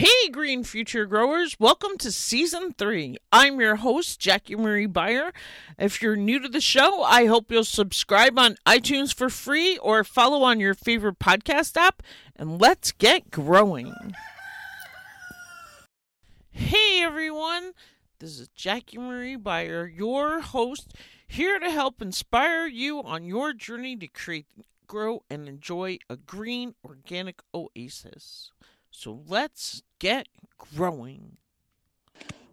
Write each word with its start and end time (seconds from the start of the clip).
Hey, 0.00 0.30
Green 0.30 0.64
Future 0.64 1.04
Growers, 1.04 1.60
welcome 1.60 1.98
to 1.98 2.10
season 2.10 2.72
three. 2.72 3.18
I'm 3.30 3.60
your 3.60 3.76
host, 3.76 4.18
Jackie 4.18 4.56
Marie 4.56 4.86
Beyer. 4.86 5.30
If 5.78 6.00
you're 6.00 6.16
new 6.16 6.40
to 6.40 6.48
the 6.48 6.62
show, 6.62 7.02
I 7.02 7.26
hope 7.26 7.52
you'll 7.52 7.64
subscribe 7.64 8.38
on 8.38 8.56
iTunes 8.64 9.12
for 9.12 9.28
free 9.28 9.76
or 9.76 10.02
follow 10.02 10.42
on 10.42 10.58
your 10.58 10.72
favorite 10.72 11.18
podcast 11.18 11.76
app, 11.76 12.02
and 12.34 12.58
let's 12.58 12.92
get 12.92 13.30
growing. 13.30 13.92
Hey, 16.50 17.02
everyone, 17.02 17.72
this 18.20 18.40
is 18.40 18.48
Jackie 18.54 18.96
Marie 18.96 19.36
Beyer, 19.36 19.86
your 19.86 20.40
host, 20.40 20.94
here 21.28 21.58
to 21.58 21.70
help 21.70 22.00
inspire 22.00 22.66
you 22.66 23.02
on 23.02 23.26
your 23.26 23.52
journey 23.52 23.96
to 23.96 24.06
create, 24.06 24.46
grow, 24.86 25.24
and 25.28 25.46
enjoy 25.46 25.98
a 26.08 26.16
green 26.16 26.74
organic 26.86 27.42
oasis. 27.54 28.50
So 28.90 29.22
let's 29.28 29.82
get 30.00 30.26
growing. 30.76 31.36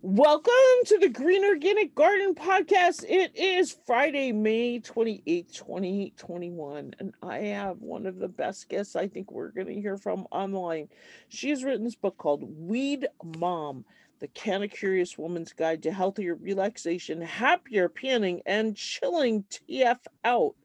Welcome 0.04 0.54
to 0.86 1.00
the 1.00 1.10
Green 1.10 1.44
Organic 1.44 1.96
Garden 1.96 2.36
Podcast. 2.36 3.04
It 3.10 3.36
is 3.36 3.76
Friday, 3.88 4.32
May 4.32 4.80
28th, 4.80 5.52
2021, 5.52 6.94
and 7.00 7.14
I 7.24 7.40
have 7.40 7.82
one 7.82 8.06
of 8.06 8.20
the 8.20 8.28
best 8.28 8.70
guests 8.70 8.96
I 8.96 9.08
think 9.08 9.32
we're 9.32 9.50
going 9.50 9.68
to 9.68 9.82
hear 9.82 9.98
from 9.98 10.28
online. 10.32 10.90
She 11.28 11.50
has 11.50 11.64
written 11.64 11.84
this 11.84 11.96
book 11.96 12.18
called 12.18 12.44
Weed 12.44 13.08
Mom 13.40 13.84
The 14.20 14.28
Canna 14.28 14.68
Curious 14.68 15.18
Woman's 15.18 15.54
Guide 15.54 15.82
to 15.84 15.92
Healthier 15.92 16.36
Relaxation, 16.36 17.20
Happier 17.20 17.90
Parenting, 17.90 18.42
and 18.46 18.78
Chilling 18.78 19.44
TF 19.50 19.98
Out. 20.24 20.56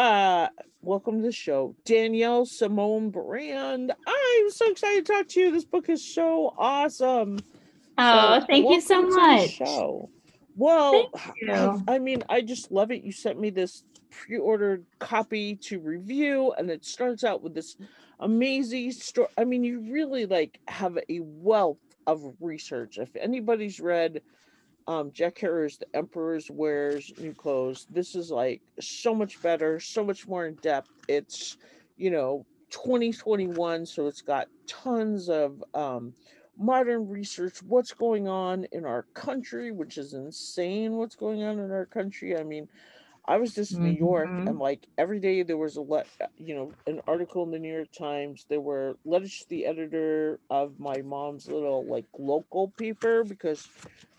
Uh, 0.00 0.48
welcome 0.80 1.18
to 1.18 1.26
the 1.26 1.30
show, 1.30 1.76
Danielle 1.84 2.46
Simone 2.46 3.10
Brand. 3.10 3.92
I'm 4.06 4.50
so 4.50 4.70
excited 4.70 5.04
to 5.04 5.12
talk 5.12 5.28
to 5.28 5.40
you. 5.40 5.52
This 5.52 5.66
book 5.66 5.90
is 5.90 6.02
so 6.02 6.54
awesome. 6.56 7.38
Oh, 7.98 8.40
so, 8.40 8.46
thank 8.46 8.70
you 8.70 8.80
so 8.80 9.02
much. 9.02 9.50
show. 9.50 10.08
Well, 10.56 11.10
I, 11.46 11.78
I 11.86 11.98
mean, 11.98 12.24
I 12.30 12.40
just 12.40 12.72
love 12.72 12.90
it. 12.90 13.04
You 13.04 13.12
sent 13.12 13.38
me 13.38 13.50
this 13.50 13.84
pre-ordered 14.10 14.86
copy 15.00 15.56
to 15.56 15.78
review, 15.80 16.54
and 16.56 16.70
it 16.70 16.82
starts 16.82 17.22
out 17.22 17.42
with 17.42 17.52
this 17.52 17.76
amazing 18.20 18.92
story. 18.92 19.28
I 19.36 19.44
mean, 19.44 19.64
you 19.64 19.80
really 19.80 20.24
like 20.24 20.60
have 20.66 20.96
a 20.96 21.20
wealth 21.20 21.76
of 22.06 22.22
research. 22.40 22.96
If 22.96 23.14
anybody's 23.16 23.78
read 23.78 24.22
um, 24.86 25.10
Jack 25.12 25.38
Herer's 25.38 25.78
The 25.78 25.86
Emperor's 25.94 26.50
Wears 26.50 27.12
New 27.18 27.32
Clothes. 27.32 27.86
This 27.90 28.14
is 28.14 28.30
like 28.30 28.60
so 28.80 29.14
much 29.14 29.40
better, 29.42 29.80
so 29.80 30.04
much 30.04 30.26
more 30.26 30.46
in 30.46 30.54
depth. 30.56 30.90
It's, 31.08 31.56
you 31.96 32.10
know, 32.10 32.44
2021, 32.70 33.86
so 33.86 34.06
it's 34.06 34.22
got 34.22 34.48
tons 34.66 35.28
of 35.28 35.62
um, 35.74 36.14
modern 36.58 37.08
research, 37.08 37.62
what's 37.62 37.92
going 37.92 38.28
on 38.28 38.66
in 38.72 38.84
our 38.84 39.02
country, 39.14 39.72
which 39.72 39.98
is 39.98 40.14
insane 40.14 40.92
what's 40.92 41.16
going 41.16 41.42
on 41.42 41.58
in 41.58 41.70
our 41.70 41.86
country. 41.86 42.36
I 42.36 42.42
mean, 42.42 42.68
I 43.26 43.36
was 43.36 43.54
just 43.54 43.72
in 43.72 43.78
mm-hmm. 43.78 43.86
New 43.86 43.98
York 43.98 44.28
and 44.28 44.48
mm-hmm. 44.48 44.60
like 44.60 44.86
every 44.98 45.20
day 45.20 45.42
there 45.42 45.56
was 45.56 45.76
a 45.76 45.80
let 45.80 46.06
you 46.36 46.54
know 46.54 46.72
an 46.86 47.00
article 47.06 47.44
in 47.44 47.50
the 47.50 47.58
New 47.58 47.72
York 47.72 47.92
Times. 47.92 48.46
There 48.48 48.60
were 48.60 48.96
letters 49.04 49.38
to 49.40 49.48
the 49.48 49.66
editor 49.66 50.40
of 50.50 50.80
my 50.80 51.00
mom's 51.02 51.46
little 51.46 51.84
like 51.84 52.06
local 52.18 52.68
paper 52.76 53.22
because 53.24 53.68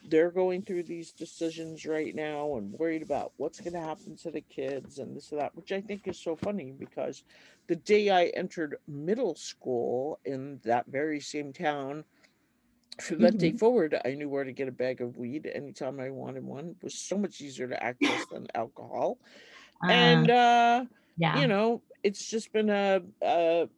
they're 0.08 0.32
going 0.32 0.64
through 0.64 0.84
these 0.84 1.12
decisions 1.12 1.86
right 1.86 2.16
now 2.16 2.56
and 2.56 2.74
worried 2.74 3.04
about 3.04 3.34
what's 3.38 3.60
going 3.60 3.74
to 3.74 3.80
happen 3.80 4.16
to 4.18 4.32
the 4.32 4.42
kids 4.42 5.00
and 5.00 5.16
this 5.16 5.32
and 5.32 5.42
that, 5.42 5.56
which 5.56 5.72
I 5.72 5.82
think 5.82 6.08
is 6.08 6.18
so 6.18 6.36
funny 6.36 6.74
because 6.78 7.24
the 7.68 7.76
day 7.76 8.10
I 8.10 8.26
entered 8.28 8.78
middle 8.88 9.36
school 9.36 10.20
in 10.26 10.60
that 10.64 10.88
very 10.88 11.20
same 11.20 11.54
town, 11.54 12.04
from 13.00 13.20
that 13.20 13.34
mm-hmm. 13.34 13.38
day 13.38 13.52
forward, 13.54 14.00
I 14.04 14.14
knew 14.14 14.30
where 14.30 14.44
to 14.44 14.52
get 14.52 14.68
a 14.68 14.72
bag 14.72 15.02
of 15.02 15.18
weed 15.18 15.50
anytime 15.54 16.00
I 16.00 16.10
wanted 16.10 16.44
one. 16.44 16.70
It 16.70 16.84
was 16.84 16.96
so 16.96 17.18
much 17.18 17.42
easier 17.42 17.68
to 17.68 17.84
access 17.84 18.26
than 18.32 18.48
alcohol. 18.54 19.18
Uh, 19.84 19.92
and, 19.92 20.30
uh, 20.30 20.86
yeah. 21.18 21.40
you 21.40 21.48
know, 21.48 21.82
it's 22.04 22.30
just 22.30 22.52
been 22.52 22.70
a, 22.70 23.02
a 23.22 23.70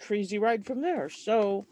crazy 0.00 0.38
ride 0.38 0.64
from 0.64 0.80
there. 0.80 1.08
So, 1.08 1.66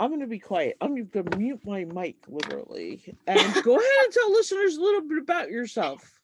I'm 0.00 0.10
going 0.10 0.20
to 0.20 0.26
be 0.26 0.38
quiet. 0.38 0.76
I'm 0.80 0.94
going 1.06 1.26
to 1.30 1.38
mute 1.38 1.60
my 1.64 1.84
mic 1.84 2.16
literally 2.28 3.02
and 3.26 3.54
go 3.64 3.76
ahead 3.76 4.04
and 4.04 4.12
tell 4.12 4.32
listeners 4.32 4.76
a 4.76 4.80
little 4.80 5.02
bit 5.02 5.18
about 5.18 5.50
yourself. 5.50 6.17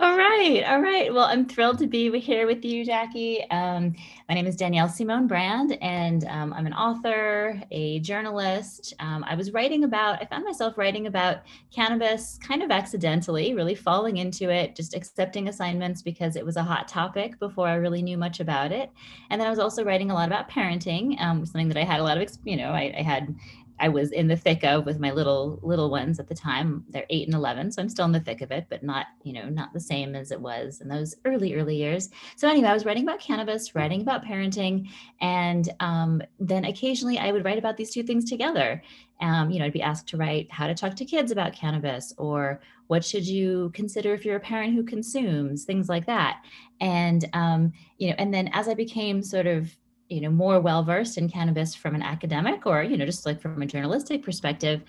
All 0.00 0.16
right. 0.16 0.64
All 0.66 0.80
right. 0.80 1.14
Well, 1.14 1.24
I'm 1.24 1.46
thrilled 1.46 1.78
to 1.78 1.86
be 1.86 2.18
here 2.18 2.46
with 2.46 2.64
you, 2.64 2.84
Jackie. 2.84 3.48
Um, 3.50 3.94
my 4.28 4.34
name 4.34 4.46
is 4.46 4.56
Danielle 4.56 4.88
Simone 4.88 5.26
Brand, 5.28 5.78
and 5.80 6.24
um, 6.24 6.52
I'm 6.52 6.66
an 6.66 6.72
author, 6.72 7.62
a 7.70 8.00
journalist. 8.00 8.92
Um, 8.98 9.24
I 9.24 9.34
was 9.36 9.52
writing 9.52 9.84
about, 9.84 10.20
I 10.20 10.26
found 10.26 10.44
myself 10.44 10.76
writing 10.76 11.06
about 11.06 11.38
cannabis 11.72 12.38
kind 12.42 12.62
of 12.62 12.70
accidentally, 12.70 13.54
really 13.54 13.76
falling 13.76 14.16
into 14.16 14.50
it, 14.50 14.74
just 14.74 14.94
accepting 14.94 15.48
assignments 15.48 16.02
because 16.02 16.34
it 16.36 16.44
was 16.44 16.56
a 16.56 16.62
hot 16.64 16.88
topic 16.88 17.38
before 17.38 17.68
I 17.68 17.74
really 17.74 18.02
knew 18.02 18.18
much 18.18 18.40
about 18.40 18.72
it. 18.72 18.90
And 19.30 19.40
then 19.40 19.46
I 19.46 19.50
was 19.50 19.60
also 19.60 19.84
writing 19.84 20.10
a 20.10 20.14
lot 20.14 20.28
about 20.28 20.50
parenting, 20.50 21.20
um, 21.20 21.46
something 21.46 21.68
that 21.68 21.76
I 21.76 21.84
had 21.84 22.00
a 22.00 22.04
lot 22.04 22.18
of, 22.18 22.28
you 22.44 22.56
know, 22.56 22.70
I, 22.70 22.92
I 22.98 23.02
had 23.02 23.34
I 23.78 23.88
was 23.88 24.12
in 24.12 24.28
the 24.28 24.36
thick 24.36 24.64
of 24.64 24.86
with 24.86 25.00
my 25.00 25.10
little 25.10 25.58
little 25.62 25.90
ones 25.90 26.20
at 26.20 26.28
the 26.28 26.34
time. 26.34 26.84
They're 26.90 27.06
eight 27.10 27.26
and 27.26 27.34
eleven, 27.34 27.70
so 27.70 27.82
I'm 27.82 27.88
still 27.88 28.04
in 28.04 28.12
the 28.12 28.20
thick 28.20 28.40
of 28.40 28.50
it, 28.50 28.66
but 28.68 28.82
not 28.82 29.06
you 29.22 29.32
know 29.32 29.48
not 29.48 29.72
the 29.72 29.80
same 29.80 30.14
as 30.14 30.30
it 30.30 30.40
was 30.40 30.80
in 30.80 30.88
those 30.88 31.14
early 31.24 31.54
early 31.54 31.76
years. 31.76 32.10
So 32.36 32.48
anyway, 32.48 32.68
I 32.68 32.74
was 32.74 32.84
writing 32.84 33.02
about 33.02 33.20
cannabis, 33.20 33.74
writing 33.74 34.02
about 34.02 34.24
parenting, 34.24 34.88
and 35.20 35.68
um, 35.80 36.22
then 36.38 36.64
occasionally 36.64 37.18
I 37.18 37.32
would 37.32 37.44
write 37.44 37.58
about 37.58 37.76
these 37.76 37.90
two 37.90 38.02
things 38.02 38.28
together. 38.28 38.82
Um, 39.20 39.50
you 39.50 39.58
know, 39.58 39.64
I'd 39.66 39.72
be 39.72 39.82
asked 39.82 40.08
to 40.08 40.16
write 40.16 40.50
how 40.50 40.66
to 40.66 40.74
talk 40.74 40.94
to 40.96 41.04
kids 41.04 41.30
about 41.30 41.54
cannabis, 41.54 42.12
or 42.18 42.60
what 42.86 43.04
should 43.04 43.26
you 43.26 43.70
consider 43.74 44.14
if 44.14 44.24
you're 44.24 44.36
a 44.36 44.40
parent 44.40 44.74
who 44.74 44.84
consumes 44.84 45.64
things 45.64 45.88
like 45.88 46.06
that. 46.06 46.42
And 46.80 47.24
um, 47.32 47.72
you 47.98 48.08
know, 48.08 48.14
and 48.18 48.32
then 48.32 48.50
as 48.52 48.68
I 48.68 48.74
became 48.74 49.22
sort 49.22 49.46
of 49.46 49.74
you 50.08 50.20
know 50.20 50.30
more 50.30 50.60
well 50.60 50.82
versed 50.82 51.18
in 51.18 51.28
cannabis 51.28 51.74
from 51.74 51.94
an 51.94 52.02
academic 52.02 52.66
or 52.66 52.82
you 52.82 52.96
know 52.96 53.06
just 53.06 53.26
like 53.26 53.40
from 53.40 53.62
a 53.62 53.66
journalistic 53.66 54.22
perspective 54.22 54.82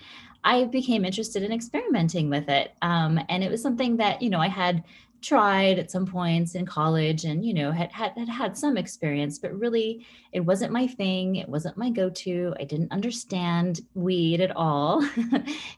i 0.44 0.64
became 0.64 1.04
interested 1.04 1.42
in 1.42 1.52
experimenting 1.52 2.30
with 2.30 2.48
it. 2.48 2.74
Um, 2.82 3.18
and 3.28 3.42
it 3.42 3.50
was 3.50 3.62
something 3.62 3.96
that 3.96 4.22
you 4.22 4.30
know 4.30 4.40
i 4.40 4.48
had 4.48 4.84
tried 5.22 5.78
at 5.78 5.90
some 5.90 6.06
points 6.06 6.54
in 6.54 6.66
college 6.66 7.24
and 7.24 7.44
you 7.44 7.54
know 7.54 7.72
had, 7.72 7.90
had 7.90 8.12
had 8.16 8.28
had 8.28 8.56
some 8.56 8.76
experience 8.76 9.38
but 9.38 9.52
really 9.58 10.06
it 10.32 10.40
wasn't 10.40 10.70
my 10.70 10.86
thing. 10.86 11.36
It 11.36 11.48
wasn't 11.48 11.78
my 11.78 11.88
go-to. 11.88 12.54
I 12.60 12.64
didn't 12.64 12.92
understand 12.92 13.80
weed 13.94 14.40
at 14.40 14.54
all. 14.54 15.06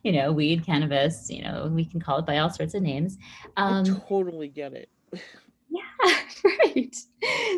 You 0.03 0.12
know 0.12 0.32
weed 0.32 0.65
cannabis 0.65 1.31
you 1.31 1.43
know 1.43 1.70
we 1.72 1.84
can 1.84 2.00
call 2.00 2.19
it 2.19 2.26
by 2.26 2.38
all 2.38 2.50
sorts 2.50 2.75
of 2.75 2.82
names. 2.82 3.19
Um, 3.56 3.84
i 3.84 4.09
totally 4.09 4.49
get 4.49 4.72
it 4.72 4.88
Yeah, 5.71 5.83
right. 6.45 6.97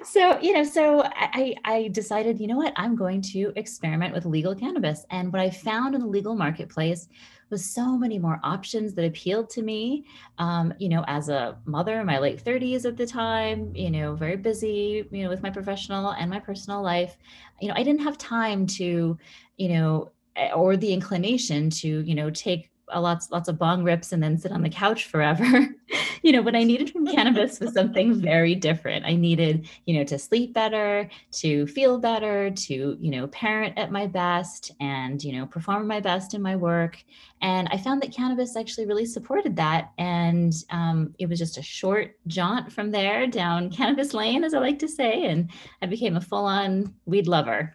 So, 0.04 0.40
you 0.40 0.52
know, 0.52 0.64
so 0.64 1.02
I, 1.04 1.54
I 1.64 1.88
decided, 1.92 2.40
you 2.40 2.48
know 2.48 2.56
what, 2.56 2.72
I'm 2.76 2.96
going 2.96 3.22
to 3.32 3.52
experiment 3.54 4.14
with 4.14 4.24
legal 4.26 4.54
cannabis. 4.54 5.04
And 5.10 5.32
what 5.32 5.40
I 5.40 5.50
found 5.50 5.94
in 5.94 6.00
the 6.00 6.06
legal 6.08 6.34
marketplace 6.34 7.06
was 7.50 7.64
so 7.64 7.96
many 7.96 8.18
more 8.18 8.40
options 8.42 8.94
that 8.94 9.04
appealed 9.04 9.50
to 9.50 9.62
me. 9.62 10.06
Um, 10.38 10.72
you 10.78 10.88
know, 10.88 11.04
as 11.06 11.28
a 11.28 11.58
mother 11.66 12.00
in 12.00 12.06
my 12.06 12.18
late 12.18 12.40
30s 12.40 12.84
at 12.84 12.96
the 12.96 13.06
time, 13.06 13.72
you 13.76 13.90
know, 13.90 14.14
very 14.16 14.36
busy, 14.36 15.06
you 15.10 15.22
know, 15.22 15.28
with 15.28 15.42
my 15.42 15.50
professional 15.50 16.10
and 16.10 16.30
my 16.30 16.40
personal 16.40 16.82
life, 16.82 17.16
you 17.60 17.68
know, 17.68 17.74
I 17.76 17.82
didn't 17.82 18.02
have 18.02 18.18
time 18.18 18.66
to, 18.78 19.18
you 19.56 19.68
know, 19.68 20.10
eh, 20.36 20.50
or 20.52 20.76
the 20.76 20.92
inclination 20.92 21.70
to, 21.70 22.00
you 22.00 22.14
know, 22.14 22.30
take 22.30 22.69
a 22.92 23.00
lots 23.00 23.30
lots 23.30 23.48
of 23.48 23.58
bong 23.58 23.82
rips 23.82 24.12
and 24.12 24.22
then 24.22 24.38
sit 24.38 24.52
on 24.52 24.62
the 24.62 24.68
couch 24.68 25.06
forever. 25.06 25.68
you 26.22 26.32
know, 26.32 26.42
what 26.42 26.54
I 26.54 26.64
needed 26.64 26.90
from 26.90 27.06
cannabis 27.06 27.60
was 27.60 27.72
something 27.72 28.14
very 28.14 28.54
different. 28.54 29.06
I 29.06 29.14
needed, 29.14 29.68
you 29.86 29.96
know, 29.96 30.04
to 30.04 30.18
sleep 30.18 30.52
better, 30.52 31.08
to 31.32 31.66
feel 31.66 31.98
better, 31.98 32.50
to, 32.50 32.96
you 33.00 33.10
know, 33.10 33.26
parent 33.28 33.78
at 33.78 33.90
my 33.90 34.06
best 34.06 34.72
and, 34.80 35.22
you 35.22 35.32
know, 35.32 35.46
perform 35.46 35.86
my 35.86 36.00
best 36.00 36.34
in 36.34 36.42
my 36.42 36.56
work. 36.56 37.02
And 37.42 37.68
I 37.70 37.78
found 37.78 38.02
that 38.02 38.12
cannabis 38.12 38.56
actually 38.56 38.86
really 38.86 39.06
supported 39.06 39.56
that. 39.56 39.92
And 39.98 40.52
um, 40.70 41.14
it 41.18 41.28
was 41.28 41.38
just 41.38 41.58
a 41.58 41.62
short 41.62 42.18
jaunt 42.26 42.70
from 42.72 42.90
there 42.90 43.26
down 43.26 43.70
cannabis 43.70 44.12
lane, 44.12 44.44
as 44.44 44.54
I 44.54 44.58
like 44.58 44.78
to 44.80 44.88
say. 44.88 45.24
And 45.24 45.50
I 45.82 45.86
became 45.86 46.16
a 46.16 46.20
full 46.20 46.44
on 46.44 46.94
weed 47.06 47.26
lover. 47.26 47.74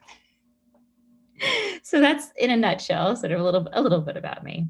so 1.84 2.00
that's 2.00 2.32
in 2.38 2.52
a 2.52 2.58
nutshell, 2.58 3.16
sort 3.16 3.32
of 3.32 3.40
a 3.40 3.44
little 3.44 3.68
a 3.74 3.82
little 3.82 4.02
bit 4.02 4.18
about 4.18 4.44
me. 4.44 4.68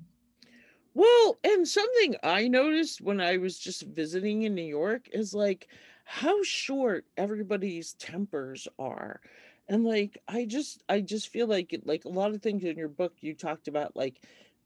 Well, 0.96 1.38
and 1.44 1.68
something 1.68 2.16
I 2.24 2.48
noticed 2.48 3.02
when 3.02 3.20
I 3.20 3.38
was 3.38 3.60
just 3.60 3.84
visiting 3.84 4.44
in 4.44 4.56
New 4.56 4.64
York 4.64 5.10
is 5.12 5.34
like 5.34 5.68
how 6.06 6.42
short 6.44 7.06
everybody's 7.18 7.94
tempers 7.96 8.68
are. 8.80 9.20
And 9.68 9.84
like 9.84 10.18
I 10.28 10.46
just 10.46 10.84
I 10.88 11.02
just 11.02 11.28
feel 11.28 11.48
like 11.48 11.78
like 11.84 12.06
a 12.06 12.10
lot 12.10 12.34
of 12.34 12.42
things 12.42 12.64
in 12.64 12.78
your 12.78 12.88
book 12.88 13.14
you 13.20 13.34
talked 13.34 13.68
about 13.68 13.96
like 13.96 14.22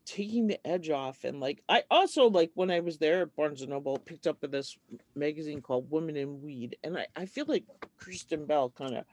taking 0.05 0.47
the 0.47 0.65
edge 0.67 0.89
off 0.91 1.23
and 1.23 1.39
like 1.39 1.63
I 1.67 1.83
also 1.89 2.29
like 2.29 2.51
when 2.53 2.69
I 2.71 2.79
was 2.79 2.97
there 2.99 3.21
at 3.23 3.35
Barnes 3.35 3.61
and 3.61 3.71
Noble 3.71 3.97
picked 3.97 4.27
up 4.27 4.37
this 4.41 4.77
magazine 5.15 5.61
called 5.61 5.89
Women 5.89 6.15
in 6.17 6.41
Weed 6.41 6.77
and 6.83 6.97
I, 6.97 7.07
I 7.15 7.25
feel 7.25 7.45
like 7.47 7.63
Kristen 7.97 8.45
Bell 8.45 8.71
kind 8.71 8.95
of 8.95 9.05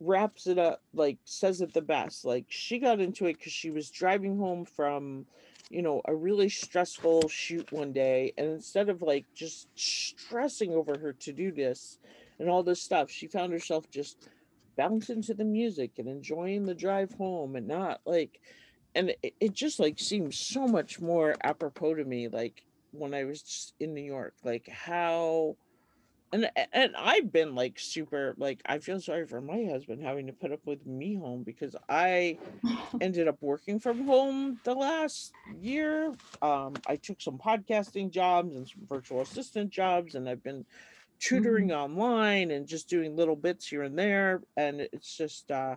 wraps 0.00 0.46
it 0.46 0.58
up 0.58 0.82
like 0.94 1.18
says 1.24 1.60
it 1.60 1.74
the 1.74 1.82
best 1.82 2.24
like 2.24 2.46
she 2.48 2.78
got 2.78 3.00
into 3.00 3.26
it 3.26 3.36
because 3.36 3.52
she 3.52 3.70
was 3.70 3.90
driving 3.90 4.38
home 4.38 4.64
from 4.64 5.26
you 5.70 5.82
know 5.82 6.00
a 6.06 6.14
really 6.14 6.48
stressful 6.48 7.28
shoot 7.28 7.70
one 7.72 7.92
day 7.92 8.32
and 8.38 8.48
instead 8.48 8.88
of 8.88 9.02
like 9.02 9.26
just 9.34 9.68
stressing 9.74 10.72
over 10.72 10.98
her 10.98 11.12
to-do 11.12 11.52
this 11.52 11.98
and 12.38 12.48
all 12.48 12.62
this 12.62 12.82
stuff 12.82 13.10
she 13.10 13.26
found 13.26 13.52
herself 13.52 13.90
just 13.90 14.28
bouncing 14.76 15.22
to 15.22 15.34
the 15.34 15.44
music 15.44 15.92
and 15.98 16.08
enjoying 16.08 16.64
the 16.64 16.74
drive 16.74 17.12
home 17.14 17.56
and 17.56 17.66
not 17.66 18.00
like 18.06 18.40
and 18.94 19.14
it, 19.22 19.34
it 19.40 19.52
just 19.52 19.78
like 19.78 19.98
seems 19.98 20.38
so 20.38 20.66
much 20.66 21.00
more 21.00 21.34
apropos 21.42 21.94
to 21.94 22.04
me 22.04 22.28
like 22.28 22.62
when 22.92 23.12
i 23.12 23.24
was 23.24 23.72
in 23.80 23.92
new 23.92 24.02
york 24.02 24.34
like 24.44 24.68
how 24.68 25.56
and 26.32 26.50
and 26.72 26.94
I've 26.96 27.32
been 27.32 27.54
like 27.54 27.78
super 27.78 28.34
like 28.36 28.60
I 28.66 28.78
feel 28.78 29.00
sorry 29.00 29.26
for 29.26 29.40
my 29.40 29.64
husband 29.64 30.02
having 30.02 30.26
to 30.26 30.32
put 30.32 30.52
up 30.52 30.60
with 30.66 30.86
me 30.86 31.16
home 31.16 31.42
because 31.42 31.74
I 31.88 32.38
ended 33.00 33.28
up 33.28 33.38
working 33.40 33.80
from 33.80 34.06
home 34.06 34.60
the 34.64 34.74
last 34.74 35.32
year. 35.60 36.12
Um, 36.42 36.74
I 36.86 36.96
took 36.96 37.20
some 37.20 37.38
podcasting 37.38 38.10
jobs 38.10 38.54
and 38.54 38.68
some 38.68 38.86
virtual 38.86 39.22
assistant 39.22 39.70
jobs, 39.70 40.14
and 40.14 40.28
I've 40.28 40.42
been 40.42 40.64
tutoring 41.18 41.68
mm. 41.68 41.76
online 41.76 42.50
and 42.50 42.66
just 42.66 42.88
doing 42.88 43.16
little 43.16 43.36
bits 43.36 43.66
here 43.66 43.82
and 43.82 43.98
there. 43.98 44.42
And 44.56 44.80
it's 44.80 45.16
just 45.16 45.50
uh, 45.50 45.76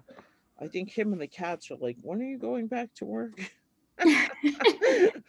I 0.59 0.67
think 0.67 0.91
him 0.91 1.13
and 1.13 1.21
the 1.21 1.27
cats 1.27 1.71
are 1.71 1.77
like, 1.77 1.97
when 2.01 2.21
are 2.21 2.25
you 2.25 2.37
going 2.37 2.67
back 2.67 2.93
to 2.95 3.05
work? 3.05 3.39
anyway, 4.01 5.21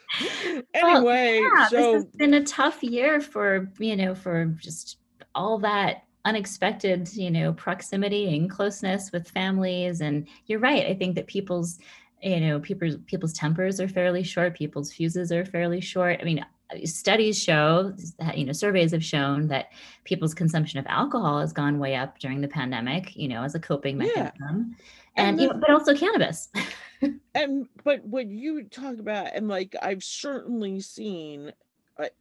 well, 0.75 1.59
yeah, 1.59 1.69
so 1.69 1.93
this 1.93 2.05
has 2.05 2.07
been 2.17 2.35
a 2.35 2.45
tough 2.45 2.83
year 2.83 3.21
for 3.21 3.71
you 3.79 3.97
know 3.97 4.15
for 4.15 4.47
just 4.47 4.97
all 5.35 5.59
that 5.59 6.05
unexpected, 6.25 7.13
you 7.15 7.31
know, 7.31 7.53
proximity 7.53 8.37
and 8.37 8.51
closeness 8.51 9.11
with 9.13 9.29
families. 9.29 10.01
And 10.01 10.29
you're 10.47 10.61
right. 10.61 10.87
I 10.87 10.95
think 10.95 11.15
that 11.17 11.27
people's, 11.27 11.79
you 12.23 12.41
know, 12.41 12.61
people's 12.61 12.97
people's 13.07 13.33
tempers 13.33 13.81
are 13.81 13.89
fairly 13.89 14.23
short. 14.23 14.57
People's 14.57 14.93
fuses 14.93 15.33
are 15.33 15.45
fairly 15.45 15.81
short. 15.81 16.19
I 16.21 16.25
mean, 16.25 16.45
studies 16.85 17.41
show 17.41 17.95
that 18.19 18.39
you 18.39 18.45
know 18.45 18.53
surveys 18.53 18.93
have 18.93 19.05
shown 19.05 19.49
that 19.49 19.71
people's 20.05 20.35
consumption 20.35 20.79
of 20.79 20.87
alcohol 20.89 21.41
has 21.41 21.53
gone 21.53 21.79
way 21.79 21.95
up 21.95 22.19
during 22.19 22.41
the 22.41 22.49
pandemic 22.49 23.15
you 23.17 23.29
know 23.29 23.43
as 23.43 23.55
a 23.55 23.61
coping 23.61 23.99
mechanism 23.99 24.33
yeah. 24.41 24.47
and, 24.49 24.75
and 25.17 25.39
the, 25.39 25.43
you 25.43 25.49
know, 25.49 25.59
but 25.59 25.71
also 25.71 25.95
cannabis 25.95 26.49
and 27.35 27.69
but 27.85 28.05
what 28.05 28.27
you 28.27 28.63
talk 28.65 28.99
about 28.99 29.29
and 29.35 29.49
like 29.49 29.75
i've 29.83 30.03
certainly 30.03 30.81
seen 30.81 31.53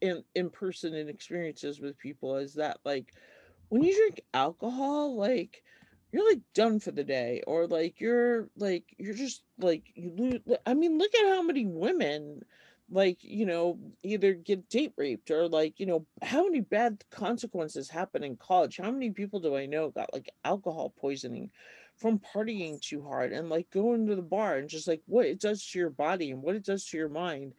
in 0.01 0.23
in 0.35 0.49
person 0.49 0.93
and 0.95 1.09
experiences 1.09 1.79
with 1.79 1.97
people 1.97 2.35
is 2.37 2.53
that 2.53 2.77
like 2.83 3.13
when 3.69 3.83
you 3.83 3.95
drink 3.95 4.21
alcohol 4.33 5.15
like 5.15 5.63
you're 6.11 6.29
like 6.29 6.41
done 6.53 6.79
for 6.79 6.91
the 6.91 7.03
day 7.03 7.41
or 7.47 7.67
like 7.67 7.99
you're 7.99 8.49
like 8.57 8.83
you're 8.97 9.13
just 9.13 9.43
like 9.59 9.83
you 9.95 10.11
lose 10.15 10.39
i 10.65 10.73
mean 10.73 10.97
look 10.97 11.13
at 11.15 11.27
how 11.29 11.41
many 11.41 11.65
women 11.65 12.41
like 12.91 13.17
you 13.21 13.45
know 13.45 13.79
either 14.03 14.33
get 14.33 14.69
date 14.69 14.93
raped 14.97 15.31
or 15.31 15.47
like 15.47 15.79
you 15.79 15.85
know 15.85 16.05
how 16.21 16.43
many 16.43 16.59
bad 16.59 17.01
consequences 17.09 17.89
happen 17.89 18.23
in 18.23 18.35
college? 18.35 18.77
How 18.77 18.91
many 18.91 19.09
people 19.11 19.39
do 19.39 19.55
i 19.55 19.65
know 19.65 19.89
got 19.89 20.13
like 20.13 20.29
alcohol 20.43 20.93
poisoning 20.99 21.49
from 21.95 22.19
partying 22.19 22.79
too 22.81 23.01
hard 23.01 23.31
and 23.31 23.49
like 23.49 23.69
going 23.71 24.05
to 24.07 24.15
the 24.15 24.21
bar 24.21 24.57
and 24.57 24.69
just 24.69 24.87
like 24.87 25.01
what 25.05 25.25
it 25.25 25.39
does 25.39 25.65
to 25.65 25.79
your 25.79 25.89
body 25.89 26.31
and 26.31 26.41
what 26.41 26.55
it 26.55 26.65
does 26.65 26.85
to 26.85 26.97
your 26.97 27.09
mind 27.09 27.53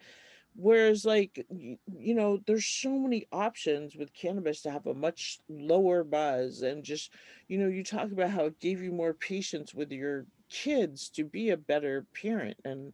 whereas 0.55 1.05
like 1.05 1.45
you, 1.51 2.15
know 2.15 2.39
there's 2.47 2.67
so 2.67 2.91
many 2.91 3.27
options 3.33 3.97
with 3.97 4.13
cannabis 4.13 4.61
to 4.63 4.71
have 4.71 4.87
a 4.87 4.95
much 4.95 5.39
lower 5.49 6.05
buzz 6.05 6.63
and 6.63 6.85
just 6.85 7.11
you 7.49 7.59
know 7.59 7.69
you 7.69 7.83
talk 7.83 8.13
about 8.13 8.31
how 8.31 8.47
it 8.47 8.61
gave 8.61 8.83
you 8.83 8.93
more 8.93 9.15
patience 9.15 9.75
with 9.75 9.91
your 9.91 10.27
kids 10.51 11.09
to 11.09 11.25
be 11.25 11.51
a 11.51 11.57
better 11.57 12.07
parent 12.21 12.57
and 12.65 12.93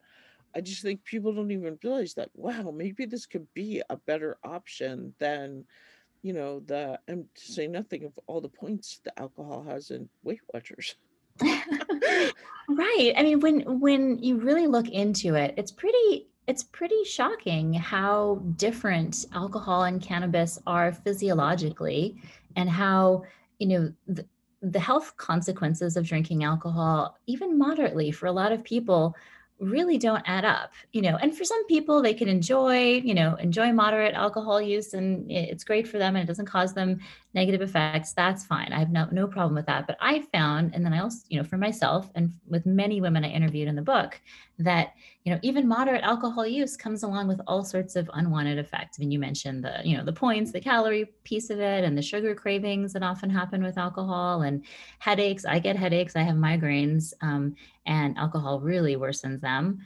i 0.55 0.61
just 0.61 0.83
think 0.83 1.03
people 1.05 1.33
don't 1.33 1.51
even 1.51 1.79
realize 1.83 2.15
that 2.15 2.31
wow 2.35 2.71
maybe 2.71 3.05
this 3.05 3.27
could 3.27 3.47
be 3.55 3.83
a 3.91 3.97
better 3.97 4.37
option 4.45 5.13
than 5.19 5.65
you 6.23 6.33
know 6.33 6.61
the 6.61 6.99
and 7.09 7.25
to 7.35 7.53
say 7.53 7.67
nothing 7.67 8.05
of 8.05 8.13
all 8.27 8.41
the 8.41 8.49
points 8.49 9.01
the 9.05 9.21
alcohol 9.21 9.65
has 9.65 9.91
in 9.91 10.09
weight 10.23 10.41
watchers. 10.53 10.97
Right 12.71 13.15
i 13.17 13.23
mean 13.23 13.41
when 13.41 13.81
when 13.81 14.23
you 14.23 14.37
really 14.37 14.67
look 14.67 14.89
into 14.89 15.35
it 15.37 15.55
it's 15.57 15.73
pretty 15.73 16.27
it's 16.49 16.65
pretty 16.65 17.05
shocking 17.05 17.75
how 17.75 18.43
different 18.57 19.27
alcohol 19.35 19.85
and 19.85 20.01
cannabis 20.01 20.59
are 20.67 20.93
physiologically 20.93 22.17
and 22.57 22.71
how 22.71 23.23
you 23.59 23.69
know 23.69 23.93
the, 24.09 24.25
the 24.63 24.81
health 24.81 25.15
consequences 25.19 25.97
of 25.97 26.07
drinking 26.07 26.43
alcohol 26.43 27.17
even 27.27 27.57
moderately 27.57 28.11
for 28.11 28.27
a 28.27 28.33
lot 28.33 28.51
of 28.51 28.65
people 28.65 29.15
really 29.61 29.99
don't 29.99 30.23
add 30.25 30.45
up 30.45 30.73
you 30.93 31.03
know. 31.03 31.17
And 31.21 31.37
for 31.37 31.45
some 31.45 31.67
people 31.67 32.01
they 32.01 32.15
can 32.15 32.29
enjoy 32.29 33.01
you 33.05 33.13
know 33.13 33.35
enjoy 33.37 33.73
moderate 33.73 34.15
alcohol 34.15 34.63
use 34.63 34.95
and 34.95 35.31
it's 35.31 35.65
great 35.65 35.87
for 35.87 35.99
them 35.99 36.15
and 36.17 36.23
it 36.23 36.27
doesn't 36.27 36.47
cause 36.47 36.73
them 36.73 37.01
negative 37.35 37.61
effects. 37.61 38.13
That's 38.13 38.47
fine. 38.47 38.73
I 38.73 38.79
have 38.79 38.91
no, 38.91 39.09
no 39.11 39.27
problem 39.27 39.55
with 39.55 39.67
that. 39.67 39.87
But 39.87 39.97
i 40.01 40.21
found 40.33 40.75
and 40.75 40.85
then 40.85 40.95
i 40.95 41.01
also 41.01 41.19
you 41.29 41.39
know 41.39 41.45
for 41.45 41.59
myself 41.59 42.11
and 42.15 42.33
with 42.47 42.67
many 42.67 43.01
women 43.01 43.25
i 43.25 43.29
interviewed 43.29 43.69
in 43.69 43.77
the 43.77 43.83
book 43.83 44.21
that 44.59 44.93
you 45.25 45.33
know 45.33 45.41
even 45.43 45.69
moderate 45.69 46.03
alcohol 46.03 46.47
use 46.47 46.77
comes 46.77 47.03
along 47.03 47.29
with 47.29 47.41
all 47.47 47.65
sorts 47.65 47.97
of 47.97 48.11
unwanted 48.15 48.59
effects. 48.59 48.99
I 48.99 49.01
mean 49.01 49.11
you 49.11 49.19
mentioned 49.19 49.65
the 49.65 49.81
you 49.85 49.97
know 49.97 50.05
the 50.05 50.13
points 50.13 50.53
the 50.53 50.61
calorie 50.61 51.07
piece 51.25 51.51
of 51.51 51.61
it 51.61 51.85
and 51.85 51.97
the 51.97 52.03
sugar 52.03 52.35
cravings 52.35 52.93
that 52.93 53.03
often 53.03 53.29
happen 53.29 53.63
with 53.63 53.79
alcohol 53.79 54.43
and 54.43 54.65
headaches. 54.99 55.45
I 55.45 55.59
get 55.59 55.77
headaches. 55.77 56.17
I 56.17 56.23
have 56.23 56.37
migraines 56.37 57.13
um, 57.21 57.55
and 57.87 58.17
alcohol 58.17 58.61
really 58.61 58.97
worsens 58.97 59.41
them. 59.41 59.81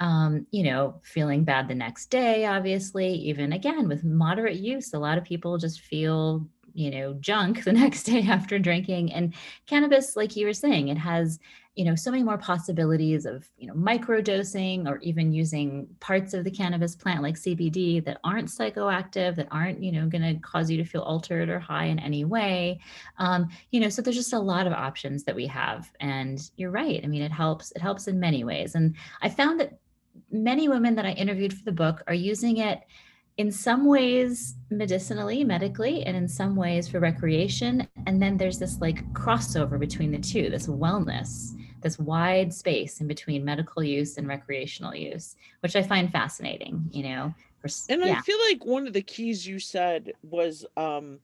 Um, 0.00 0.46
you 0.52 0.62
know 0.62 1.00
feeling 1.02 1.42
bad 1.42 1.68
the 1.68 1.74
next 1.74 2.06
day 2.06 2.46
obviously. 2.46 3.12
Even 3.14 3.52
again 3.52 3.88
with 3.88 4.04
moderate 4.04 4.58
use 4.58 4.94
a 4.94 4.98
lot 4.98 5.18
of 5.18 5.24
people 5.24 5.58
just 5.58 5.80
feel 5.80 6.46
you 6.74 6.90
know 6.90 7.14
junk 7.14 7.64
the 7.64 7.72
next 7.72 8.04
day 8.04 8.22
after 8.22 8.58
drinking. 8.58 9.12
And 9.12 9.34
cannabis 9.66 10.16
like 10.16 10.34
you 10.34 10.46
were 10.46 10.52
saying 10.52 10.88
it 10.88 10.98
has 10.98 11.38
you 11.78 11.84
know 11.84 11.94
so 11.94 12.10
many 12.10 12.24
more 12.24 12.36
possibilities 12.36 13.24
of 13.24 13.48
you 13.56 13.68
know 13.68 13.74
micro 13.74 14.20
dosing 14.20 14.88
or 14.88 14.98
even 14.98 15.32
using 15.32 15.86
parts 16.00 16.34
of 16.34 16.42
the 16.42 16.50
cannabis 16.50 16.96
plant 16.96 17.22
like 17.22 17.36
cbd 17.36 18.04
that 18.04 18.18
aren't 18.24 18.48
psychoactive 18.48 19.36
that 19.36 19.46
aren't 19.52 19.80
you 19.80 19.92
know 19.92 20.08
going 20.08 20.22
to 20.22 20.34
cause 20.40 20.68
you 20.68 20.76
to 20.76 20.84
feel 20.84 21.02
altered 21.02 21.48
or 21.48 21.60
high 21.60 21.84
in 21.84 22.00
any 22.00 22.24
way. 22.24 22.80
Um, 23.18 23.48
you 23.70 23.78
know 23.78 23.88
so 23.88 24.02
there's 24.02 24.16
just 24.16 24.32
a 24.32 24.38
lot 24.40 24.66
of 24.66 24.72
options 24.72 25.22
that 25.22 25.36
we 25.36 25.46
have 25.46 25.88
and 26.00 26.40
you're 26.56 26.72
right. 26.72 27.00
I 27.04 27.06
mean 27.06 27.22
it 27.22 27.30
helps 27.30 27.70
it 27.70 27.80
helps 27.80 28.08
in 28.08 28.18
many 28.18 28.42
ways. 28.42 28.74
And 28.74 28.96
i 29.22 29.28
found 29.28 29.60
that 29.60 29.78
many 30.32 30.68
women 30.68 30.96
that 30.96 31.06
i 31.06 31.12
interviewed 31.12 31.54
for 31.54 31.64
the 31.64 31.70
book 31.70 32.02
are 32.08 32.14
using 32.14 32.56
it 32.56 32.80
in 33.36 33.52
some 33.52 33.86
ways 33.86 34.56
medicinally, 34.68 35.44
medically, 35.44 36.02
and 36.02 36.16
in 36.16 36.26
some 36.26 36.56
ways 36.56 36.88
for 36.88 36.98
recreation. 36.98 37.86
And 38.08 38.20
then 38.20 38.36
there's 38.36 38.58
this 38.58 38.80
like 38.80 39.06
crossover 39.12 39.78
between 39.78 40.10
the 40.10 40.18
two, 40.18 40.50
this 40.50 40.66
wellness 40.66 41.52
this 41.80 41.98
wide 41.98 42.52
space 42.52 43.00
in 43.00 43.06
between 43.06 43.44
medical 43.44 43.82
use 43.82 44.18
and 44.18 44.26
recreational 44.28 44.94
use, 44.94 45.36
which 45.60 45.76
I 45.76 45.82
find 45.82 46.10
fascinating, 46.10 46.88
you 46.90 47.04
know. 47.04 47.34
For, 47.60 47.68
and 47.88 48.04
yeah. 48.04 48.18
I 48.18 48.20
feel 48.22 48.38
like 48.48 48.64
one 48.64 48.86
of 48.86 48.92
the 48.92 49.02
keys 49.02 49.46
you 49.46 49.58
said 49.58 50.12
was 50.22 50.64
um 50.76 51.18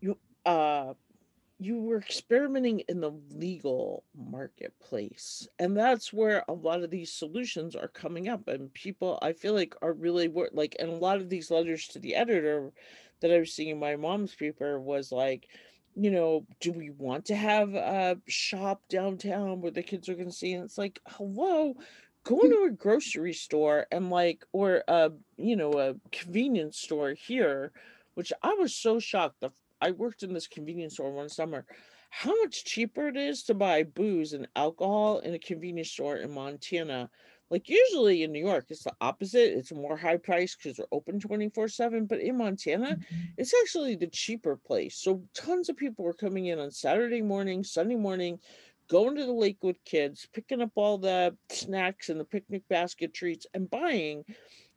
you 0.00 0.16
uh 0.46 0.94
you 1.58 1.80
were 1.80 1.98
experimenting 1.98 2.80
in 2.88 3.00
the 3.00 3.12
legal 3.30 4.04
marketplace 4.16 5.48
and 5.58 5.76
that's 5.76 6.12
where 6.12 6.44
a 6.48 6.52
lot 6.52 6.82
of 6.82 6.90
these 6.90 7.12
solutions 7.12 7.76
are 7.76 7.88
coming 7.88 8.28
up 8.28 8.48
and 8.48 8.74
people 8.74 9.18
i 9.22 9.32
feel 9.32 9.54
like 9.54 9.74
are 9.80 9.92
really 9.92 10.28
like 10.52 10.74
and 10.80 10.90
a 10.90 10.94
lot 10.94 11.18
of 11.18 11.28
these 11.28 11.50
letters 11.50 11.86
to 11.86 11.98
the 12.00 12.14
editor 12.14 12.72
that 13.20 13.30
i 13.30 13.38
was 13.38 13.52
seeing 13.52 13.70
in 13.70 13.78
my 13.78 13.94
mom's 13.94 14.34
paper 14.34 14.80
was 14.80 15.12
like 15.12 15.48
you 15.94 16.10
know, 16.10 16.46
do 16.60 16.72
we 16.72 16.90
want 16.90 17.26
to 17.26 17.36
have 17.36 17.74
a 17.74 18.16
shop 18.26 18.82
downtown 18.88 19.60
where 19.60 19.70
the 19.70 19.82
kids 19.82 20.08
are 20.08 20.14
going 20.14 20.28
to 20.28 20.34
see? 20.34 20.54
And 20.54 20.64
it's 20.64 20.78
like, 20.78 21.00
hello, 21.06 21.74
going 22.24 22.50
to 22.50 22.66
a 22.68 22.70
grocery 22.70 23.32
store 23.32 23.86
and 23.92 24.10
like, 24.10 24.44
or 24.52 24.82
a, 24.88 25.12
you 25.36 25.56
know, 25.56 25.72
a 25.72 25.94
convenience 26.10 26.78
store 26.78 27.14
here, 27.14 27.72
which 28.14 28.32
I 28.42 28.54
was 28.54 28.74
so 28.74 28.98
shocked. 28.98 29.40
The, 29.40 29.50
I 29.80 29.92
worked 29.92 30.22
in 30.22 30.32
this 30.32 30.46
convenience 30.46 30.94
store 30.94 31.12
one 31.12 31.28
summer. 31.28 31.64
How 32.10 32.32
much 32.42 32.64
cheaper 32.64 33.08
it 33.08 33.16
is 33.16 33.42
to 33.44 33.54
buy 33.54 33.82
booze 33.82 34.32
and 34.32 34.46
alcohol 34.54 35.18
in 35.18 35.34
a 35.34 35.38
convenience 35.38 35.90
store 35.90 36.16
in 36.16 36.30
Montana 36.30 37.10
like 37.54 37.68
usually 37.68 38.24
in 38.24 38.32
New 38.32 38.44
York, 38.44 38.64
it's 38.68 38.82
the 38.82 38.92
opposite. 39.00 39.56
It's 39.56 39.70
more 39.70 39.96
high 39.96 40.16
price 40.16 40.56
because 40.56 40.76
they're 40.76 40.86
open 40.90 41.20
24 41.20 41.68
7. 41.68 42.04
But 42.04 42.18
in 42.18 42.36
Montana, 42.36 42.96
mm-hmm. 42.96 43.20
it's 43.38 43.54
actually 43.62 43.94
the 43.94 44.08
cheaper 44.08 44.56
place. 44.56 44.96
So 44.96 45.22
tons 45.34 45.68
of 45.68 45.76
people 45.76 46.04
were 46.04 46.14
coming 46.14 46.46
in 46.46 46.58
on 46.58 46.72
Saturday 46.72 47.22
morning, 47.22 47.62
Sunday 47.62 47.94
morning, 47.94 48.40
going 48.88 49.14
to 49.14 49.24
the 49.24 49.32
lake 49.32 49.58
with 49.62 49.84
kids, 49.84 50.26
picking 50.32 50.62
up 50.62 50.72
all 50.74 50.98
the 50.98 51.36
snacks 51.48 52.08
and 52.08 52.18
the 52.18 52.24
picnic 52.24 52.62
basket 52.68 53.14
treats 53.14 53.46
and 53.54 53.70
buying, 53.70 54.24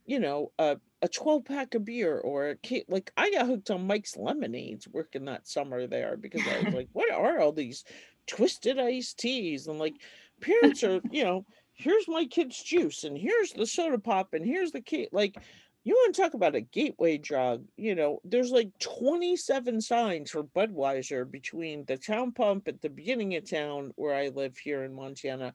you 0.05 0.19
know, 0.19 0.51
a 0.59 0.77
a 1.01 1.07
12 1.07 1.45
pack 1.45 1.73
of 1.73 1.83
beer 1.83 2.19
or 2.19 2.49
a 2.49 2.57
cake. 2.57 2.85
Like 2.87 3.11
I 3.17 3.31
got 3.31 3.47
hooked 3.47 3.71
on 3.71 3.87
Mike's 3.87 4.15
lemonades 4.15 4.87
working 4.87 5.25
that 5.25 5.47
summer 5.47 5.87
there 5.87 6.15
because 6.15 6.43
I 6.47 6.63
was 6.63 6.73
like, 6.75 6.89
what 6.93 7.11
are 7.11 7.39
all 7.39 7.53
these 7.53 7.85
twisted 8.27 8.77
iced 8.77 9.17
teas? 9.17 9.65
And 9.65 9.79
like 9.79 9.95
parents 10.41 10.83
are, 10.83 11.01
you 11.09 11.23
know, 11.23 11.45
here's 11.77 12.07
my 12.07 12.25
kid's 12.25 12.61
juice 12.61 13.03
and 13.03 13.17
here's 13.17 13.53
the 13.53 13.65
soda 13.65 13.99
pop 13.99 14.33
and 14.33 14.45
here's 14.45 14.71
the 14.71 14.81
cake. 14.81 15.09
Like 15.11 15.37
you 15.83 15.93
want 15.93 16.15
to 16.15 16.21
talk 16.21 16.33
about 16.33 16.55
a 16.55 16.61
gateway 16.61 17.17
drug, 17.17 17.63
you 17.77 17.95
know, 17.95 18.19
there's 18.25 18.51
like 18.51 18.77
27 18.79 19.79
signs 19.79 20.31
for 20.31 20.43
Budweiser 20.43 21.29
between 21.29 21.85
the 21.85 21.95
town 21.95 22.31
pump 22.31 22.67
at 22.67 22.81
the 22.81 22.89
beginning 22.89 23.35
of 23.35 23.49
town 23.49 23.93
where 23.95 24.15
I 24.15 24.29
live 24.29 24.57
here 24.57 24.83
in 24.83 24.93
Montana 24.93 25.53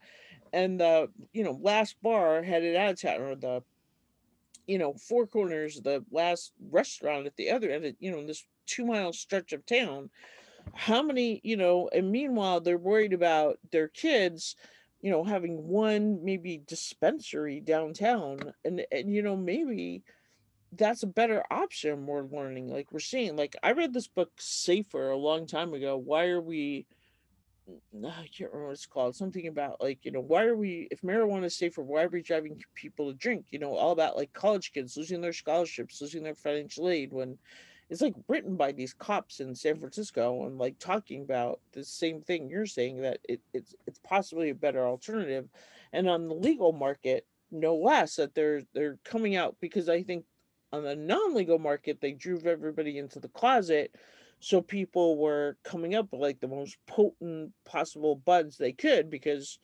and 0.52 0.81
the, 0.81 1.11
you 1.33 1.43
know, 1.43 1.59
last 1.61 1.97
bar 2.02 2.43
headed 2.43 2.76
out 2.76 2.93
of 2.93 3.00
town 3.00 3.21
or 3.21 3.35
the, 3.35 3.62
you 4.67 4.79
know, 4.79 4.95
four 4.95 5.26
corners, 5.26 5.81
the 5.81 6.05
last 6.12 6.52
restaurant 6.71 7.26
at 7.26 7.37
the 7.37 7.50
other 7.50 7.69
end, 7.69 7.85
of, 7.85 7.95
you 7.99 8.12
know, 8.12 8.25
this 8.25 8.47
two 8.67 8.87
mile 8.87 9.12
stretch 9.12 9.52
of 9.52 9.67
town. 9.67 10.09
How 10.75 11.02
many, 11.02 11.41
you 11.43 11.57
know, 11.57 11.91
and 11.93 12.12
meanwhile, 12.12 12.61
they're 12.61 12.79
worried 12.79 13.12
about 13.12 13.59
their 13.73 13.88
kids 13.88 14.55
you 15.02 15.11
know 15.11 15.25
having 15.25 15.66
one 15.68 16.25
maybe 16.25 16.62
dispensary 16.66 17.61
downtown 17.61 18.52
and 18.64 18.87
and 18.90 19.12
you 19.12 19.23
know 19.23 19.37
maybe 19.37 20.02
that's 20.75 21.02
a 21.02 21.09
better 21.09 21.44
option 21.50 22.06
we're 22.06 22.23
learning 22.23 22.68
like 22.68 22.90
we're 22.92 23.00
seeing 23.00 23.37
like 23.37 23.56
i 23.62 23.73
read 23.73 23.92
this 23.92 24.09
book 24.09 24.30
safer 24.38 25.11
a 25.11 25.16
long 25.16 25.47
time 25.47 25.75
ago 25.75 25.97
why 25.97 26.26
are 26.26 26.40
we 26.40 26.87
i 28.04 28.26
can't 28.37 28.50
remember 28.50 28.66
what 28.66 28.73
it's 28.73 28.87
called 28.87 29.14
something 29.14 29.47
about 29.47 29.80
like 29.80 29.99
you 30.02 30.11
know 30.11 30.21
why 30.21 30.44
are 30.44 30.56
we 30.56 30.88
if 30.90 31.00
marijuana 31.02 31.44
is 31.44 31.56
safer 31.56 31.82
why 31.82 32.02
are 32.02 32.09
we 32.09 32.23
driving 32.23 32.61
people 32.75 33.11
to 33.11 33.16
drink? 33.16 33.47
You 33.50 33.59
know 33.61 33.75
all 33.76 33.92
about 33.92 34.16
like 34.16 34.32
college 34.32 34.73
kids 34.73 34.97
losing 34.97 35.21
their 35.21 35.32
scholarships 35.32 36.00
losing 36.00 36.23
their 36.23 36.35
financial 36.35 36.88
aid 36.88 37.12
when 37.12 37.38
it's 37.93 38.01
like 38.01 38.15
written 38.27 38.57
by 38.57 38.73
these 38.73 38.95
cops 38.95 39.41
in 39.41 39.55
san 39.55 39.79
francisco 39.79 40.47
and 40.47 40.59
like 40.59 40.79
talking 40.79 41.21
about 41.21 41.61
the 41.73 41.85
same 41.85 42.23
thing 42.23 42.49
you're 42.49 42.65
saying 42.65 43.03
that 43.03 43.19
it, 43.29 43.39
it's 43.53 43.75
it's 43.87 44.01
possibly 44.03 44.49
a 44.49 44.55
better 44.55 44.87
alternative. 44.87 45.49
And 45.93 46.09
on 46.09 46.27
the 46.27 46.35
legal 46.35 46.73
market 46.73 47.27
no 47.51 47.77
less 47.77 48.17
that 48.17 48.35
they're 48.35 48.63
they're 48.73 48.99
coming 49.05 49.37
out 49.37 49.57
because 49.61 49.91
i 49.91 50.03
think 50.03 50.25
on 50.73 50.85
the 50.85 50.97
non-legal 50.97 51.59
market 51.59 52.01
they 52.01 52.13
drove 52.13 52.47
everybody 52.47 52.97
into 52.97 53.21
the 53.21 53.29
closet. 53.29 53.95
So 54.41 54.63
people 54.63 55.19
were 55.19 55.59
coming 55.63 55.95
up 55.95 56.09
with 56.11 56.23
like 56.23 56.41
the 56.41 56.49
most 56.49 56.79
potent 56.87 57.53
possible 57.67 58.17
buds 58.17 58.57
they 58.57 58.73
could 58.73 59.11
because 59.11 59.59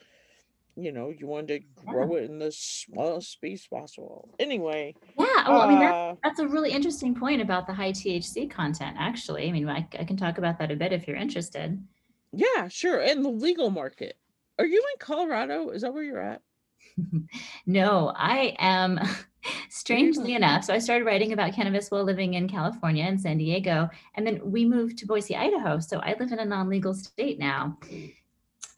you 0.78 0.92
know 0.92 1.12
you 1.16 1.26
wanted 1.26 1.62
to 1.76 1.84
grow 1.84 2.14
it 2.14 2.30
in 2.30 2.38
the 2.38 2.52
smallest 2.52 3.32
space 3.32 3.66
possible 3.66 4.34
anyway 4.38 4.94
yeah 5.18 5.48
well 5.48 5.60
uh, 5.60 5.66
i 5.66 5.68
mean 5.68 5.80
that's, 5.80 5.92
uh 5.92 6.14
that's 6.22 6.40
a 6.40 6.46
really 6.46 6.70
interesting 6.70 7.14
point 7.14 7.42
about 7.42 7.66
the 7.66 7.74
high 7.74 7.92
thc 7.92 8.50
content 8.50 8.96
actually 8.98 9.48
i 9.48 9.52
mean 9.52 9.68
I, 9.68 9.86
I 9.98 10.04
can 10.04 10.16
talk 10.16 10.38
about 10.38 10.58
that 10.58 10.70
a 10.70 10.76
bit 10.76 10.92
if 10.92 11.08
you're 11.08 11.16
interested 11.16 11.82
yeah 12.32 12.68
sure 12.68 13.00
and 13.00 13.24
the 13.24 13.30
legal 13.30 13.70
market 13.70 14.16
are 14.58 14.66
you 14.66 14.78
in 14.78 14.98
colorado 14.98 15.70
is 15.70 15.82
that 15.82 15.92
where 15.92 16.04
you're 16.04 16.20
at 16.20 16.42
no 17.66 18.12
i 18.14 18.54
am 18.58 19.00
strangely 19.68 20.34
enough, 20.34 20.64
so 20.64 20.74
I 20.74 20.78
started 20.78 21.04
writing 21.04 21.32
about 21.32 21.52
cannabis 21.52 21.90
while 21.90 22.04
living 22.04 22.34
in 22.34 22.48
California 22.48 23.04
and 23.04 23.20
San 23.20 23.38
Diego. 23.38 23.88
And 24.14 24.26
then 24.26 24.40
we 24.44 24.64
moved 24.64 24.98
to 24.98 25.06
Boise, 25.06 25.36
Idaho. 25.36 25.80
So 25.80 25.98
I 26.00 26.14
live 26.18 26.32
in 26.32 26.38
a 26.38 26.44
non 26.44 26.68
legal 26.68 26.94
state 26.94 27.38
now. 27.38 27.78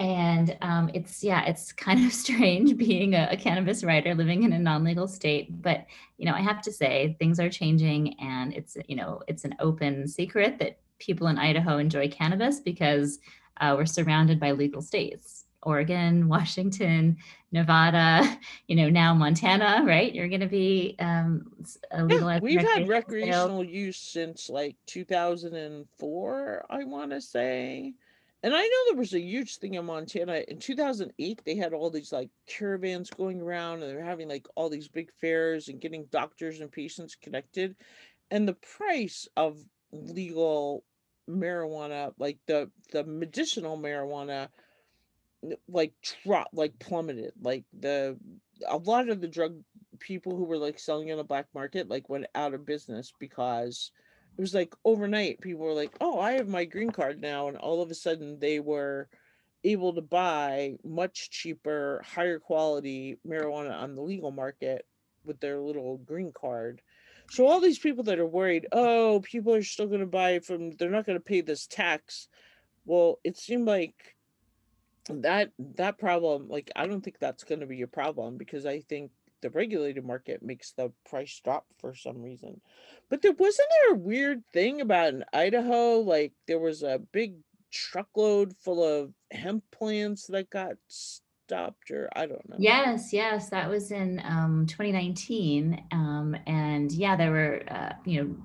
And 0.01 0.57
um, 0.63 0.91
it's, 0.95 1.23
yeah, 1.23 1.45
it's 1.45 1.73
kind 1.73 2.05
of 2.07 2.13
strange 2.25 2.77
being 2.77 3.15
a, 3.15 3.29
a 3.31 3.37
cannabis 3.37 3.85
writer 3.85 4.15
living 4.15 4.43
in 4.43 4.53
a 4.55 4.59
non 4.59 4.83
legal 4.83 5.07
state. 5.07 5.63
But, 5.63 5.87
you 6.17 6.25
know, 6.25 6.35
I 6.35 6.41
have 6.41 6.63
to 6.63 6.73
say 6.73 7.17
things 7.19 7.39
are 7.39 7.51
changing. 7.51 8.19
And 8.19 8.55
it's, 8.55 8.79
you 8.89 8.97
know, 8.97 9.23
it's 9.29 9.45
an 9.45 9.55
open 9.61 10.09
secret 10.09 10.59
that 10.59 10.79
people 10.99 11.29
in 11.29 11.39
Idaho 11.39 11.77
enjoy 11.77 12.09
cannabis 12.09 12.61
because 12.61 13.19
uh, 13.61 13.75
we're 13.77 13.87
surrounded 13.87 14.41
by 14.41 14.53
legal 14.53 14.81
states. 14.81 15.45
Oregon, 15.63 16.29
Washington, 16.31 17.19
Nevada, 17.53 18.39
you 18.69 18.77
know, 18.77 18.89
now 18.89 19.13
Montana, 19.13 19.85
right? 19.87 20.15
You're 20.15 20.29
going 20.29 20.41
to 20.41 20.47
be 20.47 20.97
um, 20.99 21.53
Yeah, 21.93 22.39
we've 22.41 22.63
had 22.63 22.89
recreational 22.89 23.65
use 23.65 23.99
since 23.99 24.49
like 24.49 24.77
2004, 24.87 26.67
I 26.71 26.85
want 26.85 27.11
to 27.11 27.21
say. 27.21 27.93
And 28.43 28.55
I 28.55 28.63
know 28.63 28.85
there 28.89 28.99
was 28.99 29.13
a 29.13 29.21
huge 29.21 29.59
thing 29.59 29.75
in 29.75 29.85
Montana 29.85 30.43
in 30.49 30.59
2008. 30.59 31.43
They 31.45 31.57
had 31.57 31.75
all 31.75 31.91
these 31.91 32.13
like 32.13 32.31
caravans 32.47 33.11
going 33.11 33.41
around 33.41 33.83
and 33.83 33.91
they're 33.91 34.05
having 34.05 34.29
like 34.29 34.47
all 34.55 34.71
these 34.71 34.89
big 34.89 35.13
fairs 35.21 35.69
and 35.69 35.81
getting 35.81 36.07
doctors 36.07 36.61
and 36.61 36.73
patients 36.73 37.17
connected. 37.21 37.77
And 38.31 38.49
the 38.49 38.55
price 38.55 39.29
of 39.37 39.59
legal 39.93 40.85
marijuana, 41.29 42.15
like 42.19 42.39
the 42.47 42.71
the 42.93 43.05
medicinal 43.05 43.77
marijuana, 43.77 44.49
like 45.69 45.93
drop 46.25 46.49
like 46.53 46.79
plummeted 46.79 47.33
like 47.41 47.65
the 47.79 48.19
a 48.69 48.77
lot 48.77 49.09
of 49.09 49.21
the 49.21 49.29
drug 49.29 49.55
people 49.99 50.37
who 50.37 50.45
were 50.45 50.59
like 50.59 50.79
selling 50.79 51.11
on 51.11 51.17
the 51.17 51.25
black 51.25 51.47
market 51.55 51.89
like 51.89 52.09
went 52.09 52.27
out 52.35 52.55
of 52.55 52.67
business 52.67 53.13
because 53.19 53.91
it 54.41 54.45
was 54.45 54.55
like 54.55 54.75
overnight 54.87 55.39
people 55.43 55.67
were 55.67 55.75
like 55.75 55.95
oh 56.01 56.19
i 56.19 56.33
have 56.33 56.49
my 56.49 56.65
green 56.65 56.91
card 56.91 57.21
now 57.21 57.49
and 57.49 57.59
all 57.59 57.83
of 57.83 57.91
a 57.91 57.95
sudden 57.95 58.39
they 58.39 58.59
were 58.59 59.07
able 59.65 59.93
to 59.93 60.01
buy 60.01 60.77
much 60.83 61.29
cheaper 61.29 62.03
higher 62.07 62.39
quality 62.39 63.19
marijuana 63.29 63.75
on 63.75 63.95
the 63.95 64.01
legal 64.01 64.31
market 64.31 64.87
with 65.27 65.39
their 65.41 65.59
little 65.59 65.99
green 65.99 66.33
card. 66.33 66.81
So 67.29 67.47
all 67.47 67.61
these 67.61 67.79
people 67.79 68.05
that 68.05 68.19
are 68.19 68.27
worried 68.27 68.67
oh 68.73 69.21
people 69.23 69.55
are 69.55 69.63
still 69.63 69.89
going 69.89 70.01
to 70.01 70.07
buy 70.07 70.39
from 70.39 70.71
they're 70.71 70.89
not 70.89 71.05
going 71.05 71.19
to 71.19 71.25
pay 71.25 71.43
this 71.43 71.67
tax. 71.67 72.29
Well 72.87 73.21
it 73.23 73.37
seemed 73.37 73.67
like 73.67 74.17
that 75.09 75.51
that 75.59 75.99
problem 75.99 76.49
like 76.49 76.71
i 76.77 76.87
don't 76.87 77.03
think 77.03 77.19
that's 77.19 77.45
going 77.45 77.61
to 77.61 77.67
be 77.67 77.83
a 77.83 77.87
problem 77.87 78.39
because 78.39 78.65
i 78.65 78.81
think 78.81 79.11
the 79.43 79.51
regulated 79.51 80.05
market 80.05 80.43
makes 80.43 80.73
the 80.73 80.93
price 81.09 81.41
drop 81.43 81.67
for 81.79 81.95
some 81.95 82.23
reason. 82.23 82.61
But 83.09 83.23
there 83.23 83.33
wasn't 83.33 83.69
there 83.83 83.95
a 83.95 83.99
weird 83.99 84.43
thing 84.53 84.81
about 84.81 85.15
in 85.15 85.25
idaho 85.33 86.01
like 86.01 86.33
there 86.47 86.59
was 86.59 86.83
a 86.83 87.01
big 87.13 87.35
truckload 87.71 88.57
full 88.57 88.83
of 88.85 89.13
hemp 89.31 89.65
plants 89.71 90.27
that 90.27 90.51
got 90.51 90.73
stopped 90.89 91.91
or 91.91 92.09
i 92.15 92.27
don't 92.27 92.49
know. 92.49 92.57
Yes 92.59 93.13
yes 93.13 93.49
that 93.51 93.69
was 93.69 93.91
in 93.91 94.21
um, 94.25 94.67
2019 94.67 95.85
um, 95.93 96.37
and 96.47 96.91
yeah 96.93 97.17
there 97.17 97.31
were 97.31 97.63
uh, 97.69 97.93
you 98.05 98.23
know 98.23 98.37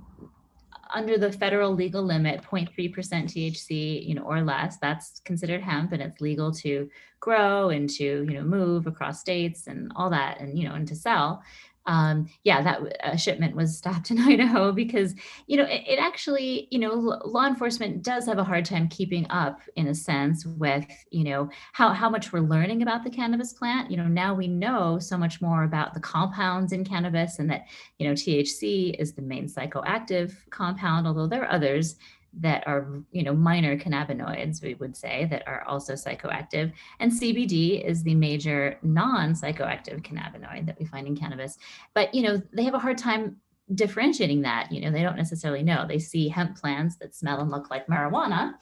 under 0.96 1.18
the 1.18 1.32
federal 1.32 1.74
legal 1.74 2.02
limit 2.02 2.42
0.3% 2.42 2.72
thc 2.74 4.08
you 4.08 4.16
know 4.16 4.24
or 4.24 4.42
less 4.42 4.78
that's 4.78 5.20
considered 5.26 5.62
hemp 5.62 5.92
and 5.92 6.02
it's 6.02 6.22
legal 6.22 6.52
to 6.52 6.90
grow 7.20 7.70
and 7.70 7.90
to 7.90 8.04
you 8.04 8.34
know 8.34 8.44
move 8.44 8.88
across 8.88 9.20
states 9.20 9.68
and 9.68 9.92
all 9.96 10.10
that 10.10 10.40
and 10.40 10.58
you 10.58 10.68
know 10.68 10.74
and 10.74 10.88
to 10.88 10.96
sell 10.96 11.44
um, 11.88 12.28
yeah, 12.44 12.62
that 12.64 13.20
shipment 13.20 13.56
was 13.56 13.78
stopped 13.78 14.10
in 14.12 14.20
Idaho 14.20 14.72
because, 14.72 15.14
you 15.48 15.58
know, 15.58 15.66
it, 15.66 15.84
it, 15.88 16.00
actually, 16.00 16.68
you 16.72 16.80
know, 16.80 16.94
law 16.94 17.46
enforcement 17.46 18.02
does 18.02 18.26
have 18.26 18.40
a 18.40 18.44
hard 18.44 18.66
time 18.66 18.88
keeping 18.88 19.28
up 19.30 19.60
in 19.76 19.88
a 19.88 19.96
sense 19.96 20.46
with, 20.46 20.86
you 21.12 21.24
know, 21.24 21.50
how, 21.74 21.90
how 21.90 22.10
much 22.10 22.34
we're 22.34 22.40
learning 22.40 22.82
about 22.82 23.04
the 23.04 23.10
cannabis 23.10 23.54
plant. 23.54 23.92
You 23.92 23.98
know, 23.98 24.08
now 24.08 24.34
we 24.34 24.48
know 24.48 24.98
so 25.00 25.18
much 25.18 25.42
more 25.42 25.64
about 25.64 25.94
the 25.94 26.00
compounds 26.00 26.72
in 26.72 26.84
cannabis 26.84 27.40
and 27.40 27.50
that, 27.52 27.66
you 28.00 28.08
know, 28.08 28.14
THC 28.14 29.00
is 29.00 29.14
the 29.14 29.22
main 29.22 29.48
psychoactive 29.48 30.34
compound, 30.50 31.06
although 31.06 31.28
there 31.28 31.44
are 31.44 31.52
others 31.52 31.98
that 32.40 32.68
are 32.68 32.88
you 33.12 33.24
know 33.24 33.34
minor 33.34 33.78
cannabinoids 33.78 34.62
we 34.62 34.74
would 34.76 34.96
say 34.96 35.28
that 35.30 35.48
are 35.48 35.64
also 35.64 35.94
psychoactive. 35.94 36.72
And 37.00 37.12
cbd 37.12 37.84
is 37.84 38.04
the 38.04 38.16
major 38.16 38.78
non-psychoactive 38.84 40.02
cannabinoid 40.02 40.66
that 40.66 40.78
we 40.80 40.86
find 40.86 41.08
in 41.08 41.16
cannabis. 41.16 41.58
But 41.94 42.14
you 42.14 42.24
know 42.24 42.42
they 42.54 42.64
have 42.64 42.74
a 42.74 42.80
hard 42.80 42.98
time 42.98 43.38
differentiating 43.74 44.42
that. 44.44 44.72
You 44.72 44.82
know 44.82 44.92
they 44.92 45.02
don't 45.02 45.18
necessarily 45.18 45.64
know. 45.64 45.86
They 45.88 46.00
see 46.00 46.28
hemp 46.30 46.58
plants 46.58 46.98
that 46.98 47.16
smell 47.16 47.42
and 47.42 47.52
look 47.52 47.70
like 47.70 47.88
marijuana. 47.88 48.56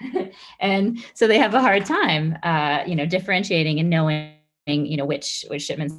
And 0.60 1.02
so 1.14 1.26
they 1.26 1.38
have 1.38 1.54
a 1.54 1.60
hard 1.60 1.86
time 1.86 2.36
uh, 2.42 2.84
you 2.86 2.94
know 2.94 3.06
differentiating 3.06 3.80
and 3.80 3.88
knowing 3.88 4.34
you 4.66 4.96
know 4.96 5.06
which 5.06 5.44
which 5.48 5.62
shipments 5.62 5.94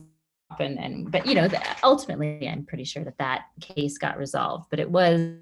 and 0.60 0.80
and 0.80 1.12
but 1.12 1.26
you 1.26 1.36
know 1.36 1.48
ultimately 1.84 2.48
i'm 2.48 2.66
pretty 2.66 2.84
sure 2.84 3.04
that 3.04 3.18
that 3.18 3.46
case 3.60 3.98
got 3.98 4.18
resolved. 4.18 4.68
But 4.70 4.80
it 4.80 4.90
was 4.90 5.38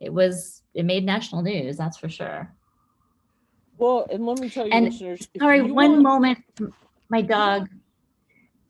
it 0.00 0.12
was 0.12 0.62
it 0.78 0.84
made 0.84 1.04
national 1.04 1.42
news 1.42 1.76
that's 1.76 1.98
for 1.98 2.08
sure. 2.08 2.50
Well 3.76 4.06
and 4.10 4.24
let 4.24 4.38
me 4.38 4.48
tell 4.48 4.66
you 4.66 4.72
and 4.72 4.86
listeners 4.86 5.28
sorry 5.38 5.62
one 5.62 5.90
want... 5.90 6.02
moment 6.02 6.38
my 7.08 7.20
dog. 7.20 7.68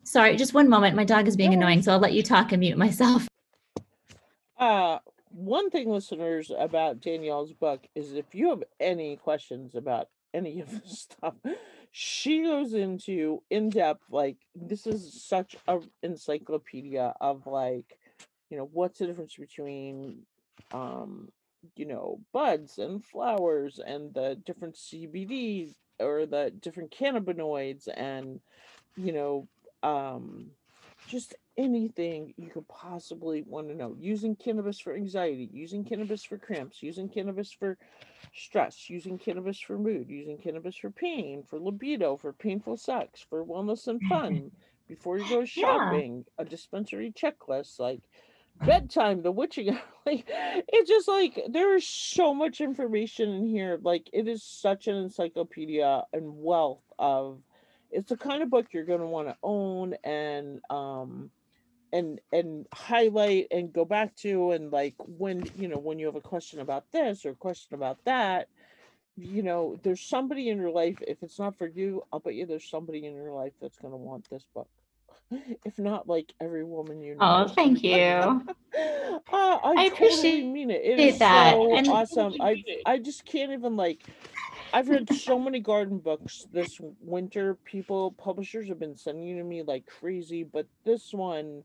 Sorry 0.03 0.35
just 0.35 0.53
one 0.53 0.67
moment 0.67 0.95
my 0.95 1.05
dog 1.05 1.27
is 1.27 1.37
being 1.37 1.53
annoying 1.53 1.81
so 1.81 1.91
i'll 1.91 1.99
let 1.99 2.13
you 2.13 2.23
talk 2.23 2.51
and 2.51 2.59
mute 2.59 2.77
myself. 2.77 3.27
Uh 4.57 4.99
one 5.29 5.69
thing 5.69 5.89
listeners 5.89 6.51
about 6.57 6.99
danielle's 6.99 7.53
book 7.53 7.87
is 7.95 8.11
if 8.11 8.35
you 8.35 8.49
have 8.49 8.61
any 8.81 9.15
questions 9.15 9.73
about 9.73 10.09
any 10.33 10.59
of 10.59 10.69
this 10.69 10.99
stuff 11.21 11.35
she 11.91 12.43
goes 12.43 12.73
into 12.73 13.41
in 13.49 13.69
depth 13.69 14.03
like 14.11 14.35
this 14.53 14.85
is 14.85 15.23
such 15.23 15.55
a 15.69 15.79
encyclopedia 16.03 17.13
of 17.21 17.47
like 17.47 17.97
you 18.49 18.57
know, 18.57 18.69
what's 18.71 18.99
the 18.99 19.07
difference 19.07 19.35
between, 19.35 20.23
um, 20.71 21.29
you 21.75 21.85
know, 21.85 22.19
buds 22.33 22.77
and 22.77 23.03
flowers 23.03 23.79
and 23.85 24.13
the 24.13 24.39
different 24.45 24.75
CBD 24.75 25.73
or 25.99 26.25
the 26.25 26.51
different 26.59 26.91
cannabinoids 26.91 27.87
and, 27.95 28.39
you 28.95 29.11
know, 29.11 29.47
um, 29.83 30.51
just 31.07 31.35
anything 31.57 32.33
you 32.37 32.47
could 32.47 32.67
possibly 32.67 33.43
want 33.45 33.67
to 33.67 33.75
know. 33.75 33.95
Using 33.99 34.35
cannabis 34.35 34.79
for 34.79 34.95
anxiety, 34.95 35.49
using 35.51 35.83
cannabis 35.83 36.23
for 36.23 36.37
cramps, 36.37 36.81
using 36.81 37.09
cannabis 37.09 37.51
for 37.51 37.77
stress, 38.33 38.89
using 38.89 39.17
cannabis 39.17 39.59
for 39.59 39.77
mood, 39.77 40.09
using 40.09 40.37
cannabis 40.37 40.77
for 40.77 40.89
pain, 40.89 41.43
for 41.43 41.59
libido, 41.59 42.15
for 42.15 42.31
painful 42.33 42.77
sex, 42.77 43.25
for 43.29 43.43
wellness 43.43 43.87
and 43.87 44.01
fun, 44.03 44.51
before 44.87 45.17
you 45.17 45.29
go 45.29 45.45
shopping, 45.45 46.25
yeah. 46.25 46.43
a 46.43 46.45
dispensary 46.45 47.11
checklist 47.11 47.79
like 47.79 48.01
bedtime, 48.65 49.21
the 49.21 49.31
witching 49.31 49.77
like 50.05 50.25
it's 50.27 50.89
just 50.89 51.07
like 51.07 51.39
there's 51.49 51.87
so 51.87 52.33
much 52.33 52.61
information 52.61 53.29
in 53.29 53.45
here. 53.45 53.79
Like 53.81 54.09
it 54.13 54.27
is 54.27 54.43
such 54.43 54.87
an 54.87 54.95
encyclopedia 54.95 56.03
and 56.13 56.41
wealth 56.41 56.83
of 56.97 57.39
it's 57.91 58.09
the 58.09 58.17
kind 58.17 58.43
of 58.43 58.49
book 58.49 58.67
you're 58.71 58.85
going 58.85 58.99
to 58.99 59.07
want 59.07 59.27
to 59.27 59.37
own 59.43 59.95
and 60.03 60.61
um 60.69 61.31
and 61.91 62.19
and 62.31 62.67
highlight 62.73 63.47
and 63.51 63.73
go 63.73 63.85
back 63.85 64.15
to 64.15 64.51
and 64.51 64.71
like 64.71 64.95
when 64.99 65.43
you 65.55 65.67
know 65.67 65.77
when 65.79 65.97
you 65.97 66.05
have 66.05 66.15
a 66.15 66.21
question 66.21 66.59
about 66.59 66.85
this 66.91 67.25
or 67.25 67.31
a 67.31 67.35
question 67.35 67.73
about 67.75 67.97
that 68.05 68.47
you 69.17 69.41
know 69.41 69.79
there's 69.83 70.01
somebody 70.01 70.49
in 70.49 70.57
your 70.57 70.71
life 70.71 71.01
if 71.07 71.21
it's 71.23 71.39
not 71.39 71.57
for 71.57 71.67
you 71.67 72.03
i'll 72.13 72.19
bet 72.19 72.35
you 72.35 72.45
there's 72.45 72.69
somebody 72.69 73.05
in 73.05 73.15
your 73.15 73.31
life 73.31 73.53
that's 73.61 73.77
going 73.77 73.91
to 73.91 73.97
want 73.97 74.29
this 74.29 74.45
book 74.53 74.69
if 75.65 75.77
not 75.77 76.07
like 76.07 76.33
every 76.41 76.63
woman 76.63 77.01
you 77.01 77.15
know. 77.15 77.45
Oh, 77.45 77.47
thank 77.47 77.83
you. 77.83 77.95
uh, 77.95 78.41
I, 78.75 79.59
I 79.61 79.89
totally 79.89 79.89
appreciate 79.89 80.45
mean 80.45 80.71
it. 80.71 80.81
It 80.83 80.99
is 80.99 81.19
that. 81.19 81.53
so 81.53 81.75
and 81.75 81.87
awesome. 81.87 82.35
I 82.41 82.63
I 82.85 82.97
just 82.97 83.25
can't 83.25 83.51
even 83.51 83.75
like 83.75 84.01
I've 84.73 84.89
read 84.89 85.11
so 85.13 85.39
many 85.39 85.59
garden 85.59 85.97
books 85.97 86.47
this 86.51 86.79
winter. 87.01 87.55
People, 87.65 88.11
publishers 88.11 88.67
have 88.67 88.79
been 88.79 88.95
sending 88.95 89.37
to 89.37 89.43
me 89.43 89.63
like 89.63 89.85
crazy, 89.87 90.43
but 90.43 90.67
this 90.85 91.13
one 91.13 91.63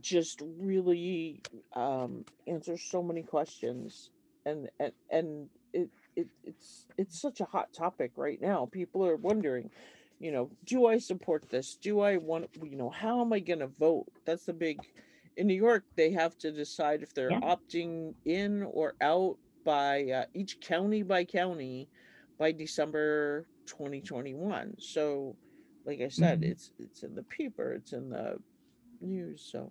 just 0.00 0.42
really 0.58 1.42
um, 1.74 2.24
answers 2.46 2.82
so 2.82 3.02
many 3.02 3.22
questions, 3.22 4.10
and 4.46 4.68
and 4.78 4.92
and 5.10 5.48
it, 5.72 5.88
it 6.16 6.28
it's 6.44 6.86
it's 6.96 7.20
such 7.20 7.40
a 7.40 7.44
hot 7.44 7.72
topic 7.72 8.12
right 8.16 8.40
now. 8.40 8.68
People 8.70 9.04
are 9.04 9.16
wondering, 9.16 9.70
you 10.20 10.32
know, 10.32 10.50
do 10.64 10.86
I 10.86 10.98
support 10.98 11.48
this? 11.48 11.76
Do 11.76 12.00
I 12.00 12.16
want, 12.16 12.48
you 12.62 12.76
know, 12.76 12.90
how 12.90 13.20
am 13.20 13.32
I 13.32 13.40
going 13.40 13.60
to 13.60 13.68
vote? 13.68 14.06
That's 14.24 14.44
the 14.44 14.52
big. 14.52 14.80
In 15.36 15.46
New 15.46 15.54
York, 15.54 15.84
they 15.94 16.10
have 16.12 16.36
to 16.38 16.50
decide 16.50 17.02
if 17.02 17.14
they're 17.14 17.30
yeah. 17.30 17.40
opting 17.40 18.14
in 18.24 18.64
or 18.64 18.94
out 19.00 19.36
by 19.64 20.10
uh, 20.10 20.24
each 20.34 20.60
county 20.60 21.04
by 21.04 21.24
county 21.24 21.88
by 22.38 22.50
December 22.50 23.46
2021. 23.66 24.74
So, 24.80 25.36
like 25.84 26.00
I 26.00 26.08
said, 26.08 26.40
mm-hmm. 26.40 26.50
it's 26.50 26.72
it's 26.80 27.02
in 27.04 27.14
the 27.14 27.22
paper, 27.22 27.72
it's 27.72 27.92
in 27.92 28.10
the 28.10 28.38
news. 29.00 29.48
So. 29.52 29.70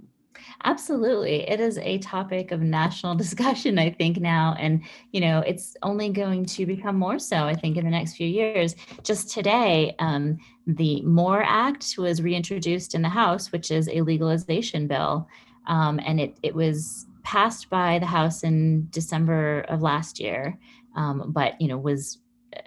Absolutely. 0.63 1.47
It 1.49 1.59
is 1.59 1.77
a 1.79 1.97
topic 1.99 2.51
of 2.51 2.61
national 2.61 3.15
discussion, 3.23 3.77
I 3.79 3.91
think, 3.91 4.19
now. 4.19 4.55
And, 4.59 4.81
you 5.11 5.21
know, 5.21 5.39
it's 5.39 5.75
only 5.83 6.09
going 6.09 6.45
to 6.45 6.65
become 6.65 6.97
more 6.97 7.19
so, 7.19 7.43
I 7.43 7.55
think, 7.55 7.77
in 7.77 7.85
the 7.85 7.91
next 7.91 8.15
few 8.15 8.27
years. 8.27 8.75
Just 9.03 9.29
today, 9.29 9.95
um, 9.99 10.37
the 10.65 11.01
MORE 11.01 11.43
Act 11.43 11.95
was 11.97 12.21
reintroduced 12.21 12.95
in 12.95 13.01
the 13.01 13.09
House, 13.09 13.51
which 13.51 13.71
is 13.71 13.87
a 13.89 14.01
legalization 14.01 14.87
bill. 14.87 15.27
Um, 15.67 15.99
and 16.05 16.19
it, 16.19 16.37
it 16.43 16.55
was 16.55 17.07
passed 17.27 17.69
by 17.69 17.99
the 17.99 18.05
House 18.05 18.43
in 18.43 18.87
December 18.89 19.65
of 19.67 19.81
last 19.81 20.17
year, 20.17 20.57
um, 20.95 21.25
but 21.27 21.59
you 21.59 21.67
know 21.67 21.77
was 21.77 22.19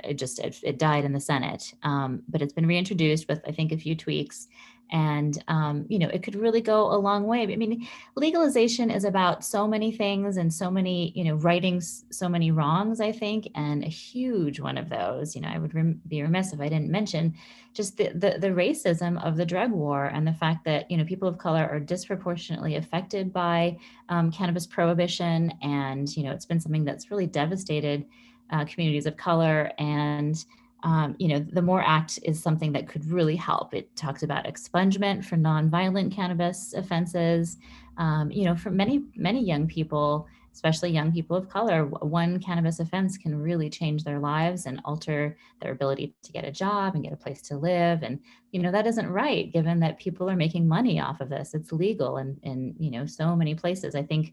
it 0.04 0.14
just 0.14 0.38
it, 0.38 0.58
it 0.62 0.78
died 0.78 1.06
in 1.06 1.14
the 1.14 1.20
Senate. 1.20 1.72
Um, 1.82 2.22
but 2.28 2.42
it's 2.42 2.52
been 2.52 2.66
reintroduced 2.66 3.26
with 3.26 3.40
I 3.46 3.52
think 3.52 3.72
a 3.72 3.78
few 3.78 3.96
tweaks, 3.96 4.48
and 4.92 5.42
um, 5.48 5.86
you 5.88 5.98
know 5.98 6.08
it 6.08 6.22
could 6.22 6.34
really 6.34 6.60
go 6.60 6.92
a 6.92 6.96
long 6.96 7.26
way. 7.26 7.42
I 7.42 7.56
mean 7.56 7.86
legalization 8.16 8.90
is 8.90 9.04
about 9.04 9.44
so 9.44 9.66
many 9.66 9.92
things 9.92 10.36
and 10.36 10.52
so 10.52 10.70
many 10.70 11.12
you 11.14 11.24
know 11.24 11.34
righting 11.36 11.80
so 11.80 12.28
many 12.28 12.50
wrongs 12.50 13.00
i 13.00 13.10
think 13.10 13.48
and 13.54 13.82
a 13.84 13.88
huge 13.88 14.60
one 14.60 14.76
of 14.76 14.88
those 14.88 15.34
you 15.34 15.40
know 15.40 15.48
i 15.48 15.58
would 15.58 15.74
rem- 15.74 16.00
be 16.08 16.22
remiss 16.22 16.52
if 16.52 16.60
i 16.60 16.68
didn't 16.68 16.90
mention 16.90 17.34
just 17.72 17.96
the, 17.96 18.08
the, 18.08 18.36
the 18.38 18.48
racism 18.48 19.22
of 19.24 19.36
the 19.36 19.46
drug 19.46 19.70
war 19.70 20.06
and 20.06 20.26
the 20.26 20.32
fact 20.32 20.64
that 20.64 20.90
you 20.90 20.96
know 20.96 21.04
people 21.04 21.28
of 21.28 21.38
color 21.38 21.66
are 21.70 21.80
disproportionately 21.80 22.76
affected 22.76 23.32
by 23.32 23.76
um, 24.08 24.30
cannabis 24.30 24.66
prohibition 24.66 25.52
and 25.62 26.16
you 26.16 26.22
know 26.22 26.32
it's 26.32 26.46
been 26.46 26.60
something 26.60 26.84
that's 26.84 27.10
really 27.10 27.26
devastated 27.26 28.04
uh, 28.50 28.64
communities 28.64 29.06
of 29.06 29.16
color 29.16 29.70
and 29.78 30.44
um, 30.82 31.14
you 31.18 31.28
know, 31.28 31.38
the 31.38 31.62
MORE 31.62 31.82
Act 31.82 32.18
is 32.22 32.42
something 32.42 32.72
that 32.72 32.88
could 32.88 33.04
really 33.10 33.36
help. 33.36 33.74
It 33.74 33.94
talks 33.96 34.22
about 34.22 34.46
expungement 34.46 35.24
for 35.24 35.36
nonviolent 35.36 36.12
cannabis 36.12 36.72
offenses. 36.74 37.58
Um, 37.98 38.30
you 38.30 38.44
know, 38.44 38.54
for 38.54 38.70
many, 38.70 39.04
many 39.14 39.44
young 39.44 39.66
people, 39.66 40.26
especially 40.52 40.90
young 40.90 41.12
people 41.12 41.36
of 41.36 41.48
color, 41.48 41.84
one 41.84 42.40
cannabis 42.40 42.80
offense 42.80 43.16
can 43.18 43.40
really 43.40 43.70
change 43.70 44.04
their 44.04 44.18
lives 44.18 44.66
and 44.66 44.80
alter 44.84 45.36
their 45.60 45.72
ability 45.72 46.14
to 46.22 46.32
get 46.32 46.44
a 46.44 46.50
job 46.50 46.94
and 46.94 47.04
get 47.04 47.12
a 47.12 47.16
place 47.16 47.42
to 47.42 47.56
live. 47.56 48.02
And, 48.02 48.18
you 48.50 48.60
know, 48.60 48.72
that 48.72 48.86
isn't 48.86 49.08
right 49.08 49.52
given 49.52 49.80
that 49.80 49.98
people 49.98 50.28
are 50.30 50.36
making 50.36 50.66
money 50.66 50.98
off 50.98 51.20
of 51.20 51.28
this. 51.28 51.54
It's 51.54 51.72
legal 51.72 52.16
in, 52.16 52.38
in 52.42 52.74
you 52.78 52.90
know, 52.90 53.06
so 53.06 53.36
many 53.36 53.54
places. 53.54 53.94
I 53.94 54.02
think 54.02 54.32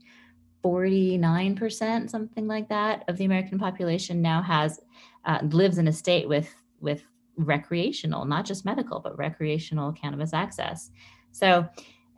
49%, 0.64 2.10
something 2.10 2.48
like 2.48 2.70
that, 2.70 3.04
of 3.08 3.18
the 3.18 3.26
American 3.26 3.60
population 3.60 4.22
now 4.22 4.42
has 4.42 4.80
uh, 5.28 5.40
lives 5.44 5.78
in 5.78 5.88
a 5.88 5.94
state 5.94 6.28
with 6.28 6.54
with 6.82 7.04
recreational, 7.38 8.26
not 8.26 8.46
just 8.46 8.66
medical, 8.66 9.00
but 9.00 9.18
recreational 9.18 9.92
cannabis 9.94 10.34
access. 10.34 10.90
So 11.32 11.68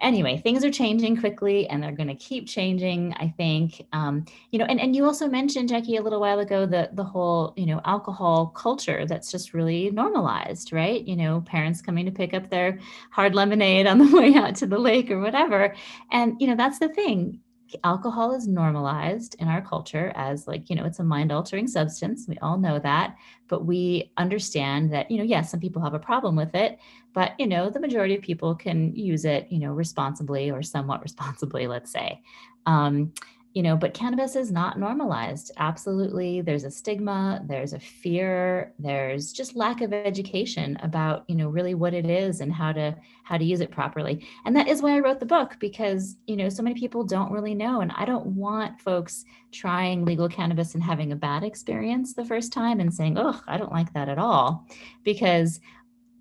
anyway, 0.01 0.37
things 0.37 0.63
are 0.63 0.71
changing 0.71 1.17
quickly 1.17 1.67
and 1.67 1.81
they're 1.81 1.91
going 1.91 2.07
to 2.07 2.15
keep 2.15 2.47
changing, 2.47 3.13
I 3.17 3.33
think. 3.37 3.85
Um, 3.91 4.25
you 4.51 4.59
know, 4.59 4.65
and, 4.65 4.79
and 4.79 4.95
you 4.95 5.05
also 5.05 5.27
mentioned, 5.27 5.69
Jackie, 5.69 5.97
a 5.97 6.01
little 6.01 6.19
while 6.19 6.39
ago, 6.39 6.65
the, 6.65 6.89
the 6.93 7.03
whole, 7.03 7.53
you 7.57 7.65
know, 7.65 7.81
alcohol 7.85 8.47
culture 8.47 9.05
that's 9.05 9.31
just 9.31 9.53
really 9.53 9.91
normalized, 9.91 10.71
right? 10.71 11.05
You 11.05 11.15
know, 11.15 11.41
parents 11.41 11.81
coming 11.81 12.05
to 12.05 12.11
pick 12.11 12.33
up 12.33 12.49
their 12.49 12.79
hard 13.11 13.35
lemonade 13.35 13.87
on 13.87 13.97
the 13.97 14.15
way 14.17 14.35
out 14.35 14.55
to 14.57 14.65
the 14.65 14.79
lake 14.79 15.11
or 15.11 15.19
whatever. 15.19 15.75
And, 16.11 16.35
you 16.39 16.47
know, 16.47 16.55
that's 16.55 16.79
the 16.79 16.89
thing 16.89 17.41
alcohol 17.83 18.33
is 18.33 18.47
normalized 18.47 19.35
in 19.39 19.47
our 19.47 19.61
culture 19.61 20.11
as 20.15 20.47
like 20.47 20.69
you 20.69 20.75
know 20.75 20.85
it's 20.85 20.99
a 20.99 21.03
mind 21.03 21.31
altering 21.31 21.67
substance 21.67 22.25
we 22.27 22.37
all 22.39 22.57
know 22.57 22.79
that 22.79 23.15
but 23.47 23.65
we 23.65 24.11
understand 24.17 24.91
that 24.91 25.09
you 25.09 25.17
know 25.17 25.23
yes 25.23 25.51
some 25.51 25.59
people 25.59 25.81
have 25.81 25.93
a 25.93 25.99
problem 25.99 26.35
with 26.35 26.53
it 26.55 26.79
but 27.13 27.33
you 27.39 27.47
know 27.47 27.69
the 27.69 27.79
majority 27.79 28.15
of 28.15 28.21
people 28.21 28.55
can 28.55 28.95
use 28.95 29.25
it 29.25 29.47
you 29.51 29.59
know 29.59 29.71
responsibly 29.71 30.49
or 30.49 30.61
somewhat 30.61 31.01
responsibly 31.03 31.67
let's 31.67 31.91
say. 31.91 32.21
Um, 32.65 33.13
you 33.53 33.63
know 33.63 33.75
but 33.75 33.93
cannabis 33.93 34.35
is 34.35 34.51
not 34.51 34.79
normalized. 34.79 35.51
Absolutely 35.57 36.41
there's 36.41 36.63
a 36.63 36.71
stigma 36.71 37.41
there's 37.47 37.73
a 37.73 37.79
fear 37.79 38.73
there's 38.79 39.33
just 39.33 39.55
lack 39.55 39.81
of 39.81 39.93
education 39.93 40.77
about 40.81 41.23
you 41.27 41.35
know 41.35 41.49
really 41.49 41.73
what 41.73 41.93
it 41.93 42.05
is 42.05 42.41
and 42.41 42.53
how 42.53 42.71
to 42.71 42.95
how 43.23 43.37
to 43.37 43.43
use 43.43 43.61
it 43.61 43.71
properly. 43.71 44.25
And 44.45 44.55
that 44.55 44.67
is 44.67 44.81
why 44.81 44.95
i 44.95 44.99
wrote 44.99 45.19
the 45.19 45.25
book 45.25 45.55
because 45.59 46.15
you 46.27 46.35
know 46.35 46.49
so 46.49 46.63
many 46.63 46.79
people 46.79 47.03
don't 47.03 47.31
really 47.31 47.55
know 47.55 47.81
and 47.81 47.91
i 47.95 48.05
don't 48.05 48.25
want 48.25 48.79
folks 48.79 49.25
trying 49.51 50.05
legal 50.05 50.29
cannabis 50.29 50.75
and 50.75 50.83
having 50.83 51.11
a 51.11 51.15
bad 51.15 51.43
experience 51.43 52.13
the 52.13 52.25
first 52.25 52.53
time 52.53 52.79
and 52.79 52.93
saying 52.93 53.17
oh 53.17 53.39
i 53.47 53.57
don't 53.57 53.71
like 53.71 53.91
that 53.93 54.09
at 54.09 54.17
all 54.17 54.65
because 55.03 55.59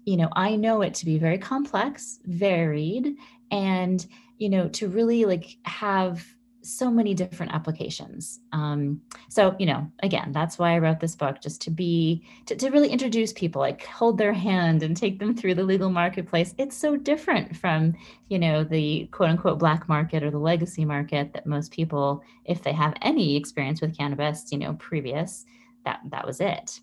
you 0.04 0.16
know 0.16 0.28
i 0.32 0.56
know 0.56 0.82
it 0.82 0.94
to 0.94 1.04
be 1.04 1.18
very 1.18 1.38
complex 1.38 2.18
varied 2.24 3.16
and 3.50 4.06
you 4.38 4.48
know 4.48 4.68
to 4.68 4.88
really 4.88 5.24
like 5.24 5.56
have 5.64 6.24
so 6.68 6.90
many 6.90 7.14
different 7.14 7.52
applications. 7.52 8.40
Um, 8.52 9.00
so, 9.28 9.56
you 9.58 9.66
know, 9.66 9.90
again, 10.02 10.32
that's 10.32 10.58
why 10.58 10.74
I 10.74 10.78
wrote 10.78 11.00
this 11.00 11.16
book, 11.16 11.40
just 11.40 11.60
to 11.62 11.70
be, 11.70 12.24
to, 12.46 12.56
to 12.56 12.70
really 12.70 12.90
introduce 12.90 13.32
people, 13.32 13.60
like 13.60 13.84
hold 13.86 14.18
their 14.18 14.32
hand 14.32 14.82
and 14.82 14.96
take 14.96 15.18
them 15.18 15.34
through 15.34 15.54
the 15.54 15.64
legal 15.64 15.90
marketplace. 15.90 16.54
It's 16.58 16.76
so 16.76 16.96
different 16.96 17.56
from, 17.56 17.94
you 18.28 18.38
know, 18.38 18.64
the 18.64 19.06
quote 19.12 19.30
unquote 19.30 19.58
black 19.58 19.88
market 19.88 20.22
or 20.22 20.30
the 20.30 20.38
legacy 20.38 20.84
market 20.84 21.32
that 21.32 21.46
most 21.46 21.72
people, 21.72 22.22
if 22.44 22.62
they 22.62 22.72
have 22.72 22.94
any 23.02 23.36
experience 23.36 23.80
with 23.80 23.96
cannabis, 23.96 24.52
you 24.52 24.58
know, 24.58 24.74
previous, 24.74 25.46
that, 25.84 26.00
that 26.10 26.26
was 26.26 26.40
it. 26.40 26.80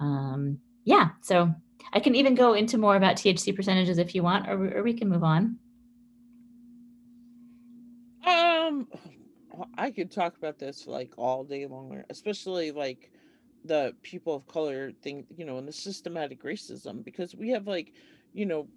Um, 0.00 0.58
yeah. 0.84 1.10
So 1.20 1.54
I 1.92 2.00
can 2.00 2.14
even 2.14 2.34
go 2.34 2.54
into 2.54 2.78
more 2.78 2.96
about 2.96 3.16
THC 3.16 3.54
percentages 3.54 3.98
if 3.98 4.14
you 4.14 4.22
want, 4.22 4.48
or, 4.48 4.78
or 4.78 4.82
we 4.82 4.94
can 4.94 5.08
move 5.08 5.24
on. 5.24 5.58
Um, 8.68 8.88
I 9.76 9.90
could 9.90 10.10
talk 10.10 10.36
about 10.36 10.58
this 10.58 10.86
like 10.86 11.12
all 11.16 11.44
day 11.44 11.66
long, 11.66 12.02
especially 12.10 12.70
like 12.70 13.10
the 13.64 13.94
people 14.02 14.34
of 14.34 14.46
color 14.46 14.92
thing, 15.02 15.26
you 15.36 15.44
know, 15.44 15.58
and 15.58 15.66
the 15.66 15.72
systematic 15.72 16.42
racism, 16.42 17.02
because 17.04 17.34
we 17.34 17.50
have 17.50 17.66
like, 17.66 17.92
you 18.32 18.46
know, 18.46 18.68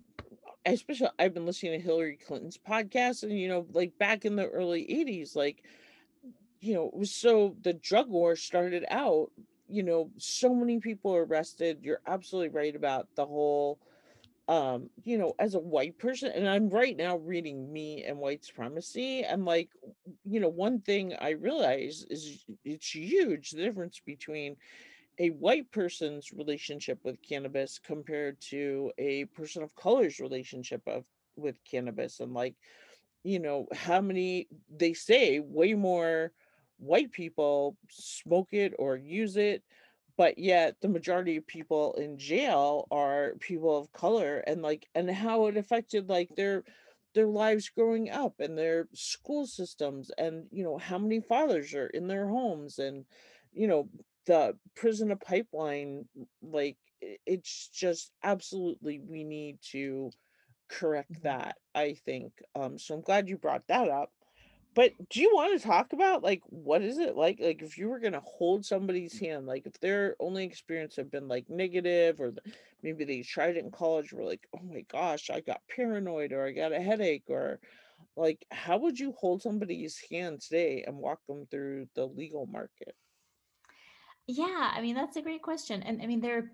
especially 0.65 1.09
I've 1.19 1.33
been 1.33 1.45
listening 1.45 1.73
to 1.73 1.79
Hillary 1.85 2.17
Clinton's 2.17 2.57
podcast, 2.57 3.23
and 3.23 3.37
you 3.37 3.47
know, 3.49 3.67
like 3.73 3.97
back 3.99 4.25
in 4.25 4.35
the 4.35 4.47
early 4.47 4.85
'80s, 4.89 5.35
like 5.35 5.63
you 6.61 6.73
know, 6.73 6.87
it 6.87 6.95
was 6.97 7.13
so 7.13 7.55
the 7.61 7.73
drug 7.73 8.09
war 8.09 8.35
started 8.35 8.85
out. 8.89 9.31
You 9.67 9.83
know, 9.83 10.11
so 10.17 10.53
many 10.53 10.79
people 10.79 11.15
arrested. 11.15 11.79
You're 11.81 12.01
absolutely 12.05 12.49
right 12.49 12.75
about 12.75 13.07
the 13.15 13.25
whole 13.25 13.79
um 14.51 14.89
you 15.05 15.17
know 15.17 15.33
as 15.39 15.55
a 15.55 15.59
white 15.59 15.97
person 15.97 16.29
and 16.35 16.47
i'm 16.47 16.69
right 16.69 16.97
now 16.97 17.15
reading 17.17 17.71
me 17.71 18.03
and 18.03 18.17
white 18.17 18.43
supremacy 18.43 19.23
and 19.23 19.45
like 19.45 19.69
you 20.25 20.41
know 20.41 20.49
one 20.49 20.81
thing 20.81 21.15
i 21.21 21.29
realize 21.29 22.05
is 22.09 22.43
it's 22.65 22.93
huge 22.93 23.51
the 23.51 23.63
difference 23.63 24.01
between 24.05 24.57
a 25.19 25.29
white 25.29 25.71
person's 25.71 26.33
relationship 26.33 26.99
with 27.03 27.21
cannabis 27.21 27.79
compared 27.79 28.39
to 28.41 28.91
a 28.97 29.23
person 29.25 29.63
of 29.63 29.73
color's 29.75 30.19
relationship 30.19 30.81
of 30.85 31.05
with 31.37 31.55
cannabis 31.63 32.19
and 32.19 32.33
like 32.33 32.55
you 33.23 33.39
know 33.39 33.67
how 33.73 34.01
many 34.01 34.47
they 34.75 34.93
say 34.93 35.39
way 35.39 35.73
more 35.73 36.33
white 36.77 37.11
people 37.13 37.77
smoke 37.89 38.49
it 38.51 38.73
or 38.77 38.97
use 38.97 39.37
it 39.37 39.63
but 40.21 40.37
yet 40.37 40.75
the 40.81 40.87
majority 40.87 41.35
of 41.37 41.47
people 41.47 41.95
in 41.95 42.15
jail 42.15 42.87
are 42.91 43.33
people 43.39 43.75
of 43.75 43.91
color 43.91 44.37
and 44.45 44.61
like 44.61 44.87
and 44.93 45.09
how 45.09 45.47
it 45.47 45.57
affected 45.57 46.07
like 46.09 46.29
their 46.35 46.63
their 47.15 47.25
lives 47.25 47.69
growing 47.69 48.07
up 48.11 48.35
and 48.39 48.55
their 48.55 48.87
school 48.93 49.47
systems 49.47 50.11
and 50.19 50.45
you 50.51 50.63
know 50.63 50.77
how 50.77 50.99
many 50.99 51.19
fathers 51.21 51.73
are 51.73 51.87
in 51.87 52.05
their 52.07 52.27
homes 52.27 52.77
and 52.77 53.03
you 53.51 53.65
know 53.65 53.89
the 54.27 54.55
prison 54.75 55.11
pipeline 55.25 56.05
like 56.43 56.77
it's 57.25 57.69
just 57.69 58.11
absolutely 58.21 59.01
we 59.09 59.23
need 59.23 59.57
to 59.71 60.11
correct 60.69 61.11
mm-hmm. 61.13 61.23
that 61.23 61.55
i 61.73 61.95
think 62.05 62.31
um 62.53 62.77
so 62.77 62.93
i'm 62.93 63.01
glad 63.01 63.27
you 63.27 63.39
brought 63.39 63.67
that 63.67 63.89
up 63.89 64.11
but 64.73 64.93
do 65.09 65.21
you 65.21 65.31
want 65.33 65.59
to 65.59 65.67
talk 65.67 65.93
about 65.93 66.23
like 66.23 66.41
what 66.47 66.81
is 66.81 66.97
it 66.97 67.15
like 67.15 67.39
like 67.39 67.61
if 67.61 67.77
you 67.77 67.89
were 67.89 67.99
going 67.99 68.13
to 68.13 68.21
hold 68.21 68.65
somebody's 68.65 69.15
mm. 69.15 69.27
hand 69.27 69.45
like 69.45 69.65
if 69.65 69.79
their 69.79 70.15
only 70.19 70.43
experience 70.43 70.95
had 70.95 71.11
been 71.11 71.27
like 71.27 71.49
negative 71.49 72.19
or 72.19 72.31
the, 72.31 72.41
maybe 72.83 73.03
they 73.03 73.21
tried 73.21 73.57
it 73.57 73.63
in 73.63 73.71
college 73.71 74.13
were 74.13 74.23
like 74.23 74.47
oh 74.55 74.63
my 74.63 74.83
gosh 74.91 75.29
i 75.29 75.39
got 75.39 75.61
paranoid 75.73 76.31
or 76.31 76.45
i 76.45 76.51
got 76.51 76.73
a 76.73 76.79
headache 76.79 77.25
or 77.27 77.59
like 78.15 78.45
how 78.51 78.77
would 78.77 78.99
you 78.99 79.13
hold 79.19 79.41
somebody's 79.41 80.01
hand 80.09 80.41
today 80.41 80.83
and 80.85 80.95
walk 80.95 81.19
them 81.27 81.45
through 81.49 81.87
the 81.95 82.05
legal 82.05 82.45
market 82.45 82.95
yeah, 84.31 84.71
I 84.73 84.81
mean 84.81 84.95
that's 84.95 85.17
a 85.17 85.21
great 85.21 85.41
question. 85.41 85.83
And 85.83 86.01
I 86.01 86.05
mean 86.05 86.21
there 86.21 86.51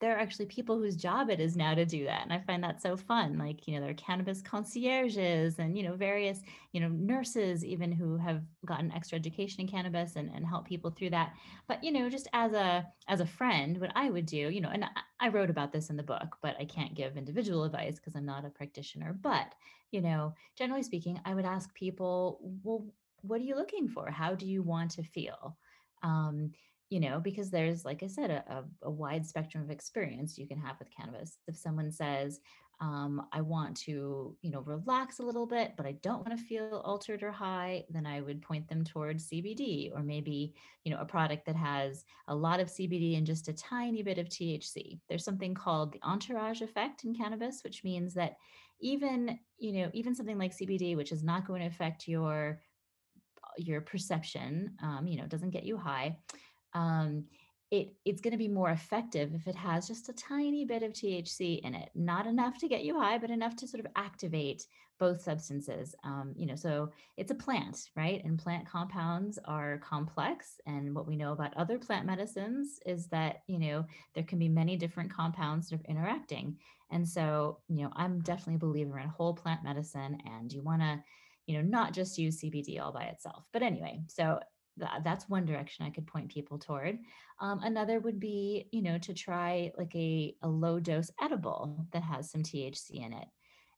there 0.00 0.16
are 0.16 0.18
actually 0.18 0.46
people 0.46 0.78
whose 0.78 0.96
job 0.96 1.28
it 1.28 1.40
is 1.40 1.56
now 1.56 1.74
to 1.74 1.84
do 1.84 2.04
that. 2.04 2.22
And 2.22 2.32
I 2.32 2.40
find 2.40 2.64
that 2.64 2.80
so 2.80 2.96
fun. 2.96 3.36
Like, 3.36 3.68
you 3.68 3.74
know, 3.74 3.82
there 3.82 3.90
are 3.90 3.94
cannabis 3.94 4.40
concierges 4.40 5.58
and, 5.58 5.76
you 5.76 5.82
know, 5.84 5.94
various, 5.94 6.40
you 6.72 6.80
know, 6.80 6.88
nurses 6.88 7.64
even 7.64 7.92
who 7.92 8.16
have 8.16 8.42
gotten 8.64 8.90
extra 8.92 9.18
education 9.18 9.60
in 9.60 9.68
cannabis 9.68 10.16
and, 10.16 10.30
and 10.34 10.46
help 10.46 10.66
people 10.66 10.90
through 10.90 11.10
that. 11.10 11.34
But, 11.68 11.84
you 11.84 11.92
know, 11.92 12.08
just 12.08 12.28
as 12.32 12.54
a 12.54 12.86
as 13.08 13.20
a 13.20 13.26
friend, 13.26 13.78
what 13.78 13.92
I 13.94 14.08
would 14.08 14.26
do, 14.26 14.36
you 14.36 14.62
know, 14.62 14.70
and 14.70 14.86
I, 15.20 15.28
wrote 15.28 15.50
about 15.50 15.70
this 15.70 15.90
in 15.90 15.96
the 15.96 16.02
book, 16.02 16.38
but 16.42 16.56
I 16.58 16.64
can't 16.64 16.94
give 16.94 17.16
individual 17.16 17.64
advice 17.64 17.96
because 17.96 18.16
I'm 18.16 18.26
not 18.26 18.46
a 18.46 18.50
practitioner. 18.50 19.16
But, 19.20 19.54
you 19.90 20.00
know, 20.00 20.34
generally 20.56 20.82
speaking, 20.82 21.20
I 21.24 21.34
would 21.34 21.44
ask 21.44 21.72
people, 21.74 22.40
well, 22.64 22.86
what 23.20 23.40
are 23.40 23.44
you 23.44 23.54
looking 23.54 23.86
for? 23.86 24.10
How 24.10 24.34
do 24.34 24.46
you 24.46 24.62
want 24.62 24.92
to 24.92 25.02
feel? 25.02 25.56
Um, 26.02 26.52
you 26.90 26.98
know, 26.98 27.20
because 27.20 27.50
there's, 27.50 27.84
like 27.84 28.02
I 28.02 28.08
said, 28.08 28.30
a, 28.30 28.64
a, 28.82 28.90
wide 28.90 29.24
spectrum 29.24 29.62
of 29.62 29.70
experience 29.70 30.36
you 30.36 30.46
can 30.46 30.58
have 30.58 30.76
with 30.80 30.90
cannabis. 30.90 31.38
If 31.46 31.56
someone 31.56 31.92
says, 31.92 32.40
um, 32.80 33.26
I 33.32 33.42
want 33.42 33.76
to, 33.82 34.36
you 34.42 34.50
know, 34.50 34.62
relax 34.62 35.20
a 35.20 35.22
little 35.22 35.46
bit, 35.46 35.74
but 35.76 35.86
I 35.86 35.92
don't 36.02 36.26
want 36.26 36.36
to 36.36 36.44
feel 36.44 36.82
altered 36.84 37.22
or 37.22 37.30
high, 37.30 37.84
then 37.90 38.06
I 38.06 38.22
would 38.22 38.42
point 38.42 38.68
them 38.68 38.82
towards 38.82 39.28
CBD 39.28 39.94
or 39.94 40.02
maybe, 40.02 40.54
you 40.84 40.92
know, 40.92 41.00
a 41.00 41.04
product 41.04 41.46
that 41.46 41.56
has 41.56 42.04
a 42.26 42.34
lot 42.34 42.58
of 42.58 42.68
CBD 42.68 43.16
and 43.16 43.26
just 43.26 43.48
a 43.48 43.52
tiny 43.52 44.02
bit 44.02 44.18
of 44.18 44.28
THC. 44.28 44.98
There's 45.08 45.24
something 45.24 45.54
called 45.54 45.92
the 45.92 46.00
entourage 46.02 46.60
effect 46.60 47.04
in 47.04 47.14
cannabis, 47.14 47.60
which 47.62 47.84
means 47.84 48.14
that 48.14 48.36
even, 48.80 49.38
you 49.58 49.72
know, 49.74 49.90
even 49.92 50.14
something 50.14 50.38
like 50.38 50.56
CBD, 50.56 50.96
which 50.96 51.12
is 51.12 51.22
not 51.22 51.46
going 51.46 51.60
to 51.60 51.68
affect 51.68 52.08
your 52.08 52.60
your 53.58 53.80
perception, 53.80 54.72
um, 54.80 55.08
you 55.08 55.18
know, 55.18 55.26
doesn't 55.26 55.50
get 55.50 55.64
you 55.64 55.76
high 55.76 56.16
um, 56.74 57.24
it 57.70 57.94
it's 58.04 58.20
going 58.20 58.32
to 58.32 58.38
be 58.38 58.48
more 58.48 58.70
effective 58.70 59.32
if 59.34 59.46
it 59.46 59.54
has 59.54 59.86
just 59.86 60.08
a 60.08 60.12
tiny 60.12 60.64
bit 60.64 60.82
of 60.82 60.92
THC 60.92 61.60
in 61.60 61.74
it, 61.74 61.90
not 61.94 62.26
enough 62.26 62.58
to 62.58 62.68
get 62.68 62.84
you 62.84 62.98
high, 62.98 63.18
but 63.18 63.30
enough 63.30 63.54
to 63.56 63.68
sort 63.68 63.84
of 63.84 63.92
activate 63.94 64.66
both 64.98 65.22
substances. 65.22 65.94
Um, 66.04 66.34
you 66.36 66.46
know, 66.46 66.56
so 66.56 66.90
it's 67.16 67.30
a 67.30 67.36
plant, 67.36 67.90
right? 67.96 68.22
And 68.24 68.38
plant 68.38 68.68
compounds 68.68 69.38
are 69.44 69.78
complex. 69.78 70.60
And 70.66 70.94
what 70.94 71.06
we 71.06 71.16
know 71.16 71.32
about 71.32 71.56
other 71.56 71.78
plant 71.78 72.06
medicines 72.06 72.80
is 72.86 73.06
that 73.08 73.42
you 73.46 73.58
know 73.58 73.84
there 74.14 74.24
can 74.24 74.38
be 74.38 74.48
many 74.48 74.76
different 74.76 75.12
compounds 75.12 75.68
that 75.68 75.80
are 75.80 75.84
interacting. 75.88 76.56
And 76.92 77.08
so, 77.08 77.58
you 77.68 77.84
know, 77.84 77.90
I'm 77.94 78.20
definitely 78.20 78.56
a 78.56 78.58
believer 78.58 78.98
in 78.98 79.08
whole 79.08 79.32
plant 79.32 79.62
medicine, 79.62 80.18
and 80.26 80.52
you 80.52 80.62
want 80.62 80.82
to 80.82 81.00
you 81.46 81.56
know 81.56 81.62
not 81.62 81.92
just 81.92 82.18
use 82.18 82.40
cbd 82.40 82.80
all 82.80 82.92
by 82.92 83.04
itself 83.04 83.44
but 83.52 83.62
anyway 83.62 83.98
so 84.06 84.38
that, 84.76 85.02
that's 85.04 85.28
one 85.28 85.44
direction 85.44 85.84
I 85.84 85.90
could 85.90 86.06
point 86.06 86.28
people 86.28 86.58
toward. 86.58 86.98
Um, 87.40 87.60
another 87.62 88.00
would 88.00 88.20
be, 88.20 88.68
you 88.72 88.82
know, 88.82 88.98
to 88.98 89.14
try 89.14 89.72
like 89.76 89.94
a, 89.94 90.34
a 90.42 90.48
low 90.48 90.80
dose 90.80 91.10
edible 91.20 91.86
that 91.92 92.02
has 92.02 92.30
some 92.30 92.42
THC 92.42 93.04
in 93.04 93.12
it. 93.12 93.28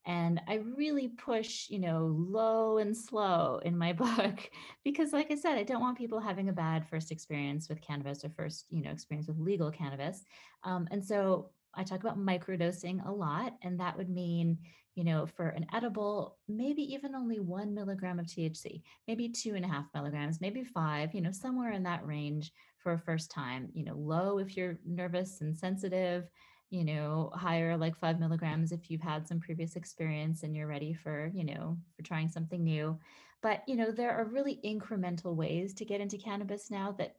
And 0.05 0.41
I 0.49 0.55
really 0.55 1.07
push, 1.07 1.69
you 1.69 1.79
know, 1.79 2.13
low 2.13 2.77
and 2.77 2.95
slow 2.95 3.61
in 3.63 3.77
my 3.77 3.93
book 3.93 4.49
because, 4.83 5.13
like 5.13 5.31
I 5.31 5.35
said, 5.35 5.57
I 5.57 5.63
don't 5.63 5.81
want 5.81 5.97
people 5.97 6.19
having 6.19 6.49
a 6.49 6.53
bad 6.53 6.87
first 6.87 7.11
experience 7.11 7.69
with 7.69 7.81
cannabis 7.81 8.25
or 8.25 8.29
first, 8.29 8.65
you 8.69 8.83
know, 8.83 8.91
experience 8.91 9.27
with 9.27 9.39
legal 9.39 9.71
cannabis. 9.71 10.25
Um, 10.63 10.87
and 10.91 11.03
so 11.03 11.51
I 11.75 11.83
talk 11.83 12.01
about 12.01 12.19
microdosing 12.19 13.05
a 13.07 13.11
lot, 13.11 13.55
and 13.61 13.79
that 13.79 13.97
would 13.97 14.09
mean, 14.09 14.57
you 14.95 15.03
know, 15.03 15.25
for 15.25 15.49
an 15.49 15.65
edible, 15.73 16.37
maybe 16.47 16.81
even 16.93 17.15
only 17.15 17.39
one 17.39 17.73
milligram 17.73 18.19
of 18.19 18.27
THC, 18.27 18.83
maybe 19.07 19.29
two 19.29 19.55
and 19.55 19.65
a 19.65 19.67
half 19.67 19.85
milligrams, 19.93 20.39
maybe 20.39 20.63
five, 20.63 21.13
you 21.13 21.21
know, 21.21 21.31
somewhere 21.31 21.71
in 21.71 21.83
that 21.83 22.05
range 22.05 22.51
for 22.77 22.93
a 22.93 22.99
first 22.99 23.31
time, 23.31 23.69
you 23.73 23.83
know, 23.83 23.95
low 23.95 24.37
if 24.37 24.55
you're 24.55 24.77
nervous 24.85 25.41
and 25.41 25.57
sensitive, 25.57 26.27
you 26.69 26.83
know, 26.83 27.31
higher 27.33 27.77
like 27.77 27.95
five 27.95 28.19
milligrams 28.19 28.71
if 28.71 28.89
you've 28.89 29.01
had 29.01 29.27
some 29.27 29.39
previous 29.39 29.75
experience 29.75 30.43
and 30.43 30.55
you're 30.55 30.67
ready 30.67 30.93
for, 30.93 31.31
you 31.33 31.43
know, 31.43 31.77
for 31.95 32.03
trying 32.03 32.29
something 32.29 32.63
new. 32.63 32.97
But, 33.41 33.63
you 33.67 33.75
know, 33.75 33.91
there 33.91 34.11
are 34.11 34.25
really 34.25 34.59
incremental 34.63 35.35
ways 35.35 35.73
to 35.75 35.85
get 35.85 36.01
into 36.01 36.17
cannabis 36.17 36.71
now 36.71 36.91
that, 36.97 37.15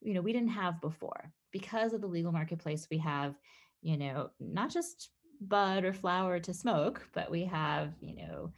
you 0.00 0.14
know, 0.14 0.20
we 0.20 0.32
didn't 0.32 0.48
have 0.48 0.80
before. 0.80 1.32
Because 1.52 1.92
of 1.92 2.00
the 2.00 2.06
legal 2.06 2.32
marketplace, 2.32 2.86
we 2.90 2.98
have, 2.98 3.34
you 3.82 3.96
know, 3.96 4.30
not 4.40 4.70
just 4.70 5.10
bud 5.40 5.84
or 5.84 5.92
flower 5.92 6.40
to 6.40 6.52
smoke, 6.52 7.08
but 7.12 7.30
we 7.30 7.44
have, 7.44 7.92
you 8.00 8.16
know, 8.16 8.52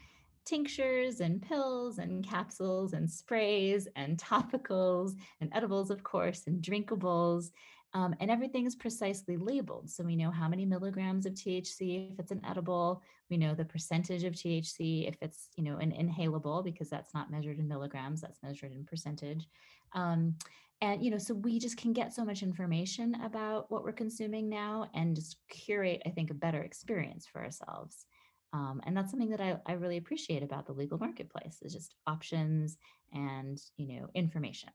tinctures 0.46 1.20
and 1.20 1.42
pills 1.42 1.98
and 1.98 2.26
capsules 2.26 2.92
and 2.92 3.08
sprays 3.10 3.86
and 3.96 4.18
topicals 4.18 5.12
and 5.40 5.50
edibles, 5.54 5.90
of 5.90 6.02
course, 6.02 6.44
and 6.46 6.62
drinkables. 6.62 7.50
Um, 7.92 8.14
and 8.20 8.30
everything 8.30 8.66
is 8.66 8.76
precisely 8.76 9.36
labeled. 9.36 9.90
So 9.90 10.04
we 10.04 10.14
know 10.14 10.30
how 10.30 10.48
many 10.48 10.64
milligrams 10.64 11.26
of 11.26 11.32
THC 11.34 12.12
if 12.12 12.20
it's 12.20 12.30
an 12.30 12.40
edible. 12.48 13.02
We 13.30 13.36
know 13.36 13.54
the 13.54 13.64
percentage 13.64 14.22
of 14.22 14.34
THC 14.34 15.08
if 15.08 15.16
it's, 15.20 15.48
you 15.56 15.64
know, 15.64 15.76
an 15.78 15.90
inhalable 15.90 16.62
because 16.62 16.88
that's 16.88 17.14
not 17.14 17.32
measured 17.32 17.58
in 17.58 17.66
milligrams, 17.66 18.20
that's 18.20 18.42
measured 18.44 18.72
in 18.72 18.84
percentage. 18.84 19.48
Um, 19.92 20.36
and 20.82 21.04
you 21.04 21.10
know 21.10 21.18
so 21.18 21.34
we 21.34 21.58
just 21.58 21.76
can 21.76 21.92
get 21.92 22.12
so 22.12 22.24
much 22.24 22.42
information 22.42 23.14
about 23.22 23.70
what 23.70 23.84
we're 23.84 23.92
consuming 23.92 24.48
now 24.48 24.88
and 24.94 25.16
just 25.16 25.36
curate 25.48 26.02
i 26.06 26.10
think 26.10 26.30
a 26.30 26.34
better 26.34 26.62
experience 26.62 27.26
for 27.26 27.42
ourselves 27.42 28.06
um, 28.52 28.80
and 28.84 28.96
that's 28.96 29.12
something 29.12 29.30
that 29.30 29.40
I, 29.40 29.58
I 29.66 29.74
really 29.74 29.96
appreciate 29.96 30.42
about 30.42 30.66
the 30.66 30.72
legal 30.72 30.98
marketplace 30.98 31.58
is 31.62 31.72
just 31.72 31.94
options 32.06 32.78
and 33.12 33.60
you 33.76 34.00
know 34.00 34.08
information 34.14 34.70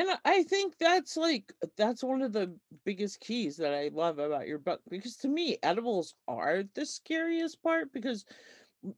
and 0.00 0.18
i 0.24 0.42
think 0.44 0.74
that's 0.78 1.16
like 1.16 1.52
that's 1.76 2.02
one 2.02 2.22
of 2.22 2.32
the 2.32 2.52
biggest 2.84 3.20
keys 3.20 3.56
that 3.56 3.74
i 3.74 3.90
love 3.92 4.18
about 4.18 4.48
your 4.48 4.58
book 4.58 4.80
because 4.88 5.16
to 5.16 5.28
me 5.28 5.58
edibles 5.62 6.14
are 6.26 6.62
the 6.74 6.86
scariest 6.86 7.62
part 7.62 7.92
because 7.92 8.24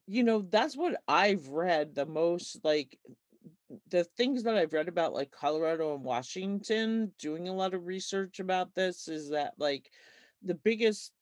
you 0.06 0.22
know 0.22 0.42
that's 0.50 0.76
what 0.76 0.94
i've 1.08 1.48
read 1.48 1.94
the 1.94 2.06
most 2.06 2.58
like 2.64 2.98
the 3.88 4.04
things 4.04 4.42
that 4.42 4.56
I've 4.56 4.72
read 4.72 4.88
about 4.88 5.14
like 5.14 5.30
Colorado 5.30 5.94
and 5.94 6.04
Washington 6.04 7.12
doing 7.18 7.48
a 7.48 7.54
lot 7.54 7.74
of 7.74 7.86
research 7.86 8.38
about 8.38 8.74
this 8.74 9.08
is 9.08 9.30
that 9.30 9.54
like 9.58 9.90
the 10.42 10.54
biggest 10.54 11.12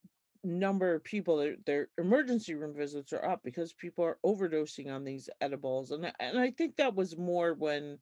number 0.43 0.95
of 0.95 1.05
people 1.05 1.37
their, 1.37 1.57
their 1.67 1.89
emergency 1.99 2.55
room 2.55 2.75
visits 2.75 3.13
are 3.13 3.25
up 3.25 3.41
because 3.45 3.75
people 3.75 4.05
are 4.05 4.19
overdosing 4.25 4.91
on 4.91 5.05
these 5.05 5.29
edibles 5.41 5.91
and 5.91 6.11
and 6.19 6.39
I 6.39 6.51
think 6.51 6.77
that 6.77 6.95
was 6.95 7.17
more 7.17 7.55
when 7.55 7.99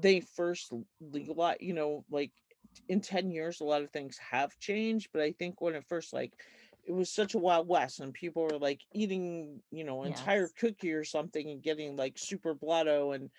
they 0.00 0.20
first 0.20 0.72
legalized 1.00 1.60
you 1.60 1.74
know 1.74 2.04
like 2.10 2.32
in 2.88 3.00
10 3.00 3.30
years 3.30 3.60
a 3.60 3.64
lot 3.64 3.82
of 3.82 3.90
things 3.90 4.18
have 4.18 4.58
changed 4.58 5.08
but 5.12 5.22
I 5.22 5.32
think 5.32 5.60
when 5.60 5.74
it 5.74 5.84
first 5.88 6.12
like 6.12 6.32
it 6.86 6.92
was 6.92 7.10
such 7.10 7.34
a 7.34 7.38
wild 7.38 7.68
west 7.68 8.00
and 8.00 8.14
people 8.14 8.42
were 8.42 8.58
like 8.58 8.80
eating 8.92 9.60
you 9.70 9.84
know 9.84 10.04
entire 10.04 10.42
yes. 10.42 10.52
cookie 10.58 10.92
or 10.92 11.04
something 11.04 11.50
and 11.50 11.62
getting 11.62 11.96
like 11.96 12.18
super 12.18 12.54
blotto 12.54 13.12
and 13.12 13.30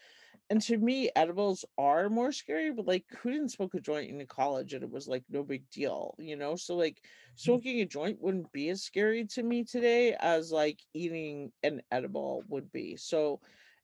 and 0.52 0.62
to 0.62 0.78
me 0.78 1.10
edibles 1.16 1.64
are 1.78 2.10
more 2.10 2.32
scary 2.32 2.72
but 2.72 2.88
like 2.88 3.06
who 3.22 3.32
didn't 3.32 3.50
smoke 3.50 3.74
a 3.74 3.80
joint 3.80 4.10
in 4.10 4.26
college 4.28 4.74
and 4.74 4.84
it 4.84 4.92
was 4.92 5.08
like 5.08 5.24
no 5.30 5.44
big 5.44 5.68
deal 5.70 6.16
you 6.20 6.36
know 6.36 6.56
so 6.56 6.76
like 6.76 6.96
mm-hmm. 6.96 7.34
smoking 7.36 7.82
a 7.82 7.86
joint 7.86 8.22
wouldn't 8.22 8.52
be 8.52 8.70
as 8.70 8.84
scary 8.84 9.26
to 9.26 9.44
me 9.44 9.64
today 9.64 10.16
as 10.20 10.52
like 10.52 10.80
eating 10.94 11.52
an 11.64 11.82
edible 11.92 12.44
would 12.48 12.72
be 12.72 12.96
so 12.96 13.40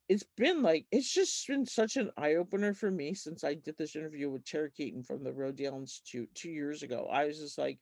it's 0.07 0.25
been 0.37 0.61
like 0.61 0.85
it's 0.91 1.11
just 1.11 1.47
been 1.47 1.65
such 1.65 1.97
an 1.97 2.11
eye-opener 2.17 2.73
for 2.73 2.91
me 2.91 3.13
since 3.13 3.43
i 3.43 3.53
did 3.53 3.77
this 3.77 3.95
interview 3.95 4.29
with 4.29 4.45
tara 4.45 4.69
keaton 4.69 5.03
from 5.03 5.23
the 5.23 5.31
rodale 5.31 5.79
institute 5.79 6.29
two 6.35 6.49
years 6.49 6.83
ago 6.83 7.07
i 7.11 7.25
was 7.25 7.39
just 7.39 7.57
like 7.57 7.79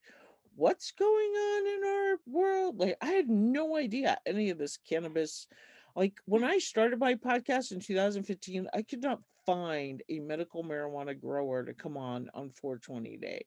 what's 0.55 0.91
going 0.91 1.09
on 1.09 1.67
in 1.67 1.83
our 1.83 2.17
world 2.27 2.79
like 2.79 2.95
i 3.01 3.07
had 3.07 3.29
no 3.29 3.75
idea 3.75 4.17
any 4.25 4.49
of 4.49 4.57
this 4.57 4.77
cannabis 4.87 5.47
like 5.95 6.13
when 6.25 6.43
I 6.43 6.57
started 6.57 6.99
my 6.99 7.15
podcast 7.15 7.71
in 7.71 7.79
2015, 7.79 8.67
I 8.73 8.81
could 8.81 9.01
not 9.01 9.21
find 9.45 10.01
a 10.09 10.19
medical 10.19 10.63
marijuana 10.63 11.19
grower 11.19 11.63
to 11.63 11.73
come 11.73 11.97
on 11.97 12.29
on 12.33 12.49
420 12.49 13.17
day. 13.17 13.45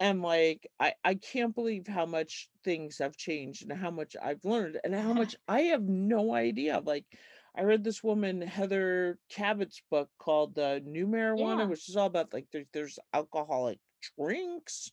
And 0.00 0.22
like 0.22 0.68
I, 0.78 0.94
I 1.04 1.14
can't 1.14 1.54
believe 1.54 1.86
how 1.86 2.06
much 2.06 2.48
things 2.64 2.98
have 2.98 3.16
changed 3.16 3.62
and 3.62 3.72
how 3.72 3.90
much 3.90 4.16
I've 4.22 4.44
learned 4.44 4.78
and 4.84 4.94
how 4.94 5.12
much 5.12 5.36
I 5.48 5.62
have 5.62 5.82
no 5.82 6.34
idea. 6.34 6.80
Like 6.84 7.06
I 7.56 7.62
read 7.62 7.84
this 7.84 8.02
woman 8.02 8.42
Heather 8.42 9.18
Cabot's 9.28 9.80
book 9.90 10.08
called 10.18 10.58
uh, 10.58 10.80
New 10.84 11.06
Marijuana, 11.06 11.60
yeah. 11.60 11.64
which 11.66 11.88
is 11.88 11.96
all 11.96 12.06
about 12.06 12.32
like 12.32 12.46
there's 12.52 12.66
there's 12.72 12.98
alcoholic 13.12 13.78
drinks 14.18 14.90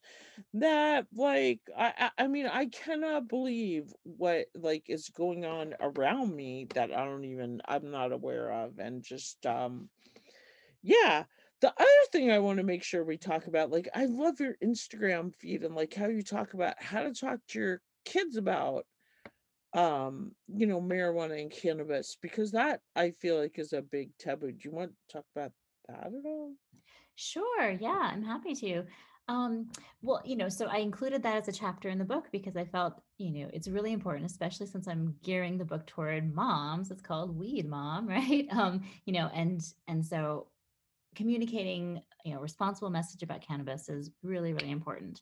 that 0.54 1.06
like 1.16 1.60
I 1.78 2.12
I 2.18 2.28
mean 2.28 2.48
I 2.48 2.68
cannot 2.68 3.28
believe 3.28 3.92
what 4.04 4.46
like 4.56 4.86
is 4.88 5.10
going 5.10 5.46
on 5.46 5.74
around 5.82 6.36
me 6.36 6.68
that 6.76 6.94
I 6.94 7.06
don't 7.06 7.26
even 7.26 7.62
I'm 7.66 7.92
not 7.92 8.12
aware 8.12 8.52
of 8.52 8.80
and 8.80 9.04
just 9.04 9.46
um 9.46 9.90
yeah 10.82 11.24
the 11.62 11.70
other 11.70 12.08
thing 12.12 12.32
I 12.32 12.40
want 12.40 12.58
to 12.58 12.64
make 12.64 12.84
sure 12.84 13.04
we 13.04 13.18
talk 13.18 13.48
about 13.48 13.72
like 13.72 13.90
I 13.94 14.06
love 14.06 14.40
your 14.40 14.56
Instagram 14.64 15.34
feed 15.36 15.64
and 15.64 15.76
like 15.76 15.94
how 15.94 16.08
you 16.08 16.24
talk 16.24 16.54
about 16.54 16.82
how 16.82 17.04
to 17.04 17.14
talk 17.14 17.40
to 17.50 17.60
your 17.60 17.82
kids 18.06 18.38
about 18.38 18.86
um 19.74 20.34
you 20.48 20.68
know 20.68 20.82
marijuana 20.82 21.40
and 21.42 21.52
cannabis 21.52 22.18
because 22.22 22.52
that 22.52 22.82
I 22.96 23.12
feel 23.12 23.40
like 23.40 23.58
is 23.58 23.74
a 23.74 23.82
big 23.82 24.12
taboo. 24.18 24.52
Do 24.52 24.60
you 24.64 24.72
want 24.72 24.92
to 24.92 25.14
talk 25.14 25.26
about 25.36 25.52
that 25.88 26.08
at 26.08 26.26
all? 26.26 26.54
Sure. 27.16 27.72
Yeah, 27.72 28.10
I'm 28.12 28.24
happy 28.24 28.56
to. 28.56 28.84
Um, 29.28 29.70
well, 30.02 30.22
you 30.26 30.36
know, 30.36 30.50
so 30.50 30.66
I 30.68 30.78
included 30.78 31.24
that 31.24 31.38
as 31.38 31.48
a 31.48 31.52
chapter 31.52 31.90
in 31.90 32.00
the 32.00 32.06
book 32.06 32.28
because 32.32 32.58
I 32.58 32.66
felt, 32.66 33.02
you 33.18 33.32
know, 33.32 33.50
it's 33.54 33.68
really 33.68 33.94
important, 33.94 34.26
especially 34.26 34.66
since 34.66 34.88
I'm 34.88 35.16
gearing 35.24 35.58
the 35.58 35.66
book 35.66 35.86
toward 35.88 36.34
moms. 36.34 36.92
It's 36.92 37.02
called 37.02 37.38
Weed 37.38 37.68
Mom, 37.70 38.08
right? 38.10 38.48
Um, 38.52 38.84
you 39.06 39.14
know, 39.14 39.30
and 39.34 39.62
and 39.88 40.06
so 40.06 40.48
communicating, 41.16 42.02
you 42.26 42.34
know, 42.34 42.40
responsible 42.40 42.90
message 42.90 43.24
about 43.24 43.42
cannabis 43.42 43.90
is 43.90 44.12
really, 44.24 44.54
really 44.54 44.72
important. 44.72 45.22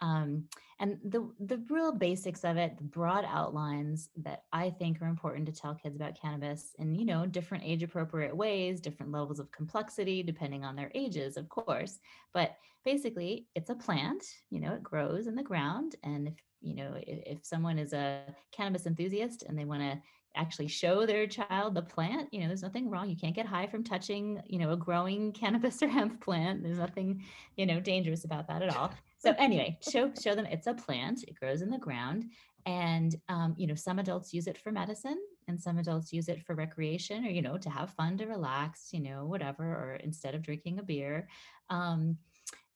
Um, 0.00 0.44
and 0.80 0.98
the 1.04 1.30
the 1.40 1.62
real 1.70 1.92
basics 1.92 2.44
of 2.44 2.56
it, 2.56 2.76
the 2.76 2.84
broad 2.84 3.24
outlines 3.28 4.08
that 4.16 4.42
I 4.52 4.70
think 4.70 5.00
are 5.00 5.06
important 5.06 5.46
to 5.46 5.52
tell 5.52 5.74
kids 5.74 5.96
about 5.96 6.20
cannabis 6.20 6.74
in 6.78 6.94
you 6.94 7.04
know 7.04 7.26
different 7.26 7.64
age 7.64 7.82
appropriate 7.82 8.36
ways, 8.36 8.80
different 8.80 9.12
levels 9.12 9.38
of 9.38 9.52
complexity 9.52 10.22
depending 10.22 10.64
on 10.64 10.76
their 10.76 10.90
ages, 10.94 11.36
of 11.36 11.48
course. 11.48 12.00
But 12.32 12.56
basically, 12.84 13.46
it's 13.54 13.70
a 13.70 13.74
plant. 13.74 14.24
You 14.50 14.60
know, 14.60 14.74
it 14.74 14.82
grows 14.82 15.26
in 15.26 15.36
the 15.36 15.42
ground, 15.42 15.96
and 16.02 16.28
if 16.28 16.34
you 16.60 16.74
know 16.74 16.94
if, 17.06 17.38
if 17.38 17.38
someone 17.46 17.78
is 17.78 17.92
a 17.92 18.22
cannabis 18.50 18.86
enthusiast 18.86 19.44
and 19.46 19.56
they 19.56 19.64
want 19.64 19.82
to 19.82 19.98
actually 20.36 20.66
show 20.66 21.06
their 21.06 21.28
child 21.28 21.74
the 21.74 21.82
plant 21.82 22.28
you 22.32 22.40
know 22.40 22.48
there's 22.48 22.62
nothing 22.62 22.90
wrong 22.90 23.08
you 23.08 23.16
can't 23.16 23.36
get 23.36 23.46
high 23.46 23.68
from 23.68 23.84
touching 23.84 24.42
you 24.46 24.58
know 24.58 24.72
a 24.72 24.76
growing 24.76 25.30
cannabis 25.40 25.80
or 25.80 25.86
hemp 25.86 26.20
plant 26.20 26.62
there's 26.62 26.78
nothing 26.78 27.22
you 27.56 27.66
know 27.66 27.78
dangerous 27.78 28.24
about 28.24 28.48
that 28.48 28.62
at 28.62 28.74
all 28.74 28.92
so 29.24 29.34
anyway, 29.38 29.78
show 29.88 30.12
show 30.20 30.34
them 30.34 30.46
it's 30.46 30.66
a 30.66 30.74
plant. 30.74 31.24
It 31.24 31.34
grows 31.34 31.62
in 31.62 31.70
the 31.70 31.78
ground, 31.78 32.26
and 32.66 33.14
um, 33.28 33.54
you 33.56 33.66
know 33.66 33.74
some 33.74 33.98
adults 33.98 34.32
use 34.32 34.46
it 34.46 34.58
for 34.58 34.70
medicine, 34.70 35.18
and 35.48 35.60
some 35.60 35.78
adults 35.78 36.12
use 36.12 36.28
it 36.28 36.42
for 36.42 36.54
recreation, 36.54 37.24
or 37.24 37.30
you 37.30 37.42
know 37.42 37.58
to 37.58 37.70
have 37.70 37.90
fun, 37.90 38.18
to 38.18 38.26
relax, 38.26 38.90
you 38.92 39.00
know 39.00 39.24
whatever, 39.24 39.64
or 39.64 39.98
instead 40.02 40.34
of 40.34 40.42
drinking 40.42 40.78
a 40.78 40.82
beer. 40.82 41.28
Um, 41.70 42.18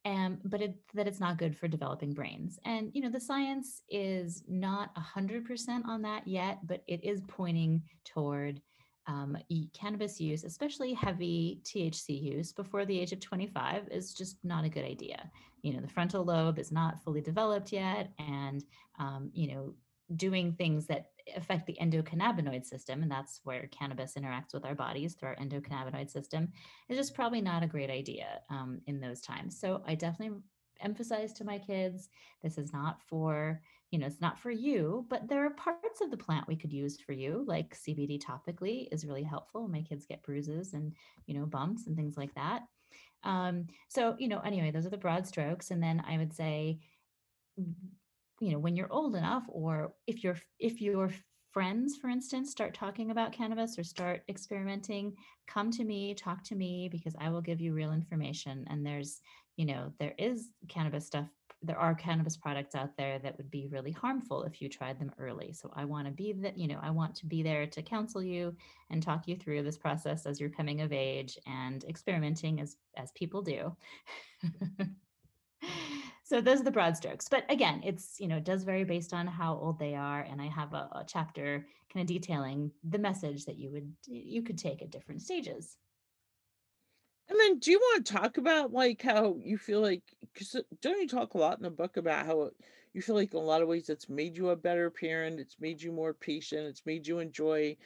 and 0.05 0.39
but 0.45 0.63
it, 0.63 0.75
that 0.95 1.07
it's 1.07 1.21
not 1.21 1.39
good 1.39 1.57
for 1.57 1.69
developing 1.69 2.15
brains. 2.15 2.59
And 2.65 2.91
you 2.95 3.03
know 3.03 3.11
the 3.11 3.21
science 3.21 3.83
is 3.91 4.43
not 4.49 4.91
a 4.97 5.01
hundred 5.01 5.45
percent 5.45 5.85
on 5.87 6.03
that 6.03 6.27
yet, 6.27 6.67
but 6.67 6.83
it 6.87 7.05
is 7.05 7.21
pointing 7.29 7.83
toward 8.05 8.63
um, 9.09 9.37
cannabis 9.73 10.21
use, 10.21 10.45
especially 10.45 10.93
heavy 10.93 11.61
THC 11.65 12.23
use 12.23 12.53
before 12.53 12.85
the 12.85 12.99
age 12.99 13.13
of 13.13 13.21
25, 13.21 13.89
is 13.91 14.13
just 14.13 14.37
not 14.45 14.65
a 14.65 14.69
good 14.69 14.85
idea. 14.85 15.31
You 15.63 15.73
know, 15.73 15.81
the 15.81 15.89
frontal 15.89 16.25
lobe 16.25 16.59
is 16.59 16.71
not 16.71 17.03
fully 17.03 17.23
developed 17.23 17.73
yet, 17.73 18.11
and 18.19 18.63
um, 18.99 19.31
you 19.33 19.49
know, 19.55 19.75
doing 20.17 20.53
things 20.53 20.87
that 20.87 21.07
affect 21.37 21.67
the 21.67 21.77
endocannabinoid 21.81 22.65
system, 22.65 23.03
and 23.03 23.11
that's 23.11 23.41
where 23.45 23.69
cannabis 23.69 24.15
interacts 24.15 24.53
with 24.53 24.65
our 24.65 24.75
bodies 24.75 25.15
through 25.15 25.31
our 25.31 25.37
endocannabinoid 25.37 26.11
system, 26.11 26.53
is 26.89 26.97
just 26.97 27.15
probably 27.15 27.41
not 27.41 27.63
a 27.63 27.67
great 27.67 27.91
idea 27.91 28.41
um, 28.51 28.81
in 28.87 29.01
those 29.01 29.21
times. 29.21 29.59
So 29.59 29.83
I 29.87 29.95
definitely 29.95 30.39
emphasize 30.81 31.33
to 31.33 31.45
my 31.45 31.59
kids 31.59 32.09
this 32.43 32.57
is 32.57 32.73
not 32.73 33.01
for 33.09 33.61
you 33.91 33.99
know, 33.99 34.07
it's 34.07 34.21
not 34.21 34.39
for 34.39 34.51
you, 34.51 35.07
but 35.09 35.29
there 35.29 35.47
are 35.47 35.51
parts 35.51 36.01
of 36.03 36.11
the 36.11 36.17
plant 36.17 36.47
we 36.47 36.57
could 36.57 36.73
use 36.73 37.01
for 37.01 37.13
you, 37.13 37.45
like 37.47 37.75
CBD 37.75 38.23
topically 38.23 38.89
is 38.93 39.07
really 39.07 39.23
helpful. 39.23 39.67
My 39.67 39.81
kids 39.81 40.05
get 40.05 40.23
bruises 40.23 40.75
and, 40.75 40.93
you 41.27 41.35
know, 41.35 41.47
bumps 41.47 41.87
and 41.87 41.97
things 41.97 42.17
like 42.17 42.35
that. 42.35 42.63
Um, 43.25 43.67
so, 43.89 44.15
you 44.19 44.29
know, 44.29 44.41
anyway, 44.41 44.71
those 44.71 44.87
are 44.87 44.91
the 44.91 44.99
broad 44.99 45.27
strokes. 45.27 45.71
And 45.71 45.83
then 45.83 46.03
I 46.07 46.19
would 46.19 46.35
say, 46.35 46.81
you 47.57 48.53
know, 48.53 48.59
when 48.59 48.77
you're 48.77 48.93
old 48.93 49.17
enough, 49.17 49.45
or 49.49 49.95
if 50.07 50.23
you're, 50.23 50.39
if 50.59 50.81
your 50.83 51.11
friends, 51.53 51.97
for 51.97 52.09
instance, 52.09 52.51
start 52.51 52.75
talking 52.75 53.11
about 53.11 53.33
cannabis 53.33 53.79
or 53.79 53.85
start 53.85 54.23
experimenting, 54.29 55.17
come 55.47 55.71
to 55.71 55.85
me, 55.85 56.15
talk 56.15 56.45
to 56.45 56.55
me, 56.55 56.89
because 56.91 57.15
I 57.19 57.31
will 57.31 57.41
give 57.41 57.61
you 57.61 57.73
real 57.73 57.93
information. 57.93 58.67
And 58.69 58.85
there's, 58.85 59.21
you 59.57 59.65
know, 59.65 59.93
there 59.99 60.15
is 60.19 60.51
cannabis 60.69 61.07
stuff 61.07 61.29
there 61.63 61.79
are 61.79 61.95
cannabis 61.95 62.37
products 62.37 62.75
out 62.75 62.97
there 62.97 63.19
that 63.19 63.37
would 63.37 63.51
be 63.51 63.67
really 63.67 63.91
harmful 63.91 64.45
if 64.45 64.63
you 64.63 64.69
tried 64.69 64.99
them 64.99 65.13
early. 65.19 65.53
So 65.53 65.73
I 65.75 65.85
want 65.85 66.07
to 66.07 66.13
be 66.13 66.33
that, 66.35 66.57
you 66.57 66.69
know, 66.69 66.79
I 66.81 66.91
want 66.91 67.17
to 67.17 67.27
be 67.27 67.43
there 67.43 67.67
to 67.67 67.83
counsel 67.83 68.23
you 68.23 68.55
and 68.91 69.03
talk 69.03 69.27
you 69.27 69.37
through 69.37 69.63
this 69.63 69.77
process 69.77 70.25
as 70.25 70.39
you're 70.41 70.51
coming 70.51 70.83
of 70.83 70.93
age 70.93 71.37
and 71.47 71.83
experimenting 71.85 72.61
as 72.61 72.77
as 72.97 73.11
people 73.13 73.43
do. 73.43 73.77
so 76.23 76.41
those 76.41 76.61
are 76.61 76.65
the 76.65 76.71
broad 76.71 76.97
strokes. 76.97 77.29
But 77.29 77.45
again, 77.51 77.83
it's, 77.85 78.21
you 78.21 78.29
know, 78.29 78.37
it 78.37 78.45
does 78.45 78.63
vary 78.63 78.85
based 78.85 79.13
on 79.13 79.27
how 79.27 79.55
old 79.55 79.81
they 79.81 79.97
are. 79.97 80.21
And 80.21 80.41
I 80.41 80.47
have 80.47 80.75
a, 80.75 80.89
a 80.93 81.05
chapter 81.07 81.67
kind 81.93 82.03
of 82.03 82.07
detailing 82.07 82.71
the 82.89 82.99
message 82.99 83.47
that 83.47 83.59
you 83.59 83.71
would 83.73 83.93
you 84.07 84.43
could 84.43 84.59
take 84.59 84.81
at 84.81 84.91
different 84.91 85.23
stages. 85.23 85.77
And 87.29 87.39
then, 87.39 87.59
do 87.59 87.71
you 87.71 87.79
want 87.79 88.07
to 88.07 88.13
talk 88.13 88.39
about 88.39 88.73
like 88.73 89.03
how 89.03 89.37
you 89.43 89.59
feel 89.59 89.81
like? 89.81 90.03
Because 90.33 90.55
uh, 90.55 90.63
don't 90.81 91.01
you 91.01 91.09
talk 91.09 91.35
a 91.35 91.39
lot 91.39 91.59
in 91.59 91.63
the 91.63 91.71
book 91.71 91.97
about 91.97 92.27
how 92.27 92.51
you 92.95 93.03
feel 93.03 93.17
like 93.17 93.33
in 93.33 93.39
a 93.39 93.43
lot 93.43 93.61
of 93.63 93.69
ways 93.69 93.91
it's 93.91 94.09
made 94.09 94.37
you 94.37 94.49
a 94.51 94.57
better 94.57 94.91
parent, 94.91 95.41
it's 95.41 95.57
made 95.61 95.83
you 95.83 95.93
more 95.93 96.15
patient, 96.15 96.67
it's 96.67 96.87
made 96.87 97.07
you 97.07 97.19
enjoy, 97.19 97.77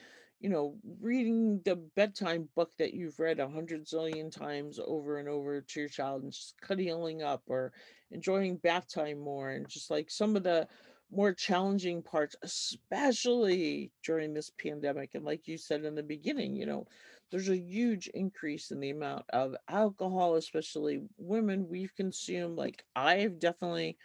you 0.41 0.49
know, 0.49 0.77
reading 1.01 1.61
the 1.65 1.77
bedtime 1.77 2.49
book 2.55 2.71
that 2.79 2.95
you've 2.95 3.19
read 3.19 3.41
a 3.41 3.49
hundred 3.49 3.85
zillion 3.85 4.31
times 4.31 4.79
over 4.85 5.19
and 5.19 5.29
over 5.29 5.61
to 5.61 5.81
your 5.81 5.89
child, 5.89 6.23
and 6.23 6.33
just 6.33 6.55
cuddling 6.61 7.23
up 7.23 7.43
or 7.49 7.73
enjoying 8.13 8.57
bath 8.59 8.89
time 8.93 9.19
more, 9.19 9.51
and 9.51 9.69
just 9.69 9.91
like 9.91 10.09
some 10.11 10.37
of 10.37 10.45
the 10.45 10.69
more 11.11 11.35
challenging 11.35 12.01
parts, 12.03 12.37
especially 12.43 13.91
during 14.05 14.33
this 14.33 14.51
pandemic. 14.51 15.11
And 15.15 15.25
like 15.25 15.47
you 15.47 15.59
said 15.59 15.85
in 15.85 15.95
the 15.95 16.03
beginning, 16.03 16.57
you 16.57 16.65
know, 16.65 16.87
there's 17.33 17.49
a 17.49 17.59
huge 17.59 18.09
increase 18.09 18.71
in 18.71 18.79
the 18.79 18.91
amount 18.91 19.25
of 19.31 19.57
alcohol, 19.69 20.37
especially 20.37 21.01
women 21.17 21.67
we've 21.69 21.95
consumed. 21.97 22.59
Like 22.59 22.85
I've 22.95 23.41
definitely 23.41 23.97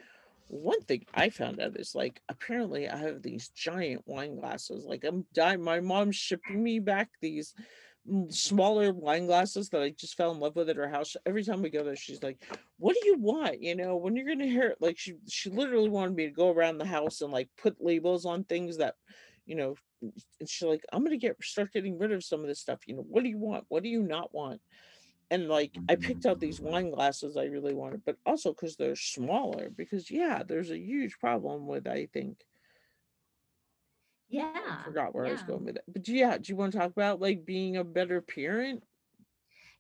one 0.48 0.82
thing 0.84 1.06
I 1.14 1.30
found 1.30 1.60
out 1.60 1.76
is 1.78 1.94
like 1.94 2.22
apparently 2.30 2.88
I 2.88 2.96
have 2.98 3.22
these 3.22 3.50
giant 3.50 4.04
wine 4.08 4.38
glasses. 4.38 4.86
Like 4.86 5.04
I'm 5.04 5.26
dying. 5.34 5.62
My 5.62 5.82
mom's 5.82 6.16
shipping 6.16 6.64
me 6.64 6.80
back 6.80 7.10
these 7.22 7.54
smaller 8.30 8.94
wine 8.94 9.26
glasses 9.26 9.70
that 9.70 9.82
I 9.82 9.90
just 9.90 10.16
fell 10.16 10.32
in 10.32 10.40
love 10.40 10.56
with 10.56 10.70
at 10.70 10.78
her 10.78 10.88
house. 10.88 11.18
Every 11.26 11.44
time 11.44 11.62
we 11.62 11.70
go 11.70 11.84
there, 11.84 11.98
she's 11.98 12.24
like, 12.24 12.42
"What 12.78 12.96
do 12.96 13.08
you 13.08 13.18
want? 13.18 13.62
You 13.62 13.76
know, 13.76 13.98
when 13.98 14.16
you're 14.16 14.28
gonna 14.28 14.48
hear 14.48 14.70
it?" 14.70 14.78
Like 14.80 14.98
she 14.98 15.16
she 15.28 15.50
literally 15.50 15.90
wanted 15.90 16.16
me 16.16 16.26
to 16.28 16.32
go 16.32 16.50
around 16.50 16.78
the 16.78 16.86
house 16.86 17.22
and 17.22 17.32
like 17.32 17.50
put 17.58 17.84
labels 17.84 18.26
on 18.26 18.46
things 18.46 18.78
that 18.78 18.96
you 19.48 19.56
know, 19.56 19.76
and 20.02 20.48
she's 20.48 20.68
like, 20.68 20.84
I'm 20.94 21.04
gonna 21.04 21.18
get 21.18 21.42
start 21.42 21.74
getting 21.74 21.98
rid 21.98 22.12
of 22.12 22.24
some 22.24 22.42
of 22.42 22.48
this 22.48 22.60
stuff. 22.60 22.82
You 22.86 22.96
know, 22.96 23.06
what 23.08 23.24
do 23.24 23.30
you 23.30 23.40
want? 23.40 23.66
What 23.70 23.82
do 23.82 23.90
you 23.90 24.04
not 24.04 24.34
want? 24.34 24.62
and 25.30 25.48
like 25.48 25.76
I 25.90 25.96
picked 25.96 26.26
out 26.26 26.40
these 26.40 26.60
mm. 26.60 26.72
wine 26.72 26.92
glasses 26.92 27.38
I 27.38 27.46
really 27.46 27.74
wanted, 27.74 28.04
but 28.06 28.18
also 28.26 28.54
because 28.54 28.76
they're 28.76 28.96
smaller. 28.96 29.70
Because 29.76 30.10
yeah, 30.10 30.44
there's 30.48 30.72
a 30.72 30.80
huge 30.80 31.20
problem 31.20 31.68
with 31.68 31.88
I 31.88 32.08
think. 32.14 32.38
Yeah, 34.30 34.52
I 34.54 34.84
forgot 34.84 35.16
where 35.16 35.26
I 35.26 35.32
was 35.32 35.44
going 35.44 35.64
with 35.66 35.78
it. 35.78 35.84
But 35.88 36.08
yeah, 36.08 36.38
do 36.38 36.52
you 36.52 36.58
want 36.58 36.74
to 36.74 36.78
talk 36.78 36.92
about 36.92 37.22
like 37.22 37.46
being 37.46 37.78
a 37.78 37.84
better 37.84 38.22
parent? 38.22 38.84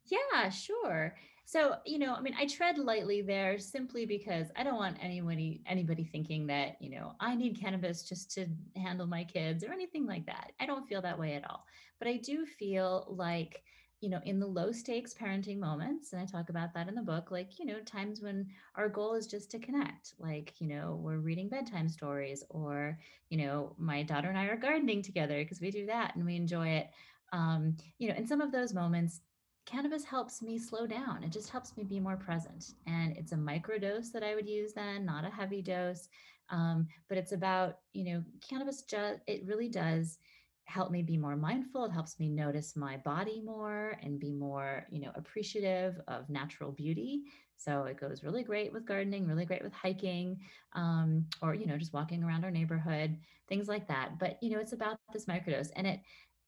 Yeah, 0.05 0.49
sure. 0.49 1.15
So, 1.49 1.77
you 1.85 1.97
know, 1.97 2.13
I 2.13 2.19
mean, 2.19 2.35
I 2.37 2.45
tread 2.45 2.77
lightly 2.77 3.21
there 3.21 3.57
simply 3.57 4.05
because 4.05 4.47
I 4.57 4.63
don't 4.63 4.75
want 4.75 4.97
anybody 5.01 5.63
anybody 5.65 6.03
thinking 6.03 6.45
that, 6.47 6.75
you 6.81 6.89
know, 6.89 7.13
I 7.21 7.35
need 7.35 7.57
cannabis 7.57 8.03
just 8.03 8.29
to 8.31 8.47
handle 8.75 9.07
my 9.07 9.23
kids 9.23 9.63
or 9.63 9.71
anything 9.71 10.05
like 10.05 10.25
that. 10.25 10.51
I 10.59 10.65
don't 10.65 10.85
feel 10.89 11.01
that 11.03 11.17
way 11.17 11.35
at 11.35 11.49
all. 11.49 11.63
But 11.99 12.09
I 12.09 12.17
do 12.17 12.45
feel 12.45 13.07
like, 13.17 13.63
you 14.01 14.09
know, 14.09 14.19
in 14.25 14.41
the 14.41 14.45
low 14.45 14.73
stakes 14.73 15.13
parenting 15.13 15.57
moments, 15.57 16.11
and 16.11 16.21
I 16.21 16.25
talk 16.25 16.49
about 16.49 16.73
that 16.73 16.89
in 16.89 16.95
the 16.95 17.01
book, 17.01 17.31
like, 17.31 17.57
you 17.59 17.65
know, 17.65 17.79
times 17.79 18.21
when 18.21 18.49
our 18.75 18.89
goal 18.89 19.15
is 19.15 19.25
just 19.25 19.49
to 19.51 19.59
connect, 19.59 20.15
like, 20.19 20.53
you 20.59 20.67
know, 20.67 20.99
we're 21.01 21.19
reading 21.19 21.47
bedtime 21.47 21.87
stories 21.87 22.43
or, 22.49 22.99
you 23.29 23.37
know, 23.37 23.73
my 23.77 24.03
daughter 24.03 24.27
and 24.27 24.37
I 24.37 24.47
are 24.47 24.57
gardening 24.57 25.01
together 25.01 25.37
because 25.41 25.61
we 25.61 25.71
do 25.71 25.85
that 25.85 26.13
and 26.17 26.25
we 26.25 26.35
enjoy 26.35 26.67
it. 26.67 26.89
Um, 27.31 27.77
you 27.99 28.09
know, 28.09 28.15
in 28.15 28.27
some 28.27 28.41
of 28.41 28.51
those 28.51 28.73
moments, 28.73 29.21
cannabis 29.67 30.03
helps 30.05 30.41
me 30.41 30.57
slow 30.57 30.87
down. 30.87 31.23
It 31.23 31.31
just 31.31 31.49
helps 31.49 31.75
me 31.77 31.83
be 31.83 31.99
more 31.99 32.17
present. 32.17 32.73
And 32.87 33.15
it's 33.15 33.33
a 33.33 33.37
micro 33.37 33.77
dose 33.77 34.09
that 34.11 34.23
I 34.23 34.33
would 34.33 34.47
use 34.47 34.73
then, 34.73 35.05
not 35.05 35.25
a 35.25 35.29
heavy 35.29 35.61
dose. 35.61 36.07
Um, 36.49 36.87
but 37.09 37.17
it's 37.17 37.33
about, 37.33 37.79
you 37.93 38.05
know, 38.05 38.23
cannabis 38.47 38.83
just, 38.83 39.19
it 39.27 39.45
really 39.45 39.67
does 39.67 40.17
help 40.65 40.91
me 40.91 41.01
be 41.01 41.17
more 41.17 41.35
mindful. 41.35 41.85
It 41.85 41.91
helps 41.91 42.19
me 42.19 42.29
notice 42.29 42.75
my 42.75 42.97
body 42.97 43.41
more 43.43 43.97
and 44.01 44.19
be 44.19 44.31
more, 44.31 44.85
you 44.89 45.01
know, 45.01 45.11
appreciative 45.15 45.99
of 46.07 46.29
natural 46.29 46.71
beauty. 46.71 47.23
So 47.57 47.83
it 47.83 47.99
goes 47.99 48.23
really 48.23 48.43
great 48.43 48.71
with 48.71 48.85
gardening, 48.85 49.27
really 49.27 49.45
great 49.45 49.63
with 49.63 49.73
hiking, 49.73 50.39
um, 50.73 51.25
or, 51.41 51.55
you 51.55 51.65
know, 51.65 51.77
just 51.77 51.93
walking 51.93 52.23
around 52.23 52.43
our 52.45 52.51
neighborhood, 52.51 53.17
things 53.47 53.67
like 53.67 53.87
that. 53.87 54.19
But, 54.19 54.37
you 54.41 54.51
know, 54.51 54.59
it's 54.59 54.73
about 54.73 54.97
this 55.11 55.25
microdose 55.25 55.71
and 55.75 55.87
it, 55.87 56.01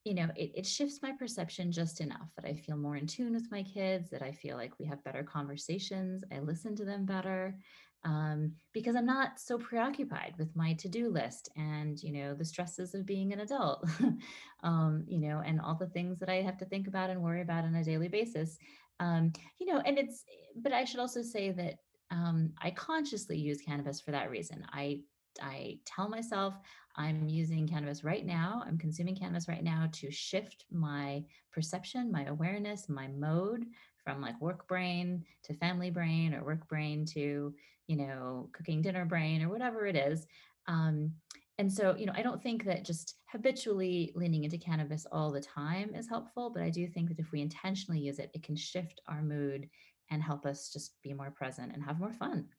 you 0.06 0.14
know, 0.14 0.30
it, 0.36 0.52
it 0.56 0.66
shifts 0.66 1.00
my 1.02 1.12
perception 1.12 1.72
just 1.72 2.02
enough 2.02 2.30
that 2.36 2.46
I 2.46 2.54
feel 2.54 2.78
more 2.78 2.96
in 2.96 3.06
tune 3.06 3.34
with 3.34 3.52
my 3.52 3.64
kids, 3.64 4.10
that 4.10 4.22
I 4.22 4.32
feel 4.32 4.56
like 4.56 4.80
we 4.80 4.86
have 4.86 5.04
better 5.04 5.24
conversations, 5.24 6.24
I 6.34 6.40
listen 6.40 6.76
to 6.78 6.86
them 6.86 7.06
better, 7.06 7.58
um, 8.06 8.54
because 8.74 8.96
I'm 8.96 9.06
not 9.06 9.40
so 9.40 9.58
preoccupied 9.58 10.36
with 10.38 10.56
my 10.56 10.74
to-do 10.74 11.10
list 11.10 11.50
and, 11.58 12.02
you 12.02 12.14
know, 12.14 12.34
the 12.34 12.46
stresses 12.46 12.96
of 12.96 13.06
being 13.06 13.34
an 13.34 13.42
adult, 13.42 13.86
um, 14.64 15.04
you 15.06 15.20
know, 15.20 15.42
and 15.46 15.60
all 15.60 15.76
the 15.76 15.88
things 15.88 16.18
that 16.20 16.30
I 16.30 16.42
have 16.42 16.58
to 16.60 16.66
think 16.66 16.88
about 16.88 17.10
and 17.10 17.22
worry 17.22 17.42
about 17.42 17.66
on 17.66 17.76
a 17.76 17.84
daily 17.84 18.08
basis. 18.08 18.58
Um, 19.02 19.34
you 19.60 19.68
know, 19.68 19.82
and 19.86 19.98
it's, 19.98 20.24
but 20.56 20.72
I 20.72 20.86
should 20.86 21.02
also 21.02 21.22
say 21.22 21.52
that 21.52 21.76
um, 22.12 22.54
I 22.62 22.72
consciously 22.72 23.38
use 23.38 23.62
cannabis 23.62 24.00
for 24.02 24.12
that 24.12 24.30
reason. 24.30 24.66
I 24.72 25.02
I 25.42 25.80
tell 25.86 26.10
myself 26.10 26.56
I'm 27.00 27.30
using 27.30 27.66
cannabis 27.66 28.04
right 28.04 28.26
now, 28.26 28.62
I'm 28.68 28.78
consuming 28.78 29.16
cannabis 29.16 29.48
right 29.48 29.64
now 29.64 29.88
to 29.94 30.12
shift 30.12 30.66
my 30.70 31.24
perception, 31.52 32.12
my 32.12 32.26
awareness, 32.26 32.90
my 32.90 33.08
mode 33.08 33.66
from 34.04 34.22
like 34.22 34.40
work 34.42 34.68
brain 34.68 35.24
to 35.44 35.54
family 35.54 35.92
brain 35.92 36.34
or 36.34 36.44
work 36.44 36.68
brain 36.68 37.06
to, 37.14 37.56
you 37.88 37.96
know, 37.96 38.50
cooking 38.52 38.82
dinner 38.82 39.06
brain 39.06 39.42
or 39.42 39.50
whatever 39.50 39.88
it 39.88 39.96
is. 39.96 40.28
Um, 40.68 41.14
and 41.58 41.72
so, 41.72 41.96
you 41.98 42.06
know, 42.06 42.14
I 42.16 42.22
don't 42.22 42.44
think 42.44 42.66
that 42.66 42.84
just 42.86 43.16
habitually 43.32 44.12
leaning 44.14 44.44
into 44.44 44.58
cannabis 44.58 45.08
all 45.10 45.32
the 45.32 45.42
time 45.42 45.96
is 45.96 46.10
helpful, 46.10 46.50
but 46.50 46.64
I 46.64 46.70
do 46.70 46.86
think 46.86 47.08
that 47.10 47.20
if 47.20 47.32
we 47.32 47.42
intentionally 47.42 48.02
use 48.02 48.20
it, 48.20 48.30
it 48.34 48.44
can 48.44 48.58
shift 48.58 49.00
our 49.08 49.22
mood 49.22 49.70
and 50.12 50.22
help 50.22 50.46
us 50.46 50.70
just 50.72 51.02
be 51.02 51.14
more 51.14 51.32
present 51.32 51.72
and 51.74 51.82
have 51.84 52.00
more 52.00 52.14
fun. 52.14 52.50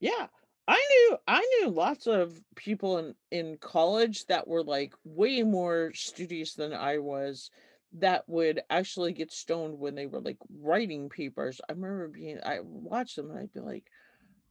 Yeah. 0.00 0.28
I 0.70 0.76
knew 0.90 1.18
I 1.26 1.40
knew 1.60 1.70
lots 1.70 2.06
of 2.06 2.40
people 2.54 2.98
in 2.98 3.14
in 3.32 3.58
college 3.58 4.26
that 4.26 4.46
were 4.46 4.62
like 4.62 4.94
way 5.04 5.42
more 5.42 5.92
studious 5.94 6.54
than 6.54 6.72
I 6.72 6.98
was 6.98 7.50
that 7.94 8.28
would 8.28 8.62
actually 8.70 9.12
get 9.12 9.32
stoned 9.32 9.80
when 9.80 9.96
they 9.96 10.06
were 10.06 10.20
like 10.20 10.36
writing 10.48 11.08
papers. 11.08 11.60
I 11.68 11.72
remember 11.72 12.06
being 12.08 12.38
I 12.44 12.60
watched 12.62 13.16
them 13.16 13.30
and 13.30 13.38
I'd 13.40 13.52
be 13.52 13.58
like, 13.60 13.90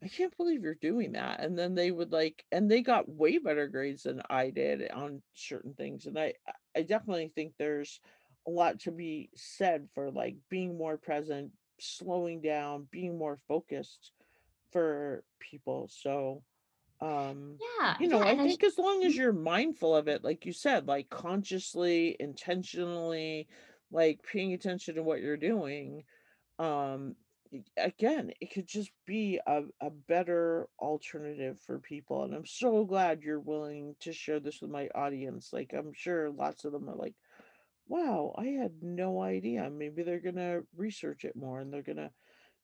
I 0.03 0.10
can't 0.10 0.36
believe 0.38 0.63
you're 0.63 0.75
doing 0.75 1.13
that. 1.13 1.41
And 1.41 1.58
then 1.58 1.75
they 1.75 1.91
would 1.91 2.12
like 2.12 2.45
and 2.51 2.69
they 2.69 2.82
got 2.82 3.10
way 3.10 3.38
better 3.38 3.67
grades 3.69 4.03
than 4.03 4.21
I 4.29 4.49
did 4.49 4.91
on 4.91 5.23
certain 5.36 5.73
things. 5.73 6.05
And 6.05 6.19
I 6.19 6.34
I 6.75 6.84
definitely 6.84 7.32
think 7.36 7.53
there's 7.58 8.01
a 8.47 8.51
lot 8.51 8.82
to 8.82 8.91
be 8.91 9.29
said 9.36 9.89
for 9.93 10.12
like 10.12 10.38
being 10.49 10.77
more 10.77 10.97
present, 10.97 11.53
slowing 11.79 12.41
down, 12.41 12.88
being 12.91 13.17
more 13.17 13.38
focused 13.47 14.12
for 14.71 15.23
people. 15.39 15.88
So, 15.89 16.43
um, 17.01 17.62
Yeah, 17.79 17.97
you 17.97 18.08
know, 18.08 18.23
yeah, 18.23 18.32
I 18.32 18.36
and 18.38 18.41
I 18.41 18.49
think 18.49 18.63
as 18.63 18.77
long 18.77 19.03
as 19.03 19.15
you're 19.17 19.34
mindful 19.34 19.95
of 19.95 20.08
it, 20.08 20.23
like 20.23 20.45
you 20.45 20.53
said, 20.53 20.88
like 20.88 21.10
consciously, 21.10 22.15
intentionally, 22.19 23.49
like 23.91 24.23
paying 24.23 24.53
attention 24.53 24.95
to 24.95 25.03
what 25.03 25.21
you're 25.21 25.38
doing, 25.38 26.05
um, 26.60 27.17
again, 27.77 28.32
it 28.41 28.51
could 28.53 28.67
just 28.67 28.91
be 29.05 29.39
a, 29.47 29.63
a 29.82 29.89
better 29.91 30.69
alternative 30.79 31.62
for 31.62 31.79
people. 31.79 32.23
And 32.23 32.36
I'm 32.36 32.45
so 32.47 32.86
glad 32.86 33.23
you're 33.23 33.39
willing 33.41 33.95
to 34.01 34.13
share 34.13 34.39
this 34.41 34.62
with 34.62 34.71
my 34.71 34.89
audience. 34.95 35.53
Like, 35.53 35.73
I'm 35.73 35.93
sure 35.93 36.32
lots 36.32 36.65
of 36.65 36.73
them 36.73 36.89
are 36.89 36.95
like, 36.95 37.15
wow, 37.88 38.34
I 38.38 38.47
had 38.47 38.84
no 38.84 39.21
idea. 39.21 39.69
Maybe 39.69 40.03
they're 40.03 40.19
gonna 40.21 40.62
research 40.75 41.25
it 41.25 41.36
more 41.36 41.60
and 41.60 41.73
they're 41.73 41.82
gonna 41.84 42.13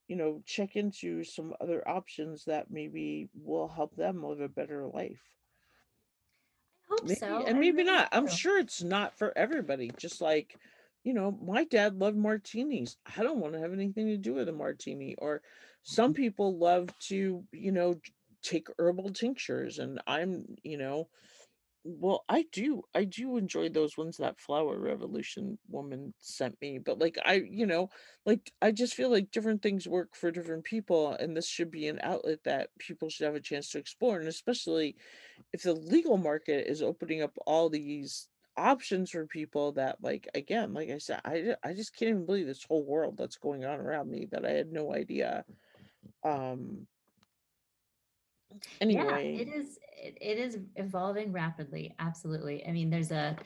you 0.08 0.16
know, 0.16 0.42
check 0.46 0.76
into 0.76 1.24
some 1.24 1.54
other 1.60 1.88
options 1.88 2.46
that 2.46 2.70
maybe 2.70 3.30
will 3.34 3.68
help 3.68 3.96
them 3.96 4.24
live 4.24 4.42
a 4.42 4.48
better 4.48 4.86
life. 4.86 5.22
I 6.84 6.94
hope 6.94 7.04
Maybe 7.04 7.20
so. 7.20 7.44
and 7.46 7.60
maybe 7.60 7.84
not. 7.84 8.10
I'm 8.12 8.28
sure 8.28 8.60
it's 8.60 8.84
not 8.84 9.18
for 9.18 9.36
everybody. 9.36 9.92
Just 9.98 10.22
like, 10.22 10.56
you 11.04 11.14
know, 11.14 11.32
my 11.32 11.64
dad 11.64 11.98
loved 11.98 12.18
martinis. 12.18 12.98
I 13.18 13.24
don't 13.24 13.40
want 13.40 13.54
to 13.54 13.60
have 13.60 13.74
anything 13.74 14.08
to 14.08 14.18
do 14.18 14.36
with 14.36 14.48
a 14.50 14.54
martini. 14.54 15.16
Or 15.18 15.42
some 15.84 16.14
mm-hmm. 16.14 16.22
people 16.22 16.58
love 16.58 16.90
to, 17.08 17.44
you 17.52 17.72
know, 17.72 18.00
take 18.44 18.68
herbal 18.78 19.12
tinctures 19.14 19.80
and 19.80 20.00
I'm, 20.06 20.46
you 20.62 20.78
know, 20.78 21.08
well, 21.86 22.26
I 22.30 22.46
do. 22.52 22.84
I 22.96 23.06
do 23.06 23.38
enjoy 23.38 23.70
those 23.70 23.98
ones 23.98 24.18
that 24.18 24.40
Flower 24.42 24.80
Revolution 24.80 25.60
woman 25.70 26.16
sent 26.20 26.60
me, 26.62 26.80
but, 26.80 27.00
like, 27.00 27.18
I 27.26 27.36
you 27.36 27.66
know, 27.68 27.90
like, 28.26 28.52
I 28.62 28.72
just 28.72 28.96
feel 28.96 29.10
like 29.12 29.32
different 29.32 29.62
things 29.62 29.88
work 29.88 30.16
for 30.16 30.32
different 30.32 30.66
people, 30.66 31.12
and 31.14 31.38
this 31.38 31.48
should 31.48 31.72
be 31.72 31.88
an 31.88 32.00
outlet 32.04 32.44
that 32.46 32.72
people 32.80 33.10
should 33.10 33.26
have 33.26 33.36
a 33.36 33.40
chance 33.42 33.70
to 33.72 33.78
explore, 33.80 34.20
and 34.20 34.28
especially 34.28 34.98
if 35.54 35.64
the 35.64 35.74
legal 35.76 36.18
market 36.18 36.68
is 36.70 36.82
opening 36.84 37.22
up 37.22 37.38
all 37.48 37.70
these 37.70 38.30
options 38.58 39.12
for 39.12 39.28
people 39.28 39.74
that, 39.74 40.02
like, 40.04 40.28
again, 40.36 40.74
like 40.74 40.90
I 40.90 41.00
said, 41.00 41.22
I 41.26 41.56
I 41.64 41.74
just 41.74 41.96
can't 41.96 42.10
even 42.12 42.26
believe 42.26 42.48
this 42.48 42.64
whole 42.66 42.86
world 42.86 43.18
that's 43.18 43.38
going 43.38 43.66
on 43.66 43.80
around 43.80 44.10
me 44.12 44.28
that 44.32 44.46
I 44.46 44.52
had 44.52 44.72
no 44.72 44.94
idea. 44.94 45.46
Um, 46.24 46.88
Yeah, 48.88 49.24
it 49.34 49.48
is 49.48 49.78
it, 49.92 50.18
it 50.22 50.38
is 50.38 50.60
evolving 50.76 51.32
rapidly. 51.32 51.96
Absolutely. 52.00 52.66
I 52.66 52.72
mean, 52.72 52.90
there's 52.90 53.12
a 53.12 53.38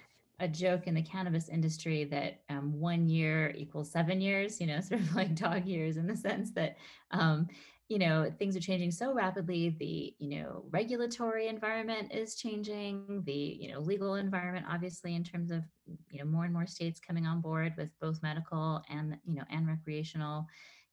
a 0.42 0.48
joke 0.48 0.88
in 0.88 0.94
the 0.96 1.02
cannabis 1.02 1.50
industry 1.50 2.06
that 2.06 2.44
um, 2.50 2.72
one 2.80 3.10
year 3.10 3.52
equals 3.58 3.92
seven 3.92 4.22
years, 4.22 4.62
you 4.62 4.68
know, 4.68 4.80
sort 4.82 5.02
of 5.02 5.14
like 5.16 5.36
dog 5.36 5.66
years 5.66 5.98
in 5.98 6.08
the 6.08 6.16
sense 6.16 6.52
that, 6.54 6.78
um, 7.12 7.48
you 7.90 8.00
know, 8.00 8.32
things 8.38 8.56
are 8.56 8.62
changing 8.62 8.92
so 8.92 9.14
rapidly. 9.14 9.70
The, 9.72 10.16
you 10.18 10.30
know, 10.40 10.64
regulatory 10.70 11.48
environment 11.48 12.14
is 12.14 12.36
changing, 12.36 13.24
the, 13.26 13.34
you 13.34 13.70
know, 13.72 13.80
legal 13.80 14.16
environment, 14.16 14.66
obviously, 14.70 15.14
in 15.16 15.24
terms 15.26 15.52
of, 15.52 15.66
you 16.10 16.20
know, 16.20 16.26
more 16.26 16.46
and 16.46 16.54
more 16.54 16.68
states 16.68 17.00
coming 17.02 17.26
on 17.26 17.42
board 17.42 17.74
with 17.78 17.92
both 18.00 18.22
medical 18.24 18.82
and, 18.90 19.18
you 19.26 19.36
know, 19.36 19.44
and 19.50 19.68
recreational 19.68 20.46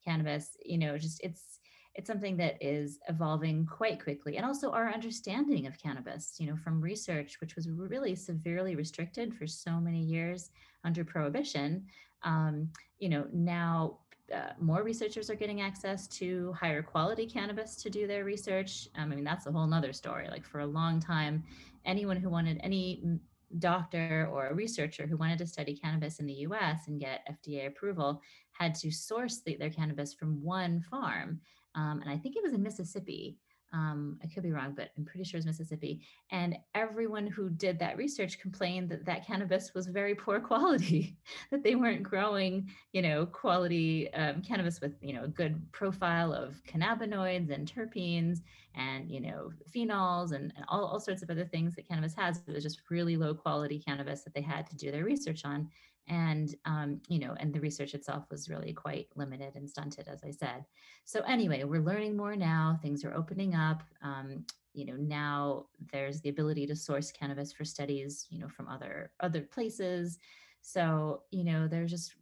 cannabis, 0.05 0.57
you 0.65 0.79
know, 0.79 0.99
just 0.99 1.21
it's, 1.23 1.61
it's 1.97 2.07
something 2.07 2.37
that 2.37 2.59
is 2.61 2.99
evolving 3.09 3.65
quite 3.67 4.03
quickly 4.03 4.37
and 4.37 4.45
also 4.45 4.71
our 4.71 4.93
understanding 4.93 5.67
of 5.67 5.79
cannabis 5.79 6.35
you 6.39 6.47
know 6.47 6.57
from 6.57 6.81
research 6.81 7.41
which 7.41 7.57
was 7.57 7.71
really 7.71 8.15
severely 8.15 8.77
restricted 8.77 9.35
for 9.35 9.47
so 9.47 9.81
many 9.81 10.01
years 10.01 10.51
under 10.85 11.05
prohibition. 11.05 11.85
Um, 12.23 12.69
you 12.99 13.09
know 13.09 13.27
now 13.33 13.99
uh, 14.35 14.51
more 14.61 14.83
researchers 14.83 15.31
are 15.31 15.37
getting 15.37 15.61
access 15.61 16.09
to 16.09 16.53
higher 16.53 16.83
quality 16.83 17.27
cannabis 17.27 17.77
to 17.77 17.91
do 17.91 18.07
their 18.07 18.25
research. 18.25 18.89
Um, 18.97 19.13
i 19.13 19.15
mean 19.15 19.25
that's 19.25 19.47
a 19.47 19.53
whole 19.53 19.67
nother 19.67 19.93
story. 19.93 20.29
Like 20.29 20.45
for 20.45 20.61
a 20.61 20.67
long 20.67 21.01
time 21.01 21.45
anyone 21.85 22.17
who 22.17 22.29
wanted 22.29 22.61
any 22.63 23.19
doctor 23.59 24.29
or 24.33 24.49
a 24.49 24.55
researcher 24.55 25.07
who 25.07 25.17
wanted 25.17 25.39
to 25.39 25.47
study 25.47 25.75
cannabis 25.75 26.19
in 26.19 26.27
the 26.27 26.35
us 26.35 26.89
and 26.89 27.01
get 27.01 27.27
fda 27.31 27.69
approval 27.69 28.21
had 28.53 28.75
to 28.75 28.91
source 28.91 29.41
the, 29.47 29.57
their 29.57 29.71
cannabis 29.71 30.13
from 30.13 30.43
one 30.43 30.81
farm 30.91 31.41
um, 31.77 32.01
and 32.01 32.11
I 32.11 32.17
think 32.17 32.37
it 32.37 32.43
was 32.43 32.55
in 32.55 32.63
Mississippi. 32.63 33.39
Um, 33.73 34.19
I 34.23 34.29
could 34.29 34.45
be 34.45 34.53
wrong, 34.53 34.73
but 34.75 34.91
I'm 34.97 35.05
pretty 35.05 35.25
sure 35.25 35.37
it's 35.37 35.47
Mississippi. 35.47 36.01
And 36.31 36.57
everyone 36.75 37.27
who 37.27 37.51
did 37.51 37.79
that 37.81 37.97
research 37.97 38.41
complained 38.41 38.89
that 38.89 39.05
that 39.05 39.27
cannabis 39.27 39.75
was 39.75 39.87
very 39.87 40.15
poor 40.15 40.41
quality, 40.51 41.19
that 41.51 41.63
they 41.63 41.75
weren't 41.75 42.03
growing, 42.03 42.71
you 42.93 43.03
know, 43.03 43.27
quality 43.27 44.13
um, 44.15 44.41
cannabis 44.41 44.81
with, 44.81 44.95
you 45.03 45.13
know, 45.13 45.25
a 45.25 45.29
good 45.29 45.61
profile 45.73 46.33
of 46.33 46.63
cannabinoids 46.67 47.51
and 47.51 47.71
terpenes 47.71 48.39
and, 48.75 49.11
you 49.11 49.21
know, 49.21 49.51
phenols 49.75 50.33
and, 50.33 50.53
and 50.57 50.65
all, 50.69 50.85
all 50.85 51.01
sorts 51.01 51.23
of 51.23 51.29
other 51.29 51.45
things 51.45 51.75
that 51.75 51.89
cannabis 51.89 52.15
has. 52.15 52.41
It 52.47 52.55
was 52.55 52.63
just 52.63 52.83
really 52.89 53.17
low 53.17 53.35
quality 53.35 53.79
cannabis 53.79 54.23
that 54.23 54.33
they 54.33 54.43
had 54.43 54.67
to 54.71 54.77
do 54.77 54.91
their 54.91 55.05
research 55.05 55.45
on 55.45 55.69
and 56.09 56.55
um, 56.65 57.01
you 57.09 57.19
know 57.19 57.35
and 57.41 57.53
the 57.53 57.61
research 57.61 57.95
itself 57.95 58.25
was 58.31 58.49
really 58.49 58.73
quite 58.73 59.09
limited 59.17 59.55
and 59.57 59.69
stunted 59.69 60.09
as 60.09 60.23
i 60.25 60.31
said. 60.31 60.65
So 61.05 61.21
anyway 61.23 61.65
we're 61.65 61.81
learning 61.81 62.17
more 62.17 62.37
now 62.37 62.79
things 62.83 63.05
are 63.05 63.15
opening 63.15 63.55
up 63.55 63.83
um, 64.03 64.45
you 64.75 64.85
know 64.87 64.97
now 64.97 65.67
there's 65.93 66.21
the 66.21 66.29
ability 66.29 66.67
to 66.67 66.77
source 66.77 67.11
cannabis 67.11 67.53
for 67.53 67.65
studies 67.65 68.27
you 68.31 68.39
know 68.39 68.49
from 68.49 68.69
other 68.69 69.13
other 69.21 69.43
places. 69.43 70.19
So 70.63 71.23
you 71.31 71.45
know 71.45 71.69
there's 71.69 71.91
just 71.91 72.15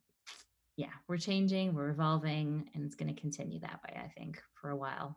yeah 0.76 0.92
we're 1.08 1.16
changing 1.16 1.74
we're 1.74 1.90
evolving 1.90 2.68
and 2.74 2.84
it's 2.84 2.94
going 2.94 3.12
to 3.12 3.20
continue 3.20 3.60
that 3.60 3.80
way 3.84 4.00
i 4.02 4.08
think 4.08 4.42
for 4.54 4.70
a 4.70 4.76
while 4.76 5.16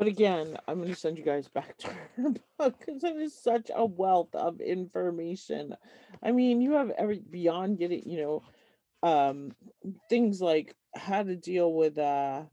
but 0.00 0.08
again, 0.08 0.56
I'm 0.66 0.78
going 0.78 0.88
to 0.88 0.98
send 0.98 1.18
you 1.18 1.24
guys 1.24 1.46
back 1.48 1.76
to 1.76 1.88
her 2.16 2.30
book 2.58 2.74
because 2.78 3.04
it 3.04 3.16
is 3.16 3.38
such 3.38 3.70
a 3.74 3.84
wealth 3.84 4.34
of 4.34 4.62
information. 4.62 5.76
I 6.22 6.32
mean, 6.32 6.62
you 6.62 6.72
have 6.72 6.88
every 6.96 7.20
beyond 7.20 7.78
getting, 7.78 8.08
you 8.08 8.22
know, 8.22 8.42
um, 9.02 9.52
things 10.08 10.40
like 10.40 10.74
how 10.96 11.22
to 11.22 11.36
deal 11.36 11.74
with 11.74 11.98
uh, 11.98 12.44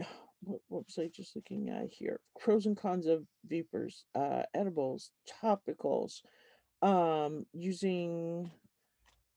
what, 0.40 0.60
what 0.68 0.86
was 0.86 0.98
I 0.98 1.10
just 1.14 1.36
looking 1.36 1.68
at 1.68 1.90
here? 1.90 2.20
Pros 2.40 2.64
and 2.64 2.76
cons 2.76 3.04
of 3.04 3.26
vapors, 3.46 4.06
uh, 4.14 4.44
edibles, 4.54 5.10
topicals, 5.42 6.22
um, 6.80 7.44
using. 7.52 8.50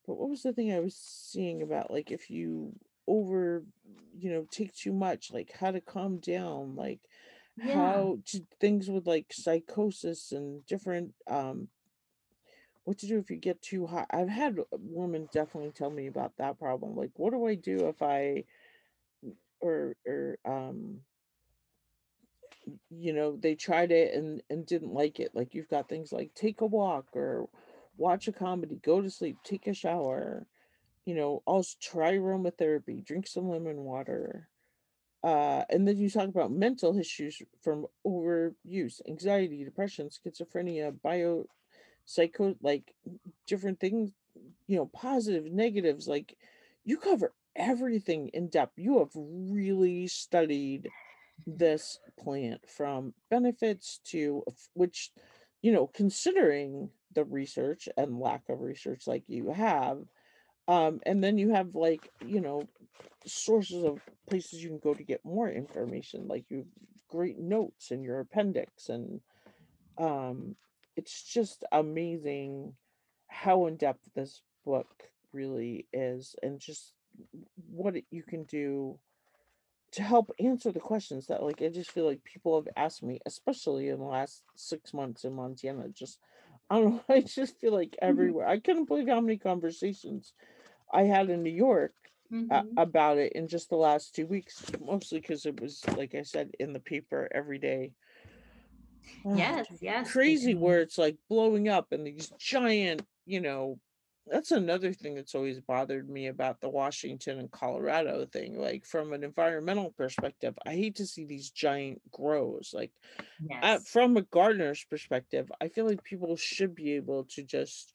But 0.06 0.18
what 0.18 0.30
was 0.30 0.42
the 0.42 0.54
thing 0.54 0.72
I 0.72 0.80
was 0.80 0.96
seeing 0.96 1.64
about 1.64 1.92
like 1.92 2.12
if 2.12 2.30
you 2.30 2.72
over 3.08 3.64
you 4.18 4.32
know 4.32 4.46
take 4.52 4.74
too 4.74 4.94
much 4.94 5.32
like 5.32 5.52
how 5.60 5.72
to 5.72 5.82
calm 5.82 6.18
down 6.18 6.76
like 6.76 7.00
yeah. 7.58 7.74
how 7.74 8.18
to 8.26 8.42
things 8.60 8.90
with 8.90 9.08
like 9.08 9.28
psychosis 9.32 10.32
and 10.32 10.66
different 10.66 11.14
um 11.30 11.68
what 12.84 12.98
to 12.98 13.08
do 13.08 13.18
if 13.18 13.30
you 13.30 13.38
get 13.38 13.62
too 13.62 13.86
high 13.86 14.06
i've 14.12 14.30
had 14.30 14.58
women 14.72 15.28
definitely 15.32 15.72
tell 15.72 15.90
me 15.90 16.08
about 16.08 16.32
that 16.38 16.60
problem 16.60 16.96
like 16.96 17.12
what 17.16 17.32
do 17.32 17.46
i 17.46 17.56
do 17.56 17.88
if 17.88 18.02
i 18.02 18.44
or 19.60 19.96
or 20.06 20.38
um 20.46 21.00
you 22.90 23.14
know 23.14 23.38
they 23.38 23.56
tried 23.56 23.92
it 23.92 24.14
and 24.14 24.42
and 24.50 24.66
didn't 24.66 24.94
like 24.94 25.20
it 25.20 25.32
like 25.34 25.54
you've 25.54 25.70
got 25.70 25.88
things 25.88 26.12
like 26.12 26.34
take 26.34 26.62
a 26.62 26.66
walk 26.66 27.08
or 27.14 27.48
watch 27.98 28.28
a 28.28 28.32
comedy 28.32 28.80
go 28.84 29.02
to 29.02 29.10
sleep 29.10 29.38
take 29.44 29.68
a 29.68 29.74
shower 29.74 30.46
you 31.08 31.16
know, 31.16 31.42
also 31.46 31.74
try 31.82 32.18
aromatherapy, 32.18 33.04
drink 33.04 33.28
some 33.28 33.48
lemon 33.50 33.78
water. 33.78 34.50
Uh, 35.24 35.64
and 35.70 35.88
then 35.88 35.98
you 35.98 36.10
talk 36.10 36.28
about 36.28 36.52
mental 36.52 37.00
issues 37.00 37.42
from 37.64 37.88
overuse, 38.06 39.00
anxiety, 39.08 39.64
depression, 39.64 40.10
schizophrenia, 40.10 40.94
bio 41.02 41.46
psycho 42.04 42.54
like 42.62 42.94
different 43.48 43.80
things, 43.80 44.12
you 44.68 44.76
know, 44.76 44.88
positive, 44.88 45.46
negatives, 45.46 46.10
like 46.10 46.36
you 46.84 46.98
cover 46.98 47.34
everything 47.56 48.30
in 48.34 48.50
depth. 48.50 48.74
You 48.76 49.00
have 49.00 49.12
really 49.16 50.08
studied 50.08 50.90
this 51.46 52.00
plant 52.20 52.60
from 52.70 53.14
benefits 53.30 54.02
to 54.08 54.44
which, 54.74 55.12
you 55.62 55.72
know, 55.72 55.88
considering 55.88 56.90
the 57.14 57.24
research 57.24 57.88
and 57.96 58.20
lack 58.20 58.44
of 58.50 58.60
research 58.60 59.08
like 59.08 59.24
you 59.28 59.52
have, 59.54 60.00
um, 60.68 61.00
and 61.06 61.24
then 61.24 61.38
you 61.38 61.50
have 61.52 61.76
like, 61.76 62.10
you 62.26 62.42
know, 62.42 62.68
sources 63.26 63.84
of 63.84 64.02
places 64.30 64.64
you 64.64 64.70
can 64.70 64.80
go 64.80 64.94
to 64.94 65.04
get 65.04 65.24
more 65.24 65.50
information, 65.50 66.28
like 66.28 66.46
you 66.50 66.66
great 67.10 67.40
notes 67.40 67.92
in 67.92 68.04
your 68.04 68.20
appendix. 68.20 68.90
And 68.90 69.22
um, 69.98 70.56
it's 70.96 71.24
just 71.24 71.64
amazing 71.72 72.74
how 73.28 73.68
in 73.68 73.78
depth 73.78 74.10
this 74.16 74.42
book 74.66 75.04
really 75.34 75.86
is 75.94 76.36
and 76.44 76.60
just 76.60 76.94
what 77.70 77.96
it, 77.96 78.06
you 78.12 78.24
can 78.24 78.44
do 78.44 78.98
to 79.92 80.04
help 80.04 80.32
answer 80.40 80.72
the 80.72 80.80
questions 80.80 81.28
that 81.28 81.44
like 81.44 81.62
I 81.62 81.70
just 81.70 81.92
feel 81.92 82.06
like 82.06 82.24
people 82.24 82.62
have 82.62 82.68
asked 82.76 83.04
me, 83.04 83.20
especially 83.26 83.90
in 83.90 84.00
the 84.00 84.06
last 84.06 84.44
six 84.56 84.94
months 84.94 85.24
in 85.24 85.34
Montana. 85.34 85.88
Just 85.90 86.20
I 86.70 86.80
don't 86.80 86.96
know, 86.96 87.04
I 87.16 87.22
just 87.22 87.60
feel 87.60 87.74
like 87.74 87.92
mm-hmm. 87.92 88.10
everywhere. 88.10 88.48
I 88.48 88.60
couldn't 88.60 88.86
believe 88.86 89.08
how 89.08 89.22
many 89.22 89.38
conversations 89.38 90.34
I 90.92 91.04
had 91.04 91.30
in 91.30 91.44
New 91.44 91.52
York 91.52 91.94
mm-hmm. 92.32 92.78
about 92.78 93.18
it 93.18 93.34
in 93.34 93.48
just 93.48 93.70
the 93.70 93.76
last 93.76 94.16
two 94.16 94.26
weeks, 94.26 94.64
mostly 94.84 95.20
because 95.20 95.46
it 95.46 95.60
was, 95.60 95.84
like 95.96 96.16
I 96.16 96.24
said, 96.24 96.52
in 96.60 96.74
the 96.74 96.80
paper 96.80 97.30
every 97.34 97.60
day. 97.60 97.92
Yes, 99.26 99.68
yes. 99.80 100.12
Crazy 100.12 100.54
where 100.54 100.82
it's 100.82 100.98
like 100.98 101.18
blowing 101.30 101.70
up 101.70 101.92
and 101.92 102.06
these 102.06 102.32
giant, 102.38 103.04
you 103.26 103.40
know, 103.40 103.80
that's 104.30 104.52
another 104.52 104.92
thing 104.92 105.16
that's 105.16 105.36
always 105.36 105.62
bothered 105.62 106.10
me 106.10 106.28
about 106.28 106.60
the 106.60 106.70
Washington 106.70 107.40
and 107.40 107.52
Colorado 107.52 108.26
thing. 108.26 108.60
Like 108.60 108.86
from 108.86 109.14
an 109.14 109.24
environmental 109.24 109.92
perspective, 109.92 110.58
I 110.66 110.72
hate 110.72 110.96
to 110.96 111.08
see 111.08 111.26
these 111.26 111.50
giant 111.50 112.02
grows. 112.12 112.72
Like 112.74 112.92
yes. 113.50 113.88
from 113.88 114.18
a 114.18 114.24
gardener's 114.24 114.84
perspective, 114.84 115.50
I 115.62 115.70
feel 115.70 115.88
like 115.88 116.04
people 116.04 116.36
should 116.36 116.76
be 116.76 116.94
able 116.94 117.24
to 117.36 117.44
just 117.44 117.94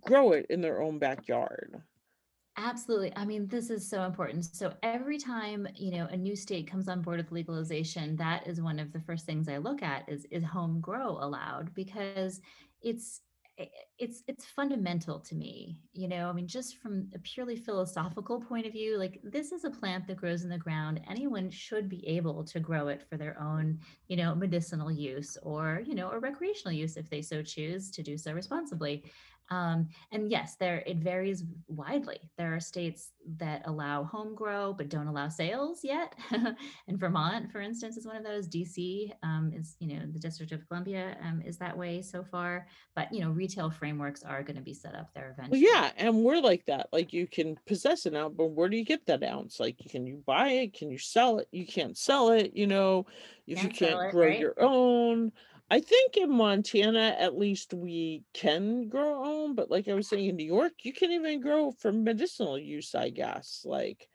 grow 0.00 0.32
it 0.32 0.46
in 0.48 0.60
their 0.60 0.80
own 0.80 0.98
backyard. 0.98 1.82
Absolutely. 2.58 3.12
I 3.16 3.26
mean, 3.26 3.48
this 3.48 3.68
is 3.68 3.86
so 3.88 4.04
important. 4.04 4.44
So 4.46 4.72
every 4.82 5.18
time, 5.18 5.68
you 5.74 5.90
know, 5.90 6.06
a 6.06 6.16
new 6.16 6.34
state 6.34 6.66
comes 6.66 6.88
on 6.88 7.02
board 7.02 7.18
with 7.18 7.30
legalization, 7.30 8.16
that 8.16 8.46
is 8.46 8.62
one 8.62 8.78
of 8.78 8.92
the 8.92 9.00
first 9.00 9.26
things 9.26 9.46
I 9.48 9.58
look 9.58 9.82
at 9.82 10.08
is 10.08 10.24
is 10.30 10.42
home 10.42 10.80
grow 10.80 11.10
allowed 11.20 11.74
because 11.74 12.40
it's 12.80 13.20
it's 13.98 14.22
it's 14.28 14.44
fundamental 14.44 15.18
to 15.18 15.34
me 15.34 15.80
you 15.94 16.06
know 16.08 16.28
i 16.28 16.32
mean 16.34 16.46
just 16.46 16.76
from 16.76 17.08
a 17.14 17.18
purely 17.20 17.56
philosophical 17.56 18.38
point 18.38 18.66
of 18.66 18.72
view 18.72 18.98
like 18.98 19.18
this 19.22 19.50
is 19.50 19.64
a 19.64 19.70
plant 19.70 20.06
that 20.06 20.18
grows 20.18 20.42
in 20.42 20.50
the 20.50 20.58
ground 20.58 21.00
anyone 21.08 21.48
should 21.48 21.88
be 21.88 22.06
able 22.06 22.44
to 22.44 22.60
grow 22.60 22.88
it 22.88 23.02
for 23.08 23.16
their 23.16 23.40
own 23.40 23.78
you 24.08 24.16
know 24.18 24.34
medicinal 24.34 24.92
use 24.92 25.38
or 25.42 25.82
you 25.86 25.94
know 25.94 26.10
or 26.10 26.20
recreational 26.20 26.70
use 26.72 26.98
if 26.98 27.08
they 27.08 27.22
so 27.22 27.42
choose 27.42 27.90
to 27.90 28.02
do 28.02 28.18
so 28.18 28.30
responsibly 28.34 29.10
um, 29.50 29.88
and 30.12 30.30
yes, 30.30 30.56
there 30.56 30.82
it 30.86 30.98
varies 30.98 31.44
widely. 31.68 32.18
There 32.36 32.54
are 32.54 32.60
states 32.60 33.12
that 33.38 33.62
allow 33.66 34.04
home 34.04 34.34
grow 34.34 34.72
but 34.72 34.88
don't 34.88 35.06
allow 35.06 35.28
sales 35.28 35.80
yet. 35.82 36.14
and 36.30 36.98
Vermont, 36.98 37.50
for 37.50 37.60
instance, 37.60 37.96
is 37.96 38.06
one 38.06 38.16
of 38.16 38.24
those. 38.24 38.48
DC 38.48 39.12
um, 39.22 39.52
is, 39.54 39.76
you 39.80 39.88
know, 39.88 40.06
the 40.12 40.18
District 40.18 40.52
of 40.52 40.66
Columbia 40.68 41.16
um, 41.22 41.42
is 41.44 41.58
that 41.58 41.76
way 41.76 42.02
so 42.02 42.24
far. 42.24 42.66
But 42.94 43.12
you 43.12 43.20
know, 43.20 43.30
retail 43.30 43.70
frameworks 43.70 44.22
are 44.22 44.42
going 44.42 44.56
to 44.56 44.62
be 44.62 44.74
set 44.74 44.94
up 44.94 45.10
there 45.14 45.34
eventually. 45.36 45.62
Well, 45.62 45.72
yeah, 45.74 45.90
and 45.96 46.24
we're 46.24 46.40
like 46.40 46.64
that. 46.66 46.88
Like 46.92 47.12
you 47.12 47.26
can 47.26 47.56
possess 47.66 48.06
an 48.06 48.16
ounce, 48.16 48.34
but 48.36 48.46
where 48.46 48.68
do 48.68 48.76
you 48.76 48.84
get 48.84 49.06
that 49.06 49.22
ounce? 49.22 49.60
Like, 49.60 49.78
can 49.90 50.06
you 50.06 50.22
buy 50.26 50.48
it? 50.48 50.74
Can 50.74 50.90
you 50.90 50.98
sell 50.98 51.38
it? 51.38 51.48
You 51.52 51.66
can't 51.66 51.96
sell 51.96 52.30
it. 52.30 52.52
You 52.54 52.66
know, 52.66 53.06
if 53.46 53.58
can't 53.58 53.80
you 53.80 53.86
can't 53.86 54.06
it, 54.06 54.10
grow 54.10 54.26
right? 54.26 54.38
your 54.38 54.60
own. 54.60 55.32
I 55.68 55.80
think 55.80 56.16
in 56.16 56.30
Montana, 56.30 57.16
at 57.18 57.36
least 57.36 57.74
we 57.74 58.22
can 58.32 58.88
grow 58.88 59.24
own, 59.24 59.54
but 59.56 59.70
like 59.70 59.88
I 59.88 59.94
was 59.94 60.08
saying 60.08 60.26
in 60.28 60.36
New 60.36 60.46
York, 60.46 60.72
you 60.84 60.92
can 60.92 61.10
even 61.10 61.40
grow 61.40 61.72
for 61.72 61.92
medicinal 61.92 62.56
use, 62.58 62.94
I 62.94 63.10
guess. 63.10 63.62
Like 63.64 64.08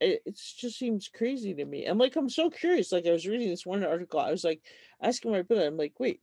it, 0.00 0.22
it 0.26 0.40
just 0.58 0.78
seems 0.78 1.08
crazy 1.08 1.54
to 1.54 1.64
me. 1.66 1.86
And 1.86 1.98
like 1.98 2.16
I'm 2.16 2.30
so 2.30 2.50
curious. 2.50 2.92
Like 2.92 3.06
I 3.06 3.12
was 3.12 3.26
reading 3.26 3.50
this 3.50 3.66
one 3.66 3.84
article, 3.84 4.20
I 4.20 4.30
was 4.32 4.44
like 4.44 4.62
asking 5.02 5.32
my 5.32 5.42
brother, 5.42 5.66
I'm 5.66 5.76
like, 5.78 5.94
wait, 6.00 6.20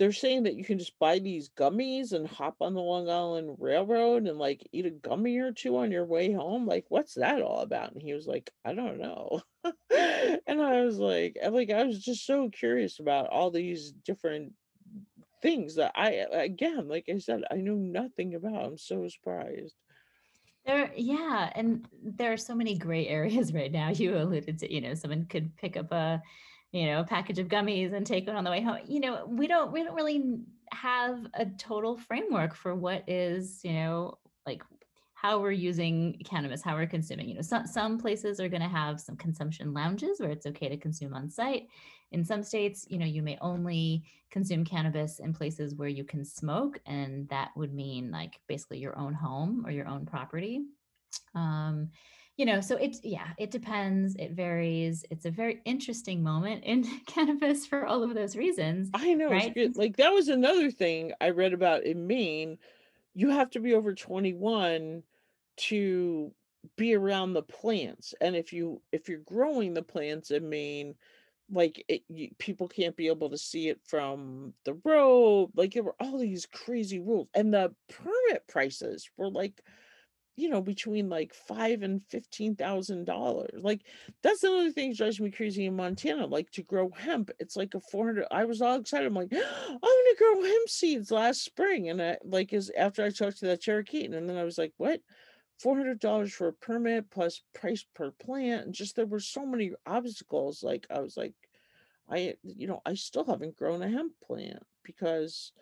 they're 0.00 0.12
saying 0.12 0.44
that 0.44 0.54
you 0.54 0.64
can 0.64 0.78
just 0.78 0.98
buy 0.98 1.18
these 1.18 1.50
gummies 1.50 2.12
and 2.12 2.26
hop 2.26 2.56
on 2.62 2.72
the 2.72 2.80
Long 2.80 3.10
Island 3.10 3.58
Railroad 3.60 4.26
and 4.26 4.38
like 4.38 4.66
eat 4.72 4.86
a 4.86 4.90
gummy 4.90 5.36
or 5.36 5.52
two 5.52 5.76
on 5.76 5.92
your 5.92 6.06
way 6.06 6.32
home. 6.32 6.66
Like, 6.66 6.86
what's 6.88 7.16
that 7.16 7.42
all 7.42 7.60
about? 7.60 7.92
And 7.92 8.00
he 8.00 8.14
was 8.14 8.26
like, 8.26 8.50
I 8.64 8.72
don't 8.72 8.98
know. 8.98 9.42
and 9.62 10.62
I 10.62 10.80
was 10.86 10.98
like, 10.98 11.36
like 11.50 11.68
I 11.70 11.84
was 11.84 12.02
just 12.02 12.24
so 12.24 12.48
curious 12.48 12.98
about 12.98 13.28
all 13.28 13.50
these 13.50 13.92
different 13.92 14.54
things 15.42 15.74
that 15.74 15.92
I 15.94 16.24
again, 16.32 16.88
like 16.88 17.10
I 17.14 17.18
said, 17.18 17.42
I 17.50 17.56
knew 17.56 17.76
nothing 17.76 18.34
about. 18.34 18.64
I'm 18.64 18.78
so 18.78 19.06
surprised. 19.06 19.74
There, 20.64 20.90
yeah, 20.96 21.50
and 21.54 21.86
there 22.02 22.32
are 22.32 22.38
so 22.38 22.54
many 22.54 22.78
gray 22.78 23.06
areas 23.06 23.52
right 23.52 23.70
now. 23.70 23.90
You 23.90 24.16
alluded 24.16 24.60
to, 24.60 24.72
you 24.72 24.80
know, 24.80 24.94
someone 24.94 25.26
could 25.26 25.54
pick 25.58 25.76
up 25.76 25.92
a 25.92 26.22
you 26.72 26.86
know, 26.86 27.00
a 27.00 27.04
package 27.04 27.38
of 27.38 27.48
gummies 27.48 27.92
and 27.92 28.06
take 28.06 28.28
it 28.28 28.34
on 28.34 28.44
the 28.44 28.50
way 28.50 28.62
home. 28.62 28.78
You 28.86 29.00
know, 29.00 29.26
we 29.26 29.46
don't 29.46 29.72
we 29.72 29.82
don't 29.82 29.94
really 29.94 30.40
have 30.72 31.26
a 31.34 31.46
total 31.46 31.96
framework 31.96 32.54
for 32.54 32.74
what 32.74 33.08
is, 33.08 33.60
you 33.64 33.72
know, 33.72 34.18
like 34.46 34.62
how 35.14 35.38
we're 35.40 35.50
using 35.50 36.16
cannabis, 36.24 36.62
how 36.62 36.76
we're 36.76 36.86
consuming. 36.86 37.28
You 37.28 37.34
know, 37.34 37.42
some 37.42 37.66
some 37.66 37.98
places 37.98 38.40
are 38.40 38.48
going 38.48 38.62
to 38.62 38.68
have 38.68 39.00
some 39.00 39.16
consumption 39.16 39.74
lounges 39.74 40.20
where 40.20 40.30
it's 40.30 40.46
okay 40.46 40.68
to 40.68 40.76
consume 40.76 41.12
on 41.12 41.28
site. 41.28 41.68
In 42.12 42.24
some 42.24 42.42
states, 42.42 42.86
you 42.88 42.98
know, 42.98 43.06
you 43.06 43.22
may 43.22 43.36
only 43.40 44.04
consume 44.30 44.64
cannabis 44.64 45.18
in 45.18 45.32
places 45.32 45.74
where 45.74 45.88
you 45.88 46.04
can 46.04 46.24
smoke, 46.24 46.80
and 46.86 47.28
that 47.28 47.50
would 47.56 47.74
mean 47.74 48.10
like 48.10 48.40
basically 48.46 48.78
your 48.78 48.98
own 48.98 49.12
home 49.12 49.64
or 49.66 49.72
your 49.72 49.88
own 49.88 50.06
property. 50.06 50.62
Um, 51.34 51.90
you 52.40 52.46
know, 52.46 52.62
so 52.62 52.74
it 52.76 52.96
yeah, 53.02 53.28
it 53.36 53.50
depends. 53.50 54.16
It 54.16 54.30
varies. 54.30 55.04
It's 55.10 55.26
a 55.26 55.30
very 55.30 55.60
interesting 55.66 56.22
moment 56.22 56.64
in 56.64 56.84
cannabis 57.06 57.66
for 57.66 57.84
all 57.84 58.02
of 58.02 58.14
those 58.14 58.34
reasons. 58.34 58.88
I 58.94 59.12
know, 59.12 59.28
right? 59.28 59.54
Like 59.76 59.98
that 59.98 60.14
was 60.14 60.28
another 60.28 60.70
thing 60.70 61.12
I 61.20 61.30
read 61.30 61.52
about 61.52 61.84
in 61.84 62.06
Maine. 62.06 62.56
You 63.12 63.28
have 63.28 63.50
to 63.50 63.60
be 63.60 63.74
over 63.74 63.94
21 63.94 65.02
to 65.58 66.32
be 66.78 66.94
around 66.94 67.34
the 67.34 67.42
plants 67.42 68.14
and 68.22 68.34
if 68.34 68.54
you 68.54 68.80
if 68.90 69.08
you're 69.08 69.18
growing 69.18 69.74
the 69.74 69.82
plants 69.82 70.30
in 70.30 70.48
Maine 70.48 70.94
like 71.50 71.84
it, 71.88 72.02
you, 72.08 72.28
people 72.38 72.68
can't 72.68 72.96
be 72.96 73.08
able 73.08 73.28
to 73.30 73.38
see 73.38 73.68
it 73.68 73.80
from 73.84 74.52
the 74.64 74.78
road 74.84 75.50
like 75.56 75.72
there 75.72 75.82
were 75.82 75.96
all 76.00 76.18
these 76.18 76.46
crazy 76.46 77.00
rules 77.00 77.28
and 77.34 77.52
the 77.52 77.74
permit 77.88 78.46
prices 78.46 79.10
were 79.16 79.30
like 79.30 79.62
you 80.36 80.48
know 80.48 80.60
between 80.60 81.08
like 81.08 81.34
five 81.34 81.82
and 81.82 82.02
fifteen 82.08 82.54
thousand 82.56 83.04
dollars 83.04 83.60
like 83.62 83.82
that's 84.22 84.40
the 84.40 84.48
another 84.48 84.70
thing 84.70 84.90
that 84.90 84.96
drives 84.96 85.20
me 85.20 85.30
crazy 85.30 85.66
in 85.66 85.76
montana 85.76 86.26
like 86.26 86.50
to 86.50 86.62
grow 86.62 86.90
hemp 86.96 87.30
it's 87.38 87.56
like 87.56 87.74
a 87.74 87.80
400 87.80 88.26
i 88.30 88.44
was 88.44 88.62
all 88.62 88.76
excited 88.76 89.06
i'm 89.06 89.14
like 89.14 89.30
i'm 89.32 89.78
gonna 89.80 90.16
grow 90.18 90.42
hemp 90.42 90.68
seeds 90.68 91.10
last 91.10 91.44
spring 91.44 91.88
and 91.90 92.00
i 92.00 92.16
like 92.24 92.52
is 92.52 92.70
after 92.76 93.04
i 93.04 93.10
talked 93.10 93.38
to 93.38 93.46
that 93.46 93.60
cherokee 93.60 94.04
and 94.04 94.28
then 94.28 94.36
i 94.36 94.44
was 94.44 94.58
like 94.58 94.72
what? 94.76 95.00
$400 95.62 96.30
for 96.30 96.48
a 96.48 96.52
permit 96.54 97.10
plus 97.10 97.42
price 97.54 97.84
per 97.94 98.10
plant 98.12 98.64
and 98.64 98.74
just 98.74 98.96
there 98.96 99.04
were 99.04 99.20
so 99.20 99.44
many 99.44 99.72
obstacles 99.84 100.62
like 100.62 100.86
i 100.90 101.00
was 101.00 101.18
like 101.18 101.34
i 102.08 102.34
you 102.42 102.66
know 102.66 102.80
i 102.86 102.94
still 102.94 103.24
haven't 103.24 103.58
grown 103.58 103.82
a 103.82 103.88
hemp 103.88 104.14
plant 104.26 104.62
because 104.82 105.52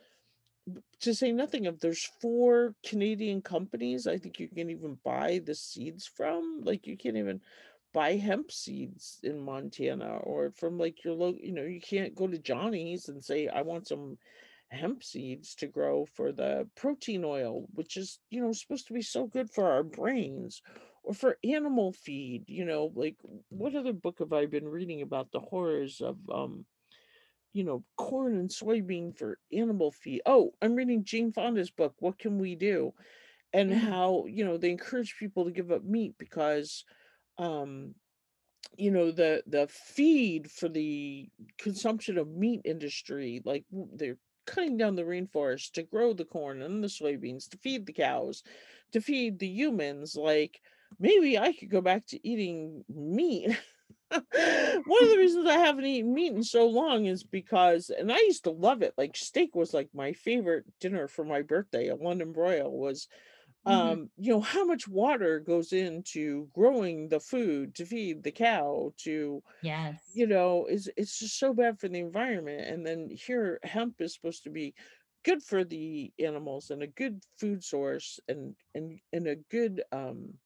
to 1.00 1.14
say 1.14 1.32
nothing 1.32 1.66
of 1.66 1.80
there's 1.80 2.10
four 2.20 2.74
canadian 2.86 3.40
companies 3.40 4.06
i 4.06 4.16
think 4.16 4.38
you 4.38 4.48
can 4.48 4.70
even 4.70 4.98
buy 5.04 5.40
the 5.44 5.54
seeds 5.54 6.06
from 6.06 6.60
like 6.62 6.86
you 6.86 6.96
can't 6.96 7.16
even 7.16 7.40
buy 7.94 8.16
hemp 8.16 8.50
seeds 8.52 9.18
in 9.22 9.38
montana 9.40 10.18
or 10.18 10.50
from 10.50 10.78
like 10.78 11.02
your 11.04 11.14
local 11.14 11.40
you 11.40 11.52
know 11.52 11.62
you 11.62 11.80
can't 11.80 12.14
go 12.14 12.26
to 12.26 12.38
johnny's 12.38 13.08
and 13.08 13.24
say 13.24 13.48
i 13.48 13.62
want 13.62 13.88
some 13.88 14.18
hemp 14.70 15.02
seeds 15.02 15.54
to 15.56 15.66
grow 15.66 16.04
for 16.14 16.32
the 16.32 16.68
protein 16.76 17.24
oil, 17.24 17.66
which 17.74 17.96
is, 17.96 18.18
you 18.30 18.40
know, 18.40 18.52
supposed 18.52 18.86
to 18.86 18.92
be 18.92 19.02
so 19.02 19.26
good 19.26 19.50
for 19.50 19.70
our 19.70 19.82
brains, 19.82 20.62
or 21.02 21.14
for 21.14 21.38
animal 21.44 21.92
feed. 21.92 22.44
You 22.46 22.64
know, 22.64 22.92
like 22.94 23.16
what 23.48 23.74
other 23.74 23.92
book 23.92 24.18
have 24.18 24.32
I 24.32 24.46
been 24.46 24.68
reading 24.68 25.02
about 25.02 25.32
the 25.32 25.40
horrors 25.40 26.00
of, 26.00 26.18
um, 26.32 26.64
you 27.52 27.64
know, 27.64 27.84
corn 27.96 28.36
and 28.36 28.50
soybean 28.50 29.16
for 29.16 29.38
animal 29.52 29.92
feed? 29.92 30.22
Oh, 30.26 30.52
I'm 30.62 30.74
reading 30.74 31.04
Jane 31.04 31.32
Fonda's 31.32 31.70
book, 31.70 31.94
What 31.98 32.18
Can 32.18 32.38
We 32.38 32.54
Do? 32.54 32.92
And 33.52 33.70
mm-hmm. 33.70 33.86
how, 33.86 34.26
you 34.26 34.44
know, 34.44 34.56
they 34.56 34.70
encourage 34.70 35.16
people 35.18 35.44
to 35.44 35.50
give 35.50 35.70
up 35.70 35.84
meat 35.84 36.14
because, 36.18 36.84
um, 37.38 37.94
you 38.76 38.90
know 38.90 39.10
the 39.10 39.42
the 39.46 39.66
feed 39.68 40.50
for 40.50 40.68
the 40.68 41.28
consumption 41.58 42.18
of 42.18 42.28
meat 42.28 42.60
industry 42.64 43.40
like 43.44 43.64
they're 43.94 44.18
cutting 44.46 44.76
down 44.76 44.96
the 44.96 45.02
rainforest 45.02 45.72
to 45.72 45.82
grow 45.82 46.12
the 46.12 46.24
corn 46.24 46.62
and 46.62 46.82
the 46.82 46.88
soybeans 46.88 47.48
to 47.48 47.58
feed 47.58 47.86
the 47.86 47.92
cows 47.92 48.42
to 48.92 49.00
feed 49.00 49.38
the 49.38 49.46
humans 49.46 50.16
like 50.16 50.60
maybe 50.98 51.38
i 51.38 51.52
could 51.52 51.70
go 51.70 51.80
back 51.80 52.06
to 52.06 52.28
eating 52.28 52.84
meat 52.88 53.56
one 54.10 55.02
of 55.04 55.10
the 55.10 55.16
reasons 55.18 55.46
i 55.46 55.58
haven't 55.58 55.84
eaten 55.84 56.14
meat 56.14 56.32
in 56.32 56.42
so 56.42 56.66
long 56.66 57.04
is 57.06 57.24
because 57.24 57.90
and 57.90 58.10
i 58.12 58.18
used 58.20 58.44
to 58.44 58.50
love 58.50 58.82
it 58.82 58.94
like 58.96 59.16
steak 59.16 59.54
was 59.54 59.74
like 59.74 59.88
my 59.92 60.12
favorite 60.12 60.64
dinner 60.80 61.06
for 61.08 61.24
my 61.24 61.42
birthday 61.42 61.88
a 61.88 61.94
london 61.96 62.32
broil 62.32 62.70
was 62.70 63.06
Mm-hmm. 63.66 63.94
um 63.96 64.10
you 64.16 64.32
know 64.32 64.40
how 64.40 64.64
much 64.64 64.88
water 64.88 65.40
goes 65.40 65.72
into 65.72 66.48
growing 66.54 67.08
the 67.08 67.20
food 67.20 67.74
to 67.74 67.86
feed 67.86 68.22
the 68.22 68.32
cow 68.32 68.92
to 68.98 69.42
yes 69.60 70.02
you 70.12 70.26
know 70.26 70.66
is 70.66 70.90
it's 70.96 71.18
just 71.18 71.38
so 71.38 71.52
bad 71.52 71.78
for 71.78 71.88
the 71.88 71.98
environment 71.98 72.62
and 72.68 72.86
then 72.86 73.08
here 73.10 73.58
hemp 73.62 74.00
is 74.00 74.14
supposed 74.14 74.42
to 74.44 74.50
be 74.50 74.74
good 75.24 75.42
for 75.42 75.64
the 75.64 76.12
animals 76.18 76.70
and 76.70 76.82
a 76.82 76.86
good 76.86 77.22
food 77.38 77.62
source 77.62 78.18
and 78.28 78.54
and 78.74 79.00
and 79.12 79.26
a 79.26 79.36
good 79.36 79.82
um 79.92 80.38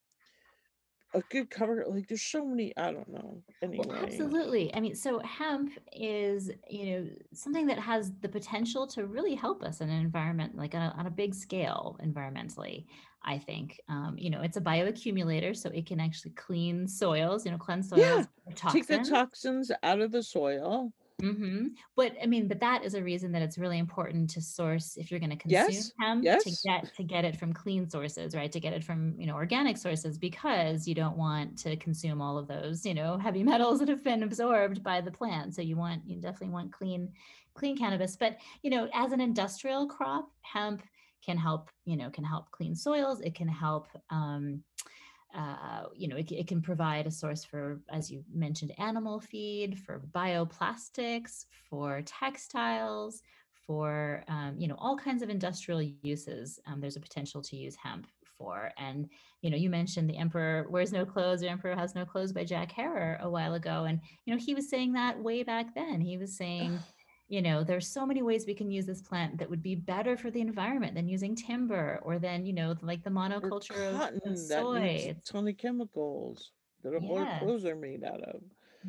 a 1.15 1.23
good 1.31 1.51
cover 1.51 1.85
like 1.89 2.09
there's 2.09 2.23
so 2.23 2.45
many 2.45 2.77
i 2.77 2.91
don't 2.91 3.09
know 3.09 3.43
anyway 3.63 3.85
well, 3.87 3.99
absolutely 4.03 4.75
i 4.75 4.81
mean 4.81 4.95
so 4.95 5.19
hemp 5.21 5.71
is 5.93 6.51
you 6.69 6.87
know 6.87 7.09
something 7.33 7.67
that 7.67 7.79
has 7.79 8.13
the 8.21 8.29
potential 8.29 8.87
to 8.87 9.07
really 9.07 9.35
help 9.35 9.63
us 9.63 9.81
in 9.81 9.91
an 9.91 10.01
environment 10.01 10.57
like 10.57 10.75
on 10.75 10.83
a, 10.83 10.95
on 10.97 11.07
a 11.07 11.11
big 11.11 11.35
scale 11.35 11.99
environmentally 12.05 12.87
i 13.25 13.37
think 13.37 13.81
um, 13.89 14.15
you 14.17 14.31
know 14.31 14.41
it's 14.41 14.57
a 14.57 14.61
bioaccumulator 14.61 15.55
so 15.57 15.69
it 15.71 15.87
can 15.87 16.01
actually 16.01 16.33
clean 16.33 16.89
soils 16.89 17.45
you 17.45 17.51
know 17.51 17.59
cleanse 17.59 17.89
soils 17.89 18.01
yeah. 18.01 18.55
take 18.55 18.87
the 18.87 18.99
toxins 18.99 19.71
out 19.83 20.01
of 20.01 20.13
the 20.13 20.23
soil 20.23 20.93
Mm-hmm. 21.23 21.69
But 21.97 22.13
I 22.21 22.27
mean, 22.27 22.49
but 22.49 22.59
that 22.61 22.85
is 22.85 22.95
a 22.95 23.03
reason 23.03 23.31
that 23.33 23.43
it's 23.43 23.57
really 23.57 23.79
important 23.79 24.29
to 24.31 24.41
source 24.41 24.97
if 24.97 25.11
you're 25.11 25.21
going 25.21 25.31
to 25.31 25.37
consume 25.37 25.71
yes. 25.71 25.93
hemp 26.01 26.25
yes. 26.25 26.43
to 26.45 26.69
get 26.69 26.95
to 26.97 27.05
get 27.05 27.25
it 27.25 27.37
from 27.37 27.53
clean 27.53 27.89
sources, 27.89 28.35
right? 28.35 28.51
To 28.51 28.59
get 28.59 28.73
it 28.73 28.83
from 28.83 29.15
you 29.17 29.27
know 29.27 29.35
organic 29.35 29.77
sources 29.77 30.19
because 30.19 30.89
you 30.89 30.95
don't 30.95 31.17
want 31.17 31.57
to 31.59 31.77
consume 31.77 32.21
all 32.21 32.39
of 32.39 32.49
those 32.49 32.85
you 32.85 32.95
know 32.95 33.17
heavy 33.19 33.43
metals 33.45 33.79
that 33.79 33.89
have 33.89 34.03
been 34.03 34.25
absorbed 34.25 34.83
by 34.83 35.01
the 35.01 35.13
plant. 35.13 35.55
So 35.55 35.63
you 35.63 35.77
want 35.77 36.03
you 36.07 36.21
definitely 36.21 36.51
want 36.51 36.73
clean 36.73 37.13
clean 37.55 37.77
cannabis. 37.77 38.17
But 38.17 38.39
you 38.63 38.71
know, 38.71 38.89
as 38.93 39.13
an 39.13 39.21
industrial 39.21 39.87
crop, 39.87 40.29
hemp 40.41 40.83
can 41.25 41.39
help 41.39 41.71
you 41.85 41.97
know 41.97 42.11
can 42.11 42.25
help 42.25 42.51
clean 42.51 42.75
soils. 42.75 43.21
It 43.21 43.35
can 43.35 43.49
help. 43.49 43.87
Um, 44.11 44.65
uh, 45.35 45.85
you 45.95 46.09
know, 46.09 46.17
it, 46.17 46.31
it, 46.31 46.47
can 46.47 46.61
provide 46.61 47.07
a 47.07 47.11
source 47.11 47.45
for, 47.45 47.81
as 47.91 48.11
you 48.11 48.23
mentioned, 48.33 48.73
animal 48.79 49.19
feed, 49.19 49.79
for 49.79 50.03
bioplastics, 50.15 51.47
for 51.71 52.03
textiles, 52.03 53.23
for, 53.67 54.25
um, 54.29 54.55
you 54.59 54.69
know, 54.69 54.77
all 54.79 54.97
kinds 54.97 55.23
of 55.23 55.31
industrial 55.31 55.83
uses. 56.03 56.61
Um, 56.67 56.81
there's 56.81 56.97
a 56.97 57.01
potential 57.01 57.41
to 57.43 57.57
use 57.57 57.77
hemp 57.77 58.07
for. 58.37 58.73
And, 58.77 59.09
you 59.41 59.51
know, 59.51 59.57
you 59.57 59.71
mentioned 59.71 60.11
The 60.11 60.19
Emperor 60.19 60.67
Wears 60.69 60.93
No 60.93 61.07
Clothes, 61.07 61.41
The 61.41 61.49
Emperor 61.49 61.77
Has 61.77 61.95
No 61.95 62.05
Clothes 62.05 62.33
by 62.33 62.45
Jack 62.45 62.73
Herer 62.73 63.19
a 63.21 63.31
while 63.31 63.55
ago. 63.55 63.85
And, 63.85 64.01
you 64.27 64.35
know, 64.35 64.41
he 64.41 64.55
was 64.55 64.69
saying 64.69 64.93
that 64.93 65.19
way 65.19 65.43
back 65.43 65.75
then. 65.75 66.01
He 66.01 66.19
was 66.19 66.37
saying, 66.37 66.79
you 67.33 67.41
know 67.41 67.65
there's 67.65 67.89
so 67.89 68.05
many 68.05 68.21
ways 68.21 68.45
we 68.47 68.53
can 68.53 68.71
use 68.71 68.85
this 68.85 69.01
plant 69.01 69.39
that 69.39 69.49
would 69.49 69.63
be 69.63 69.75
better 69.75 70.19
for 70.19 70.31
the 70.31 70.41
environment 70.41 70.95
than 70.95 71.09
using 71.09 71.35
timber 71.35 71.99
or 72.03 72.19
then 72.19 72.45
you 72.45 72.53
know 72.53 72.77
like 72.83 73.03
the 73.03 73.11
monoculture 73.11 73.99
cotton, 73.99 74.33
of, 74.33 74.39
soy. 74.39 75.07
A 75.09 75.17
ton 75.25 75.49
of 75.49 75.57
chemicals 75.57 76.51
that 76.85 76.93
yes. 76.93 77.11
our 77.11 77.39
clothes 77.39 77.65
are 77.65 77.77
made 77.77 78.05
out 78.05 78.21
of. 78.21 78.43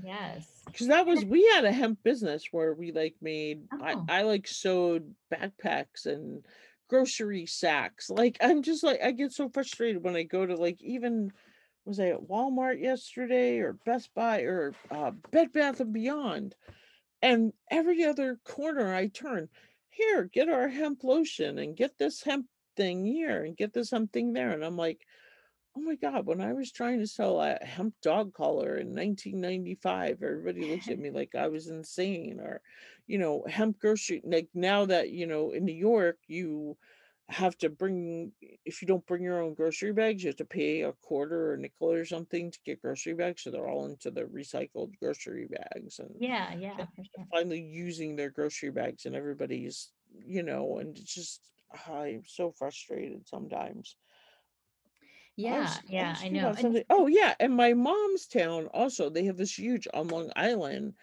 Yes. 0.03 0.45
Because 0.65 0.87
that 0.87 1.05
was 1.05 1.23
we 1.23 1.45
had 1.53 1.63
a 1.63 1.71
hemp 1.71 1.99
business 2.03 2.47
where 2.51 2.73
we 2.73 2.91
like 2.91 3.15
made 3.21 3.61
oh. 3.71 3.81
I, 3.81 4.19
I 4.19 4.21
like 4.23 4.45
sewed 4.45 5.13
backpacks 5.33 6.05
and 6.05 6.43
grocery 6.89 7.45
sacks. 7.45 8.09
Like 8.09 8.37
i'm 8.41 8.61
just 8.61 8.83
like 8.83 8.99
i 9.01 9.11
get 9.11 9.31
so 9.31 9.47
frustrated 9.47 10.03
when 10.03 10.17
i 10.17 10.23
go 10.23 10.45
to 10.45 10.55
like 10.55 10.81
even 10.81 11.31
was 11.85 11.99
i 11.99 12.07
at 12.07 12.27
walmart 12.27 12.81
yesterday 12.81 13.59
or 13.59 13.73
best 13.85 14.09
buy 14.13 14.41
or 14.41 14.73
uh, 14.91 15.11
bed 15.31 15.53
bath 15.53 15.79
and 15.79 15.93
beyond 15.93 16.55
and 17.23 17.53
every 17.71 18.03
other 18.03 18.39
corner 18.43 18.93
I 18.93 19.07
turn, 19.07 19.47
here, 19.89 20.25
get 20.25 20.49
our 20.49 20.67
hemp 20.67 21.03
lotion 21.05 21.57
and 21.57 21.77
get 21.77 21.97
this 21.97 22.21
hemp 22.21 22.47
thing 22.75 23.05
here 23.05 23.45
and 23.45 23.55
get 23.55 23.73
this 23.73 23.91
hemp 23.91 24.11
thing 24.11 24.33
there. 24.33 24.51
And 24.51 24.63
I'm 24.63 24.75
like, 24.75 25.07
oh 25.77 25.81
my 25.81 25.95
God, 25.95 26.25
when 26.25 26.41
I 26.41 26.51
was 26.51 26.71
trying 26.71 26.99
to 26.99 27.07
sell 27.07 27.41
a 27.41 27.57
hemp 27.63 27.95
dog 28.01 28.33
collar 28.33 28.75
in 28.75 28.93
1995, 28.93 30.21
everybody 30.21 30.69
looked 30.69 30.89
at 30.89 30.99
me 30.99 31.11
like 31.11 31.33
I 31.33 31.47
was 31.47 31.69
insane. 31.69 32.41
Or, 32.41 32.61
you 33.07 33.17
know, 33.17 33.45
hemp 33.49 33.79
grocery, 33.79 34.21
like 34.25 34.49
now 34.53 34.85
that, 34.85 35.11
you 35.11 35.25
know, 35.25 35.51
in 35.51 35.63
New 35.63 35.73
York, 35.73 36.17
you 36.27 36.77
have 37.29 37.57
to 37.57 37.69
bring 37.69 38.31
if 38.65 38.81
you 38.81 38.87
don't 38.87 39.05
bring 39.05 39.23
your 39.23 39.41
own 39.41 39.53
grocery 39.53 39.93
bags 39.93 40.23
you 40.23 40.27
have 40.27 40.35
to 40.35 40.45
pay 40.45 40.81
a 40.81 40.91
quarter 40.91 41.47
or 41.47 41.53
a 41.53 41.57
nickel 41.57 41.91
or 41.91 42.03
something 42.03 42.51
to 42.51 42.59
get 42.65 42.81
grocery 42.81 43.13
bags 43.13 43.43
so 43.43 43.49
they're 43.51 43.67
all 43.67 43.85
into 43.85 44.11
the 44.11 44.23
recycled 44.23 44.91
grocery 44.99 45.47
bags 45.47 45.99
and 45.99 46.13
yeah 46.19 46.53
yeah 46.53 46.75
sure. 46.75 47.25
finally 47.31 47.61
using 47.61 48.15
their 48.15 48.29
grocery 48.29 48.71
bags 48.71 49.05
and 49.05 49.15
everybody's 49.15 49.91
you 50.25 50.43
know 50.43 50.79
and 50.79 50.97
it's 50.97 51.13
just 51.15 51.41
i'm 51.87 52.23
so 52.27 52.51
frustrated 52.51 53.25
sometimes 53.27 53.95
yeah 55.37 55.61
was, 55.61 55.79
yeah 55.87 56.15
i, 56.19 56.25
I 56.25 56.29
know 56.29 56.83
oh 56.89 57.07
yeah 57.07 57.35
and 57.39 57.55
my 57.55 57.73
mom's 57.73 58.27
town 58.27 58.67
also 58.73 59.09
they 59.09 59.23
have 59.25 59.37
this 59.37 59.57
huge 59.57 59.87
on 59.93 60.09
long 60.09 60.29
island 60.35 60.93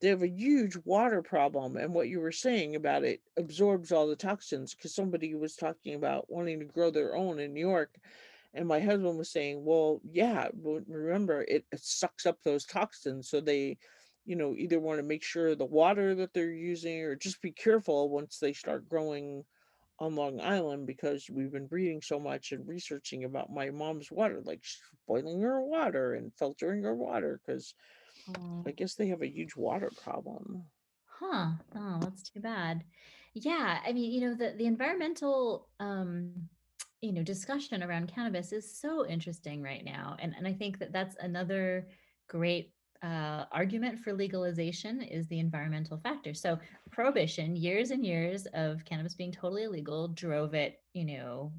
they 0.00 0.08
have 0.08 0.22
a 0.22 0.28
huge 0.28 0.76
water 0.84 1.22
problem 1.22 1.76
and 1.76 1.92
what 1.92 2.08
you 2.08 2.20
were 2.20 2.32
saying 2.32 2.76
about 2.76 3.04
it 3.04 3.20
absorbs 3.36 3.92
all 3.92 4.06
the 4.06 4.16
toxins 4.16 4.74
because 4.74 4.94
somebody 4.94 5.34
was 5.34 5.56
talking 5.56 5.94
about 5.94 6.30
wanting 6.30 6.58
to 6.60 6.64
grow 6.64 6.90
their 6.90 7.16
own 7.16 7.38
in 7.40 7.52
new 7.52 7.66
york 7.66 7.96
and 8.54 8.66
my 8.66 8.80
husband 8.80 9.18
was 9.18 9.30
saying 9.30 9.64
well 9.64 10.00
yeah 10.10 10.48
remember 10.88 11.42
it, 11.42 11.64
it 11.72 11.80
sucks 11.80 12.26
up 12.26 12.38
those 12.42 12.64
toxins 12.64 13.28
so 13.28 13.40
they 13.40 13.76
you 14.24 14.36
know 14.36 14.54
either 14.56 14.80
want 14.80 14.98
to 14.98 15.02
make 15.06 15.22
sure 15.24 15.54
the 15.54 15.64
water 15.64 16.14
that 16.14 16.32
they're 16.34 16.52
using 16.52 17.00
or 17.02 17.16
just 17.16 17.40
be 17.42 17.52
careful 17.52 18.08
once 18.10 18.38
they 18.38 18.52
start 18.52 18.88
growing 18.88 19.44
on 20.00 20.14
Long 20.14 20.40
Island 20.40 20.86
because 20.86 21.28
we've 21.28 21.50
been 21.50 21.66
reading 21.72 22.00
so 22.00 22.20
much 22.20 22.52
and 22.52 22.68
researching 22.68 23.24
about 23.24 23.52
my 23.52 23.70
mom's 23.70 24.12
water, 24.12 24.40
like 24.44 24.62
boiling 25.08 25.40
her 25.40 25.60
water 25.60 26.14
and 26.14 26.32
filtering 26.34 26.84
her 26.84 26.94
water 26.94 27.40
because. 27.44 27.74
I 28.66 28.72
guess 28.72 28.94
they 28.94 29.08
have 29.08 29.22
a 29.22 29.28
huge 29.28 29.56
water 29.56 29.90
problem. 29.96 30.70
Huh. 31.06 31.50
Oh, 31.74 31.98
that's 32.00 32.22
too 32.22 32.40
bad. 32.40 32.84
Yeah, 33.34 33.80
I 33.84 33.92
mean, 33.92 34.12
you 34.12 34.20
know, 34.20 34.34
the 34.34 34.54
the 34.56 34.66
environmental 34.66 35.68
um 35.80 36.48
you 37.00 37.12
know 37.12 37.22
discussion 37.22 37.82
around 37.82 38.12
cannabis 38.12 38.52
is 38.52 38.78
so 38.80 39.06
interesting 39.06 39.62
right 39.62 39.84
now 39.84 40.16
and 40.18 40.34
and 40.36 40.46
I 40.48 40.52
think 40.52 40.78
that 40.80 40.92
that's 40.92 41.16
another 41.20 41.88
great 42.28 42.72
uh, 43.02 43.44
argument 43.52 44.00
for 44.00 44.12
legalization 44.12 45.02
is 45.02 45.28
the 45.28 45.38
environmental 45.38 45.98
factor. 45.98 46.34
So 46.34 46.58
prohibition, 46.90 47.54
years 47.54 47.92
and 47.92 48.04
years 48.04 48.46
of 48.54 48.84
cannabis 48.84 49.14
being 49.14 49.30
totally 49.30 49.64
illegal, 49.64 50.08
drove 50.08 50.54
it, 50.54 50.80
you 50.94 51.04
know, 51.04 51.52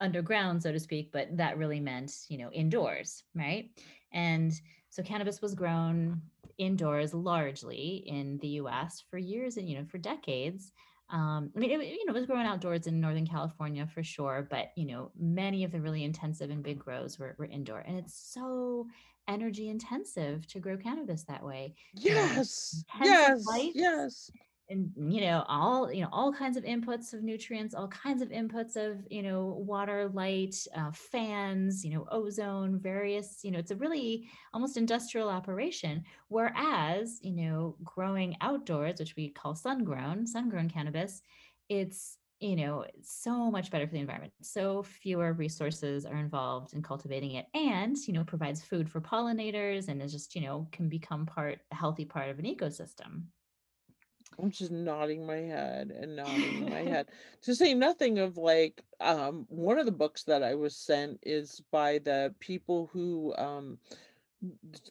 underground, 0.00 0.62
so 0.62 0.72
to 0.72 0.80
speak, 0.80 1.12
but 1.12 1.36
that 1.36 1.58
really 1.58 1.80
meant, 1.80 2.12
you 2.28 2.38
know, 2.38 2.50
indoors, 2.52 3.24
right? 3.34 3.70
And 4.12 4.52
so 4.92 5.02
cannabis 5.02 5.40
was 5.40 5.54
grown 5.54 6.20
indoors 6.58 7.14
largely 7.14 8.04
in 8.06 8.36
the 8.42 8.48
US 8.48 9.02
for 9.10 9.16
years 9.16 9.56
and, 9.56 9.66
you 9.66 9.78
know, 9.78 9.86
for 9.86 9.96
decades. 9.96 10.70
Um, 11.08 11.50
I 11.56 11.58
mean, 11.58 11.70
it, 11.70 11.86
you 11.86 12.04
know, 12.04 12.12
it 12.12 12.18
was 12.18 12.26
growing 12.26 12.44
outdoors 12.44 12.86
in 12.86 13.00
Northern 13.00 13.26
California 13.26 13.86
for 13.86 14.02
sure, 14.02 14.46
but 14.50 14.66
you 14.76 14.84
know, 14.84 15.10
many 15.18 15.64
of 15.64 15.72
the 15.72 15.80
really 15.80 16.04
intensive 16.04 16.50
and 16.50 16.62
big 16.62 16.78
grows 16.78 17.18
were, 17.18 17.34
were 17.38 17.46
indoor, 17.46 17.80
and 17.80 17.98
it's 17.98 18.14
so 18.14 18.86
energy 19.28 19.70
intensive 19.70 20.46
to 20.48 20.60
grow 20.60 20.76
cannabis 20.76 21.24
that 21.24 21.42
way. 21.42 21.74
Yes, 21.94 22.84
yes, 23.02 23.44
yes 23.74 24.30
and 24.72 24.90
you 25.12 25.20
know 25.20 25.44
all 25.48 25.92
you 25.92 26.00
know 26.00 26.08
all 26.12 26.32
kinds 26.32 26.56
of 26.56 26.64
inputs 26.64 27.12
of 27.12 27.22
nutrients 27.22 27.74
all 27.74 27.88
kinds 27.88 28.22
of 28.22 28.30
inputs 28.30 28.74
of 28.76 29.06
you 29.10 29.22
know 29.22 29.62
water 29.66 30.10
light 30.14 30.56
uh, 30.74 30.90
fans 30.92 31.84
you 31.84 31.90
know 31.92 32.06
ozone 32.10 32.78
various 32.78 33.40
you 33.42 33.50
know 33.50 33.58
it's 33.58 33.70
a 33.70 33.76
really 33.76 34.28
almost 34.54 34.76
industrial 34.76 35.28
operation. 35.28 36.02
Whereas 36.28 37.18
you 37.22 37.32
know 37.32 37.76
growing 37.84 38.36
outdoors 38.40 38.98
which 38.98 39.14
we 39.16 39.28
call 39.28 39.54
sun 39.54 39.84
grown 39.84 40.26
sun 40.26 40.48
grown 40.48 40.68
cannabis 40.68 41.22
it's 41.68 42.16
you 42.40 42.56
know 42.56 42.84
so 43.02 43.50
much 43.50 43.70
better 43.70 43.86
for 43.86 43.92
the 43.92 44.00
environment. 44.00 44.32
So 44.40 44.82
fewer 44.82 45.32
resources 45.32 46.04
are 46.04 46.16
involved 46.16 46.72
in 46.72 46.82
cultivating 46.82 47.32
it 47.32 47.46
and 47.54 47.96
you 48.06 48.14
know 48.14 48.24
provides 48.24 48.62
food 48.62 48.88
for 48.90 49.00
pollinators 49.00 49.88
and 49.88 50.02
is 50.02 50.12
just 50.12 50.34
you 50.34 50.40
know 50.40 50.66
can 50.72 50.88
become 50.88 51.26
part 51.26 51.60
a 51.70 51.74
healthy 51.74 52.04
part 52.04 52.30
of 52.30 52.38
an 52.38 52.46
ecosystem 52.46 53.24
I'm 54.38 54.50
just 54.50 54.70
nodding 54.70 55.26
my 55.26 55.36
head 55.36 55.90
and 55.90 56.16
nodding 56.16 56.70
my 56.70 56.80
head. 56.90 57.08
To 57.42 57.54
say 57.54 57.74
nothing 57.74 58.18
of 58.18 58.36
like 58.36 58.82
um 59.00 59.46
one 59.48 59.78
of 59.78 59.86
the 59.86 59.92
books 59.92 60.24
that 60.24 60.42
I 60.42 60.54
was 60.54 60.76
sent 60.76 61.18
is 61.22 61.62
by 61.70 61.98
the 61.98 62.34
people 62.40 62.90
who 62.92 63.34
um 63.36 63.78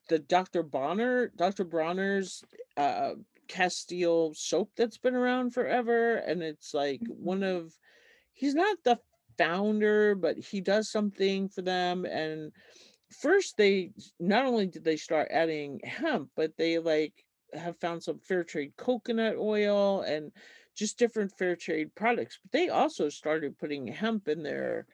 the 0.07 0.19
Dr. 0.19 0.63
Bonner, 0.63 1.31
Dr. 1.35 1.63
Bronner's 1.63 2.43
uh 2.77 3.13
Castile 3.47 4.33
soap 4.33 4.71
that's 4.77 4.97
been 4.97 5.15
around 5.15 5.53
forever 5.53 6.15
and 6.15 6.41
it's 6.41 6.73
like 6.73 7.01
one 7.07 7.41
mm-hmm. 7.41 7.65
of 7.65 7.77
he's 8.31 8.55
not 8.55 8.77
the 8.83 8.97
founder 9.37 10.15
but 10.15 10.37
he 10.37 10.61
does 10.61 10.89
something 10.89 11.49
for 11.49 11.61
them 11.61 12.05
and 12.05 12.53
first 13.11 13.57
they 13.57 13.91
not 14.19 14.45
only 14.45 14.67
did 14.67 14.85
they 14.85 14.95
start 14.95 15.27
adding 15.31 15.81
hemp 15.83 16.29
but 16.35 16.55
they 16.57 16.79
like 16.79 17.25
have 17.53 17.77
found 17.79 18.03
some 18.03 18.19
fair 18.19 18.43
trade 18.43 18.73
coconut 18.77 19.35
oil 19.37 20.01
and 20.01 20.31
just 20.75 20.97
different 20.97 21.31
fair 21.37 21.55
trade 21.55 21.93
products. 21.95 22.39
But 22.41 22.51
they 22.51 22.69
also 22.69 23.09
started 23.09 23.57
putting 23.57 23.87
hemp 23.87 24.27
in 24.27 24.43
their 24.43 24.87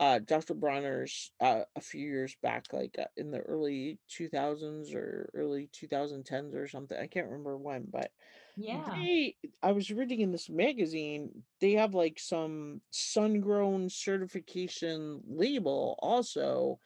uh, 0.00 0.20
Dr. 0.20 0.54
Bronner's 0.54 1.32
uh, 1.40 1.62
a 1.74 1.80
few 1.80 2.08
years 2.08 2.36
back, 2.42 2.72
like 2.72 2.96
uh, 2.98 3.06
in 3.16 3.30
the 3.30 3.40
early 3.40 3.98
2000s 4.08 4.94
or 4.94 5.30
early 5.34 5.68
2010s 5.72 6.54
or 6.54 6.68
something. 6.68 6.98
I 6.98 7.08
can't 7.08 7.26
remember 7.26 7.56
when, 7.56 7.86
but 7.90 8.12
yeah, 8.56 8.84
they, 8.92 9.36
I 9.62 9.72
was 9.72 9.90
reading 9.90 10.20
in 10.20 10.30
this 10.32 10.48
magazine, 10.48 11.42
they 11.60 11.72
have 11.72 11.94
like 11.94 12.18
some 12.18 12.80
sun 12.90 13.40
grown 13.40 13.88
certification 13.88 15.20
label 15.26 15.96
also 16.00 16.78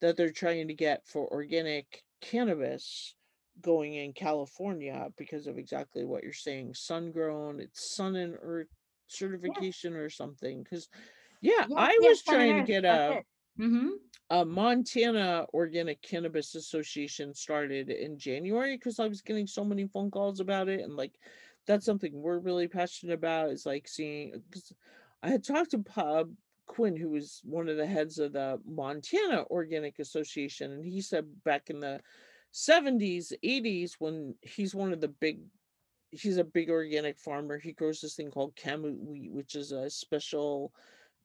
that 0.00 0.16
they're 0.16 0.32
trying 0.32 0.68
to 0.68 0.74
get 0.74 1.06
for 1.06 1.28
organic 1.32 2.04
cannabis 2.20 3.14
going 3.62 3.94
in 3.94 4.12
California 4.12 5.08
because 5.16 5.46
of 5.46 5.58
exactly 5.58 6.04
what 6.04 6.22
you're 6.22 6.32
saying. 6.32 6.74
Sun 6.74 7.12
grown, 7.12 7.60
it's 7.60 7.94
sun 7.94 8.16
and 8.16 8.36
earth 8.40 8.68
certification 9.06 9.92
yeah. 9.92 9.98
or 9.98 10.10
something. 10.10 10.62
Because 10.62 10.88
yeah, 11.40 11.66
yeah, 11.68 11.76
I 11.76 11.98
yeah, 12.00 12.08
was 12.08 12.22
trying 12.22 12.64
to 12.64 12.72
get 12.72 12.84
a 12.84 13.22
mm-hmm. 13.58 13.88
a 14.30 14.44
Montana 14.44 15.46
Organic 15.54 16.02
Cannabis 16.02 16.54
Association 16.54 17.34
started 17.34 17.90
in 17.90 18.18
January 18.18 18.76
because 18.76 18.98
I 18.98 19.08
was 19.08 19.22
getting 19.22 19.46
so 19.46 19.64
many 19.64 19.86
phone 19.86 20.10
calls 20.10 20.40
about 20.40 20.68
it 20.68 20.80
and 20.80 20.96
like 20.96 21.18
that's 21.66 21.86
something 21.86 22.12
we're 22.14 22.38
really 22.38 22.68
passionate 22.68 23.14
about 23.14 23.50
is 23.50 23.66
like 23.66 23.86
seeing 23.86 24.42
because 24.50 24.72
I 25.22 25.28
had 25.28 25.44
talked 25.44 25.72
to 25.72 25.78
Bob 25.78 26.30
Quinn, 26.66 26.96
who 26.96 27.10
was 27.10 27.40
one 27.44 27.68
of 27.68 27.76
the 27.76 27.86
heads 27.86 28.18
of 28.18 28.32
the 28.32 28.60
Montana 28.64 29.44
Organic 29.50 29.98
Association, 29.98 30.72
and 30.72 30.84
he 30.84 31.00
said 31.00 31.26
back 31.44 31.68
in 31.68 31.80
the 31.80 32.00
70s 32.52 33.32
80s 33.44 33.94
when 33.98 34.34
he's 34.42 34.74
one 34.74 34.92
of 34.92 35.00
the 35.00 35.08
big 35.08 35.40
he's 36.10 36.38
a 36.38 36.44
big 36.44 36.70
organic 36.70 37.18
farmer 37.18 37.58
he 37.58 37.72
grows 37.72 38.00
this 38.00 38.14
thing 38.14 38.30
called 38.30 38.56
kamut 38.56 38.98
wheat 38.98 39.32
which 39.32 39.54
is 39.54 39.72
a 39.72 39.88
special 39.88 40.72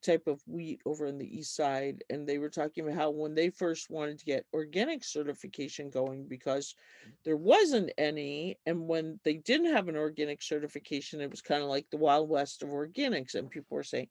type 0.03 0.27
of 0.27 0.39
wheat 0.45 0.81
over 0.85 1.07
in 1.07 1.17
the 1.17 1.37
east 1.37 1.55
side 1.55 2.03
and 2.11 2.27
they 2.27 2.37
were 2.37 2.49
talking 2.49 2.83
about 2.83 2.95
how 2.95 3.09
when 3.09 3.33
they 3.33 3.49
first 3.49 3.89
wanted 3.89 4.19
to 4.19 4.25
get 4.25 4.45
organic 4.53 5.03
certification 5.03 5.89
going 5.89 6.27
because 6.27 6.75
there 7.23 7.37
wasn't 7.37 7.91
any 7.97 8.55
and 8.67 8.87
when 8.87 9.19
they 9.23 9.35
didn't 9.35 9.73
have 9.73 9.87
an 9.87 9.95
organic 9.95 10.43
certification 10.43 11.21
it 11.21 11.31
was 11.31 11.41
kind 11.41 11.63
of 11.63 11.69
like 11.69 11.89
the 11.89 11.97
wild 11.97 12.29
west 12.29 12.61
of 12.61 12.69
organics 12.69 13.33
and 13.33 13.49
people 13.49 13.75
were 13.75 13.83
saying 13.83 14.07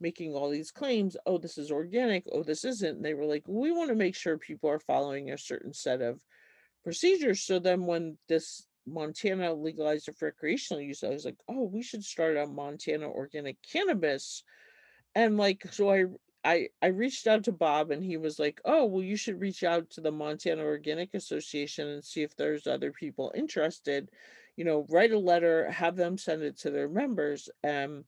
making 0.00 0.34
all 0.34 0.50
these 0.50 0.70
claims 0.70 1.16
oh 1.24 1.38
this 1.38 1.56
is 1.56 1.70
organic 1.70 2.24
oh 2.32 2.42
this 2.42 2.64
isn't 2.64 2.96
and 2.96 3.04
they 3.04 3.14
were 3.14 3.24
like 3.24 3.44
we 3.46 3.72
want 3.72 3.88
to 3.88 3.96
make 3.96 4.14
sure 4.14 4.36
people 4.36 4.68
are 4.68 4.80
following 4.80 5.30
a 5.30 5.38
certain 5.38 5.72
set 5.72 6.02
of 6.02 6.20
procedures. 6.84 7.42
So 7.42 7.58
then 7.58 7.86
when 7.86 8.18
this 8.28 8.66
Montana 8.86 9.52
legalized 9.52 10.08
it 10.08 10.16
for 10.16 10.26
recreational 10.26 10.82
use, 10.82 11.04
I 11.04 11.10
was 11.10 11.24
like, 11.24 11.38
oh, 11.48 11.64
we 11.64 11.82
should 11.82 12.04
start 12.04 12.36
a 12.36 12.46
Montana 12.46 13.08
organic 13.08 13.58
cannabis. 13.62 14.42
And 15.14 15.36
like, 15.36 15.66
so 15.72 15.90
I 15.90 16.04
I 16.44 16.68
I 16.80 16.86
reached 16.88 17.26
out 17.26 17.44
to 17.44 17.52
Bob 17.52 17.90
and 17.90 18.02
he 18.02 18.16
was 18.16 18.38
like, 18.38 18.60
"Oh, 18.64 18.86
well 18.86 19.02
you 19.02 19.16
should 19.16 19.40
reach 19.40 19.64
out 19.64 19.90
to 19.90 20.00
the 20.00 20.12
Montana 20.12 20.62
Organic 20.62 21.14
Association 21.14 21.88
and 21.88 22.04
see 22.04 22.22
if 22.22 22.36
there's 22.36 22.66
other 22.66 22.92
people 22.92 23.32
interested. 23.34 24.10
You 24.56 24.64
know, 24.64 24.86
write 24.88 25.12
a 25.12 25.18
letter, 25.18 25.70
have 25.70 25.96
them 25.96 26.16
send 26.18 26.42
it 26.42 26.56
to 26.60 26.70
their 26.70 26.88
members." 26.88 27.50
Um 27.64 28.04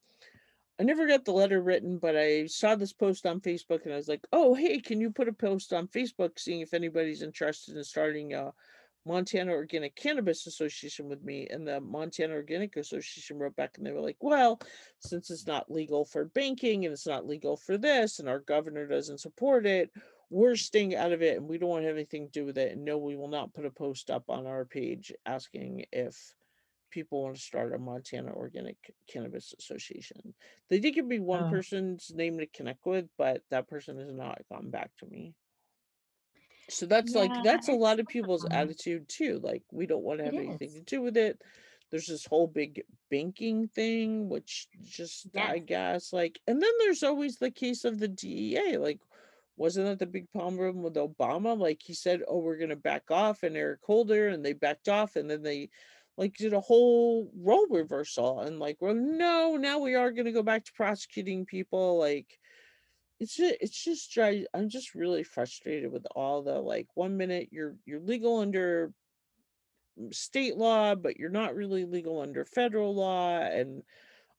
I 0.80 0.82
never 0.82 1.06
got 1.06 1.26
the 1.26 1.32
letter 1.32 1.60
written, 1.60 1.98
but 1.98 2.16
I 2.16 2.46
saw 2.46 2.74
this 2.74 2.94
post 2.94 3.26
on 3.26 3.42
Facebook 3.42 3.84
and 3.84 3.92
I 3.92 3.96
was 3.96 4.08
like, 4.08 4.26
oh, 4.32 4.54
hey, 4.54 4.80
can 4.80 4.98
you 4.98 5.10
put 5.10 5.28
a 5.28 5.32
post 5.32 5.74
on 5.74 5.88
Facebook 5.88 6.38
seeing 6.38 6.62
if 6.62 6.72
anybody's 6.72 7.20
interested 7.20 7.76
in 7.76 7.84
starting 7.84 8.32
a 8.32 8.54
Montana 9.04 9.52
Organic 9.52 9.94
Cannabis 9.94 10.46
Association 10.46 11.06
with 11.06 11.22
me? 11.22 11.46
And 11.50 11.68
the 11.68 11.82
Montana 11.82 12.32
Organic 12.32 12.78
Association 12.78 13.38
wrote 13.38 13.56
back 13.56 13.76
and 13.76 13.86
they 13.86 13.92
were 13.92 14.00
like, 14.00 14.16
well, 14.20 14.58
since 15.00 15.30
it's 15.30 15.46
not 15.46 15.70
legal 15.70 16.06
for 16.06 16.24
banking 16.24 16.86
and 16.86 16.94
it's 16.94 17.06
not 17.06 17.26
legal 17.26 17.58
for 17.58 17.76
this 17.76 18.18
and 18.18 18.26
our 18.26 18.40
governor 18.40 18.86
doesn't 18.86 19.20
support 19.20 19.66
it, 19.66 19.90
we're 20.30 20.56
staying 20.56 20.94
out 20.94 21.12
of 21.12 21.20
it 21.20 21.36
and 21.36 21.46
we 21.46 21.58
don't 21.58 21.68
want 21.68 21.82
to 21.82 21.88
have 21.88 21.96
anything 21.96 22.24
to 22.24 22.32
do 22.32 22.46
with 22.46 22.56
it. 22.56 22.72
And 22.72 22.86
no, 22.86 22.96
we 22.96 23.16
will 23.16 23.28
not 23.28 23.52
put 23.52 23.66
a 23.66 23.70
post 23.70 24.08
up 24.08 24.30
on 24.30 24.46
our 24.46 24.64
page 24.64 25.12
asking 25.26 25.84
if 25.92 26.34
people 26.90 27.22
want 27.22 27.36
to 27.36 27.40
start 27.40 27.74
a 27.74 27.78
Montana 27.78 28.32
Organic 28.32 28.76
Cannabis 29.08 29.54
Association. 29.58 30.34
They 30.68 30.78
did 30.78 30.94
give 30.94 31.06
me 31.06 31.20
one 31.20 31.44
oh. 31.44 31.50
person's 31.50 32.12
name 32.14 32.38
to 32.38 32.46
connect 32.46 32.86
with, 32.86 33.06
but 33.16 33.42
that 33.50 33.68
person 33.68 33.98
has 33.98 34.12
not 34.12 34.42
gotten 34.50 34.70
back 34.70 34.90
to 34.98 35.06
me. 35.06 35.34
So 36.68 36.86
that's 36.86 37.14
yeah, 37.14 37.22
like 37.22 37.44
that's 37.44 37.68
a 37.68 37.72
lot 37.72 38.00
of 38.00 38.06
people's 38.06 38.46
attitude 38.50 39.08
too. 39.08 39.40
Like 39.42 39.62
we 39.72 39.86
don't 39.86 40.04
want 40.04 40.18
to 40.20 40.26
have 40.26 40.34
anything 40.34 40.68
is. 40.68 40.74
to 40.74 40.80
do 40.82 41.02
with 41.02 41.16
it. 41.16 41.42
There's 41.90 42.06
this 42.06 42.24
whole 42.24 42.46
big 42.46 42.82
banking 43.10 43.66
thing, 43.66 44.28
which 44.28 44.68
just 44.84 45.26
yes. 45.34 45.50
I 45.50 45.58
guess 45.58 46.12
like, 46.12 46.40
and 46.46 46.62
then 46.62 46.70
there's 46.78 47.02
always 47.02 47.36
the 47.36 47.50
case 47.50 47.84
of 47.84 47.98
the 47.98 48.06
DEA. 48.06 48.76
Like, 48.78 49.00
wasn't 49.56 49.86
that 49.86 49.98
the 49.98 50.06
big 50.06 50.30
problem 50.32 50.82
with 50.82 50.94
Obama? 50.94 51.58
Like 51.58 51.80
he 51.82 51.94
said, 51.94 52.22
"Oh, 52.28 52.38
we're 52.38 52.56
going 52.56 52.70
to 52.70 52.76
back 52.76 53.10
off," 53.10 53.42
and 53.42 53.56
Eric 53.56 53.80
Holder, 53.82 54.28
and 54.28 54.44
they 54.44 54.52
backed 54.52 54.88
off, 54.88 55.16
and 55.16 55.28
then 55.28 55.42
they 55.42 55.70
like 56.20 56.36
did 56.36 56.52
a 56.52 56.60
whole 56.60 57.32
role 57.34 57.66
reversal 57.70 58.40
and 58.40 58.60
like 58.60 58.76
well 58.80 58.94
no 58.94 59.56
now 59.56 59.78
we 59.78 59.94
are 59.94 60.12
going 60.12 60.26
to 60.26 60.32
go 60.32 60.42
back 60.42 60.64
to 60.64 60.72
prosecuting 60.74 61.44
people 61.46 61.98
like 61.98 62.38
it's 63.20 63.36
just 63.36 63.54
it's 63.60 63.84
just 63.84 64.12
dry. 64.12 64.46
I'm 64.54 64.70
just 64.70 64.94
really 64.94 65.22
frustrated 65.22 65.92
with 65.92 66.06
all 66.16 66.42
the 66.42 66.58
like 66.58 66.88
one 66.94 67.18
minute 67.18 67.48
you're 67.52 67.76
you're 67.84 68.00
legal 68.00 68.38
under 68.38 68.92
state 70.10 70.56
law, 70.56 70.94
but 70.94 71.18
you're 71.18 71.28
not 71.28 71.54
really 71.54 71.84
legal 71.84 72.22
under 72.22 72.46
federal 72.46 72.94
law. 72.94 73.40
And 73.40 73.82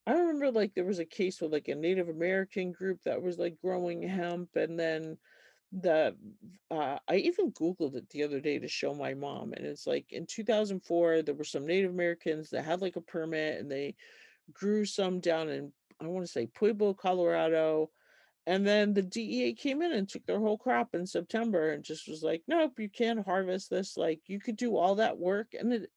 I 0.07 0.13
remember 0.13 0.49
like 0.49 0.73
there 0.73 0.83
was 0.83 0.97
a 0.97 1.05
case 1.05 1.39
with 1.39 1.53
like 1.53 1.67
a 1.67 1.75
Native 1.75 2.09
American 2.09 2.71
group 2.71 3.03
that 3.05 3.21
was 3.21 3.37
like 3.37 3.61
growing 3.61 4.01
hemp, 4.01 4.49
and 4.55 4.79
then 4.79 5.17
the 5.71 6.15
uh, 6.69 6.97
I 7.07 7.15
even 7.15 7.51
googled 7.51 7.95
it 7.95 8.09
the 8.09 8.23
other 8.23 8.39
day 8.39 8.59
to 8.59 8.67
show 8.67 8.93
my 8.93 9.13
mom, 9.13 9.53
and 9.53 9.65
it's 9.65 9.87
like 9.87 10.11
in 10.11 10.25
2004 10.25 11.21
there 11.21 11.35
were 11.35 11.43
some 11.43 11.65
Native 11.65 11.91
Americans 11.91 12.49
that 12.49 12.65
had 12.65 12.81
like 12.81 12.95
a 12.95 13.01
permit, 13.01 13.59
and 13.59 13.71
they 13.71 13.95
grew 14.53 14.85
some 14.85 15.19
down 15.19 15.49
in 15.49 15.71
I 16.01 16.07
want 16.07 16.25
to 16.25 16.31
say 16.31 16.47
Pueblo, 16.47 16.93
Colorado. 16.93 17.89
And 18.47 18.65
then 18.65 18.93
the 18.93 19.03
DEA 19.03 19.53
came 19.53 19.83
in 19.83 19.91
and 19.91 20.09
took 20.09 20.25
their 20.25 20.39
whole 20.39 20.57
crop 20.57 20.95
in 20.95 21.05
September 21.05 21.71
and 21.71 21.83
just 21.83 22.07
was 22.07 22.23
like, 22.23 22.41
nope, 22.47 22.79
you 22.79 22.89
can't 22.89 23.23
harvest 23.23 23.69
this. 23.69 23.95
Like 23.97 24.19
you 24.25 24.39
could 24.39 24.57
do 24.57 24.77
all 24.77 24.95
that 24.95 25.19
work. 25.19 25.53
And 25.57 25.71
it, 25.71 25.91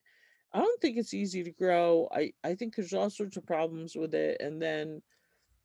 I 0.53 0.59
don't 0.59 0.81
think 0.81 0.99
it's 0.99 1.15
easy 1.15 1.43
to 1.43 1.51
grow. 1.51 2.07
I, 2.15 2.33
I 2.45 2.55
think 2.55 2.77
there's 2.77 2.93
all 2.93 3.09
sorts 3.09 3.39
of 3.39 3.47
problems 3.47 3.97
with 3.97 4.15
it. 4.15 4.41
And 4.41 4.61
then 4.61 5.01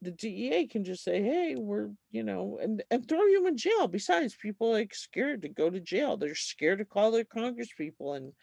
the 0.02 0.12
DEA 0.12 0.68
can 0.68 0.84
just 0.84 1.04
say, 1.04 1.22
hey, 1.22 1.56
we're, 1.58 1.90
you 2.12 2.24
know, 2.24 2.58
and, 2.62 2.84
and 2.90 3.08
throw 3.08 3.26
you 3.26 3.48
in 3.48 3.58
jail. 3.58 3.88
Besides, 3.88 4.36
people 4.42 4.72
like 4.72 4.96
scared 4.96 5.42
to 5.42 5.50
go 5.50 5.70
to 5.70 5.80
jail. 5.80 6.16
They're 6.16 6.36
scared 6.36 6.80
to 6.80 6.86
call 6.86 7.12
their 7.12 7.26
Congress 7.26 7.70
people 7.78 8.14
and 8.14 8.34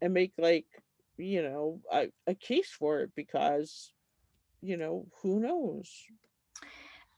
and 0.00 0.12
make 0.12 0.32
like, 0.38 0.66
you 1.16 1.42
know, 1.42 1.80
a, 1.92 2.08
a 2.26 2.34
case 2.34 2.70
for 2.76 3.00
it 3.00 3.12
because, 3.14 3.92
you 4.60 4.76
know, 4.76 5.06
who 5.22 5.40
knows? 5.40 5.88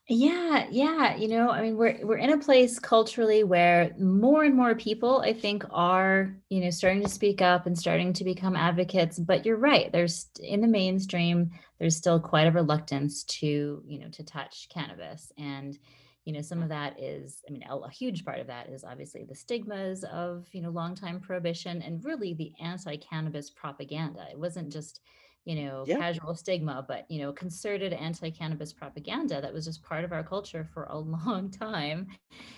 Yeah, 0.06 0.66
yeah. 0.70 1.16
You 1.16 1.28
know, 1.28 1.48
I 1.48 1.62
mean, 1.62 1.76
we're 1.78 1.98
we're 2.02 2.18
in 2.18 2.30
a 2.30 2.38
place 2.38 2.78
culturally 2.78 3.42
where 3.42 3.94
more 3.98 4.44
and 4.44 4.54
more 4.54 4.74
people, 4.74 5.22
I 5.22 5.32
think, 5.32 5.64
are, 5.70 6.36
you 6.50 6.60
know, 6.60 6.68
starting 6.68 7.02
to 7.02 7.08
speak 7.08 7.40
up 7.40 7.66
and 7.66 7.78
starting 7.78 8.12
to 8.14 8.24
become 8.24 8.54
advocates. 8.54 9.18
But 9.18 9.46
you're 9.46 9.56
right. 9.56 9.90
There's 9.90 10.28
in 10.42 10.60
the 10.60 10.68
mainstream, 10.68 11.52
there's 11.78 11.96
still 11.96 12.20
quite 12.20 12.46
a 12.46 12.52
reluctance 12.52 13.24
to, 13.24 13.82
you 13.86 13.98
know, 13.98 14.08
to 14.10 14.24
touch 14.24 14.68
cannabis. 14.70 15.32
And, 15.38 15.78
you 16.24 16.32
know, 16.32 16.40
some 16.40 16.62
of 16.62 16.68
that 16.70 17.00
is, 17.00 17.42
I 17.48 17.52
mean, 17.52 17.64
a, 17.68 17.90
huge 17.90 18.24
part 18.24 18.40
of 18.40 18.46
that 18.46 18.68
is 18.68 18.84
obviously 18.84 19.24
the 19.24 19.34
stigmas 19.34 20.04
of, 20.04 20.48
you 20.52 20.62
know, 20.62 20.70
longtime 20.70 21.20
prohibition 21.20 21.82
and 21.82 22.04
really 22.04 22.34
the 22.34 22.52
anti-cannabis 22.60 23.50
propaganda. 23.50 24.26
It 24.30 24.38
wasn't 24.38 24.72
just 24.72 25.00
you 25.46 25.56
know, 25.56 25.84
Yeah. 25.84 25.98
casual 25.98 26.34
stigma, 26.34 26.82
but 26.88 27.04
you 27.10 27.20
know, 27.20 27.30
concerted 27.30 27.92
anti-cannabis 27.92 28.72
propaganda 28.72 29.42
that 29.42 29.52
was 29.52 29.66
just 29.66 29.82
part 29.82 30.02
of 30.02 30.10
our 30.10 30.24
culture 30.24 30.64
for 30.64 30.84
a 30.84 30.96
long 30.98 31.50
time. 31.50 32.06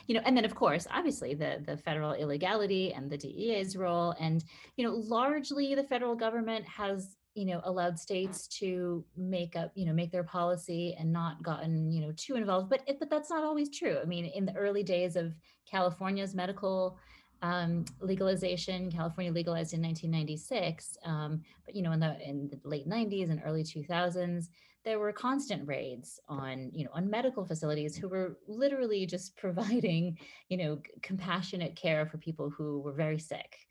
You 0.07 0.14
know, 0.14 0.23
and 0.25 0.37
then 0.37 0.45
of 0.45 0.55
course, 0.55 0.87
obviously 0.91 1.35
the 1.35 1.62
the 1.67 1.77
federal 1.77 2.12
illegality 2.12 2.93
and 2.93 3.11
the 3.11 3.19
DEA's 3.19 3.77
role 3.77 4.12
and 4.21 4.45
you 4.77 4.85
know, 4.87 4.95
largely 4.95 5.75
the 5.75 5.83
federal 5.85 6.14
government 6.14 6.64
has 6.67 7.16
you 7.37 7.45
know 7.45 7.61
allowed 7.64 7.99
states 7.99 8.49
to 8.49 9.05
make 9.16 9.55
up 9.57 9.70
you 9.74 9.84
know 9.84 9.93
make 9.93 10.11
their 10.11 10.24
policy 10.24 10.97
and 10.99 11.12
not 11.12 11.43
gotten 11.43 11.93
you 11.93 12.01
know 12.01 12.12
too 12.16 12.34
involved 12.37 12.68
but 12.70 12.80
it, 12.87 12.99
but 12.99 13.11
that's 13.11 13.30
not 13.30 13.45
always 13.45 13.68
true 13.70 13.99
i 14.03 14.05
mean 14.07 14.24
in 14.24 14.47
the 14.47 14.57
early 14.57 14.82
days 14.82 15.16
of 15.16 15.34
california's 15.70 16.34
medical 16.34 16.99
um, 17.43 17.84
legalization. 18.01 18.91
California 18.91 19.32
legalized 19.32 19.74
in 19.74 19.82
1996, 19.82 20.97
um, 21.05 21.43
but 21.64 21.74
you 21.74 21.82
know, 21.82 21.93
in 21.93 22.01
the 22.01 22.18
in 22.26 22.49
the 22.49 22.59
late 22.68 22.89
90s 22.89 23.30
and 23.30 23.43
early 23.45 23.62
2000s, 23.62 24.47
there 24.84 24.99
were 24.99 25.12
constant 25.12 25.66
raids 25.66 26.20
on 26.28 26.70
you 26.72 26.84
know 26.84 26.91
on 26.95 27.11
medical 27.11 27.45
facilities 27.45 27.97
who 27.97 28.09
were 28.09 28.39
literally 28.47 29.07
just 29.07 29.37
providing 29.45 30.18
you 30.49 30.57
know 30.57 30.78
compassionate 31.03 31.76
care 31.76 32.07
for 32.07 32.18
people 32.18 32.51
who 32.51 32.80
were 32.80 32.93
very 32.93 33.18
sick. 33.18 33.66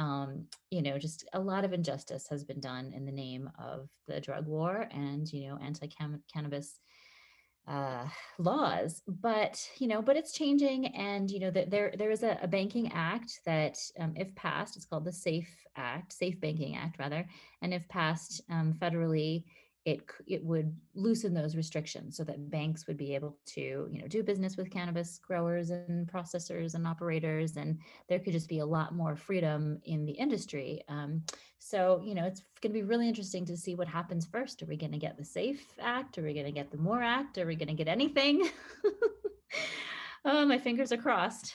Um, 0.00 0.46
you 0.70 0.82
know, 0.82 0.96
just 0.98 1.24
a 1.32 1.40
lot 1.40 1.64
of 1.64 1.72
injustice 1.72 2.26
has 2.30 2.42
been 2.50 2.60
done 2.60 2.92
in 2.96 3.04
the 3.04 3.12
name 3.12 3.50
of 3.58 3.88
the 4.08 4.20
drug 4.20 4.46
war 4.46 4.88
and 4.90 5.30
you 5.32 5.42
know 5.48 5.58
anti-cannabis 5.68 6.80
uh, 7.68 8.06
laws, 8.38 9.02
but 9.06 9.54
you 9.78 9.86
know, 9.86 10.00
but 10.02 10.16
it's 10.16 10.32
changing, 10.32 10.86
and 10.88 11.30
you 11.30 11.40
know, 11.40 11.50
that 11.50 11.70
there 11.70 11.92
there 11.96 12.10
is 12.10 12.22
a, 12.22 12.38
a 12.42 12.48
banking 12.48 12.90
act 12.92 13.30
that, 13.44 13.76
um, 14.00 14.12
if 14.16 14.34
passed, 14.34 14.76
it's 14.76 14.86
called 14.86 15.04
the 15.04 15.12
Safe 15.12 15.50
Act, 15.76 16.12
Safe 16.12 16.40
Banking 16.40 16.76
Act 16.76 16.98
rather, 16.98 17.22
and 17.62 17.72
if 17.74 17.86
passed 17.88 18.40
um, 18.50 18.74
federally, 18.82 19.44
it 19.84 20.02
it 20.26 20.44
would 20.44 20.76
loosen 20.94 21.32
those 21.32 21.56
restrictions 21.56 22.16
so 22.16 22.22
that 22.24 22.50
banks 22.50 22.86
would 22.86 22.98
be 22.98 23.14
able 23.14 23.38
to 23.46 23.88
you 23.90 24.00
know 24.00 24.06
do 24.08 24.22
business 24.22 24.56
with 24.56 24.70
cannabis 24.70 25.18
growers 25.18 25.70
and 25.70 26.06
processors 26.06 26.74
and 26.74 26.86
operators 26.86 27.56
and 27.56 27.78
there 28.08 28.18
could 28.18 28.34
just 28.34 28.48
be 28.48 28.58
a 28.58 28.66
lot 28.66 28.94
more 28.94 29.16
freedom 29.16 29.80
in 29.84 30.04
the 30.04 30.12
industry. 30.12 30.82
Um, 30.88 31.22
so 31.58 32.00
you 32.04 32.14
know 32.14 32.24
it's 32.24 32.42
going 32.60 32.72
to 32.72 32.78
be 32.78 32.82
really 32.82 33.08
interesting 33.08 33.46
to 33.46 33.56
see 33.56 33.74
what 33.74 33.88
happens 33.88 34.26
first. 34.26 34.62
Are 34.62 34.66
we 34.66 34.76
going 34.76 34.92
to 34.92 34.98
get 34.98 35.16
the 35.16 35.24
safe 35.24 35.66
act? 35.80 36.18
Are 36.18 36.22
we 36.22 36.34
going 36.34 36.46
to 36.46 36.52
get 36.52 36.70
the 36.70 36.78
more 36.78 37.02
act? 37.02 37.38
Are 37.38 37.46
we 37.46 37.56
going 37.56 37.68
to 37.68 37.74
get 37.74 37.88
anything? 37.88 38.48
Oh 40.24 40.44
my 40.44 40.58
fingers 40.58 40.92
are 40.92 40.98
crossed. 40.98 41.54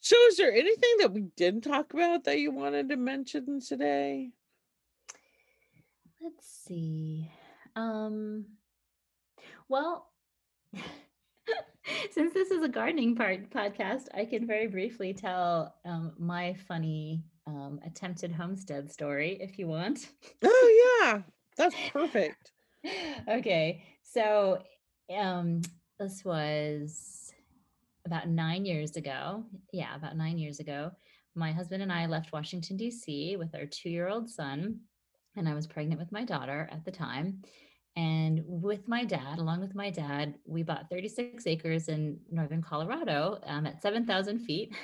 So 0.00 0.16
is 0.28 0.36
there 0.36 0.52
anything 0.52 0.96
that 0.98 1.12
we 1.12 1.22
didn't 1.36 1.62
talk 1.62 1.92
about 1.92 2.24
that 2.24 2.38
you 2.38 2.52
wanted 2.52 2.90
to 2.90 2.96
mention 2.96 3.60
today 3.60 4.30
Let's 6.24 6.64
see. 6.66 7.30
Um, 7.76 8.46
well, 9.68 10.06
since 12.12 12.32
this 12.32 12.50
is 12.50 12.64
a 12.64 12.68
gardening 12.68 13.14
part 13.14 13.50
podcast, 13.50 14.06
I 14.14 14.24
can 14.24 14.46
very 14.46 14.66
briefly 14.66 15.12
tell 15.12 15.74
um, 15.84 16.14
my 16.18 16.54
funny 16.66 17.22
um, 17.46 17.78
attempted 17.84 18.32
homestead 18.32 18.90
story 18.90 19.36
if 19.38 19.58
you 19.58 19.68
want. 19.68 20.08
Oh 20.42 21.02
yeah, 21.02 21.20
that's 21.58 21.76
perfect. 21.92 22.52
okay, 23.28 23.84
so 24.02 24.62
um, 25.14 25.60
this 26.00 26.24
was 26.24 27.34
about 28.06 28.30
nine 28.30 28.64
years 28.64 28.96
ago. 28.96 29.44
Yeah, 29.74 29.94
about 29.94 30.16
nine 30.16 30.38
years 30.38 30.58
ago. 30.58 30.90
My 31.34 31.52
husband 31.52 31.82
and 31.82 31.92
I 31.92 32.06
left 32.06 32.32
Washington 32.32 32.78
D.C. 32.78 33.36
with 33.36 33.54
our 33.54 33.66
two-year-old 33.66 34.30
son 34.30 34.80
and 35.36 35.48
I 35.48 35.54
was 35.54 35.66
pregnant 35.66 36.00
with 36.00 36.12
my 36.12 36.24
daughter 36.24 36.68
at 36.70 36.84
the 36.84 36.90
time. 36.90 37.42
And 37.96 38.42
with 38.46 38.88
my 38.88 39.04
dad, 39.04 39.38
along 39.38 39.60
with 39.60 39.74
my 39.74 39.90
dad, 39.90 40.34
we 40.46 40.62
bought 40.62 40.90
36 40.90 41.46
acres 41.46 41.88
in 41.88 42.18
northern 42.30 42.60
Colorado 42.60 43.38
um, 43.46 43.66
at 43.66 43.82
7,000 43.82 44.40
feet 44.40 44.74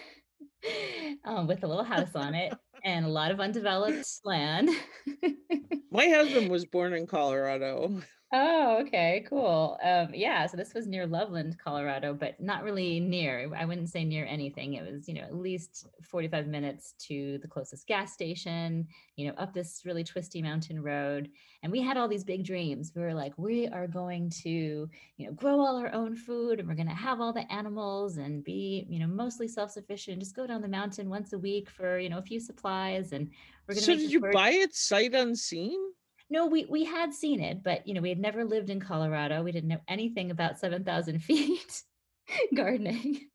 um, 1.25 1.47
with 1.47 1.65
a 1.65 1.67
little 1.67 1.85
house 1.85 2.15
on 2.15 2.35
it 2.35 2.55
and 2.85 3.05
a 3.05 3.09
lot 3.09 3.33
of 3.33 3.41
undeveloped 3.41 4.07
land. 4.25 4.71
my 5.91 6.07
husband 6.07 6.51
was 6.51 6.65
born 6.65 6.93
in 6.93 7.07
Colorado. 7.07 8.01
Oh, 8.33 8.79
okay, 8.83 9.25
cool. 9.29 9.77
Um, 9.83 10.15
yeah, 10.15 10.47
so 10.47 10.57
this 10.57 10.73
was 10.73 10.87
near 10.87 11.05
Loveland, 11.05 11.59
Colorado, 11.59 12.15
but 12.15 12.39
not 12.41 12.63
really 12.63 13.01
near. 13.01 13.53
I 13.57 13.65
wouldn't 13.65 13.89
say 13.89 14.05
near 14.05 14.25
anything. 14.25 14.75
It 14.75 14.89
was, 14.89 15.09
you 15.09 15.15
know, 15.15 15.23
at 15.23 15.35
least 15.35 15.89
45 16.05 16.47
minutes 16.47 16.93
to 17.09 17.39
the 17.39 17.49
closest 17.49 17.89
gas 17.89 18.13
station, 18.13 18.87
you 19.17 19.27
know, 19.27 19.35
up 19.37 19.53
this 19.53 19.83
really 19.85 20.05
twisty 20.05 20.43
mountain 20.43 20.81
road. 20.81 21.29
And 21.65 21.73
we 21.73 21.81
had 21.83 21.97
all 21.97 22.07
these 22.07 22.23
big 22.23 22.45
dreams. 22.45 22.93
We 22.95 23.03
were 23.03 23.15
like, 23.15 23.37
we 23.37 23.67
are 23.67 23.89
going 23.89 24.31
to, 24.43 24.89
you 25.17 25.27
know, 25.27 25.33
grow 25.33 25.59
all 25.59 25.77
our 25.77 25.93
own 25.93 26.15
food 26.15 26.61
and 26.61 26.69
we're 26.69 26.77
going 26.77 26.87
to 26.89 26.95
have 26.95 27.21
all 27.21 27.33
the 27.33 27.51
animals 27.53 28.19
and 28.19 28.45
be, 28.45 28.87
you 28.89 29.01
know, 29.01 29.09
mostly 29.09 29.49
self-sufficient. 29.49 30.21
Just 30.21 30.37
go 30.37 30.47
down 30.47 30.63
the 30.63 30.69
mountain 30.69 31.11
once 31.11 31.33
a 31.33 31.39
week 31.39 31.69
for, 31.69 31.99
you 31.99 32.09
know, 32.09 32.19
a 32.19 32.23
few 32.23 32.39
supplies 32.39 33.11
and 33.11 33.29
we're 33.67 33.75
going 33.75 33.83
to 33.83 33.87
So 33.87 33.97
did 33.97 34.13
you 34.13 34.21
buy 34.21 34.51
it 34.51 34.75
sight 34.75 35.15
unseen? 35.15 35.81
No, 36.31 36.47
we 36.47 36.65
we 36.67 36.85
had 36.85 37.13
seen 37.13 37.41
it, 37.41 37.63
but 37.63 37.87
you 37.87 37.95
know, 37.95 38.01
we 38.01 38.09
had 38.09 38.19
never 38.19 38.45
lived 38.45 38.71
in 38.71 38.81
Colorado. 38.81 39.43
We 39.43 39.53
didn't 39.53 39.69
know 39.69 39.81
anything 39.89 40.31
about 40.31 40.59
7,000 40.59 41.19
feet 41.25 41.83
gardening. 42.55 43.30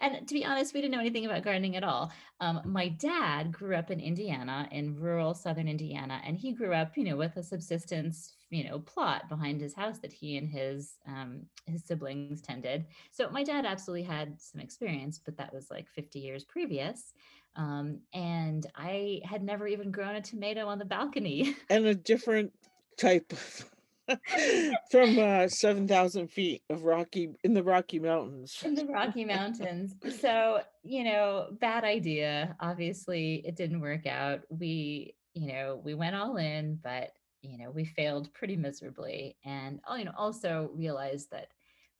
And 0.00 0.28
to 0.28 0.34
be 0.34 0.44
honest, 0.44 0.74
we 0.74 0.80
didn't 0.80 0.92
know 0.92 1.00
anything 1.00 1.26
about 1.26 1.42
gardening 1.42 1.76
at 1.76 1.84
all. 1.84 2.12
Um, 2.40 2.60
my 2.64 2.88
dad 2.88 3.50
grew 3.50 3.74
up 3.74 3.90
in 3.90 4.00
Indiana, 4.00 4.68
in 4.70 4.94
rural 4.94 5.34
southern 5.34 5.68
Indiana, 5.68 6.20
and 6.24 6.36
he 6.36 6.52
grew 6.52 6.72
up, 6.72 6.96
you 6.96 7.04
know, 7.04 7.16
with 7.16 7.36
a 7.36 7.42
subsistence, 7.42 8.34
you 8.50 8.68
know, 8.68 8.78
plot 8.78 9.28
behind 9.28 9.60
his 9.60 9.74
house 9.74 9.98
that 9.98 10.12
he 10.12 10.36
and 10.36 10.48
his 10.48 10.94
um, 11.06 11.42
his 11.66 11.84
siblings 11.84 12.40
tended. 12.40 12.86
So 13.10 13.28
my 13.30 13.42
dad 13.42 13.66
absolutely 13.66 14.04
had 14.04 14.40
some 14.40 14.60
experience, 14.60 15.18
but 15.18 15.36
that 15.36 15.52
was 15.52 15.70
like 15.70 15.88
50 15.88 16.20
years 16.20 16.44
previous. 16.44 17.12
Um, 17.56 18.00
and 18.14 18.66
I 18.76 19.20
had 19.24 19.42
never 19.42 19.66
even 19.66 19.90
grown 19.90 20.14
a 20.14 20.20
tomato 20.20 20.66
on 20.66 20.78
the 20.78 20.84
balcony. 20.84 21.56
And 21.70 21.86
a 21.86 21.94
different 21.94 22.52
type 22.96 23.32
of 23.32 23.64
from 24.90 25.18
uh, 25.18 25.48
7,000 25.48 26.28
feet 26.28 26.62
of 26.70 26.82
Rocky 26.82 27.30
in 27.44 27.54
the 27.54 27.62
Rocky 27.62 27.98
Mountains. 27.98 28.58
In 28.64 28.74
the 28.74 28.86
Rocky 28.86 29.24
Mountains. 29.24 29.94
So, 30.20 30.62
you 30.82 31.04
know, 31.04 31.48
bad 31.60 31.84
idea. 31.84 32.56
Obviously, 32.60 33.42
it 33.44 33.56
didn't 33.56 33.80
work 33.80 34.06
out. 34.06 34.40
We, 34.48 35.14
you 35.34 35.48
know, 35.48 35.80
we 35.84 35.94
went 35.94 36.16
all 36.16 36.36
in, 36.36 36.78
but 36.82 37.12
you 37.42 37.56
know, 37.56 37.70
we 37.70 37.84
failed 37.84 38.32
pretty 38.34 38.56
miserably. 38.56 39.36
And, 39.44 39.80
you 39.96 40.04
know, 40.04 40.12
also 40.16 40.70
realized 40.74 41.30
that 41.30 41.48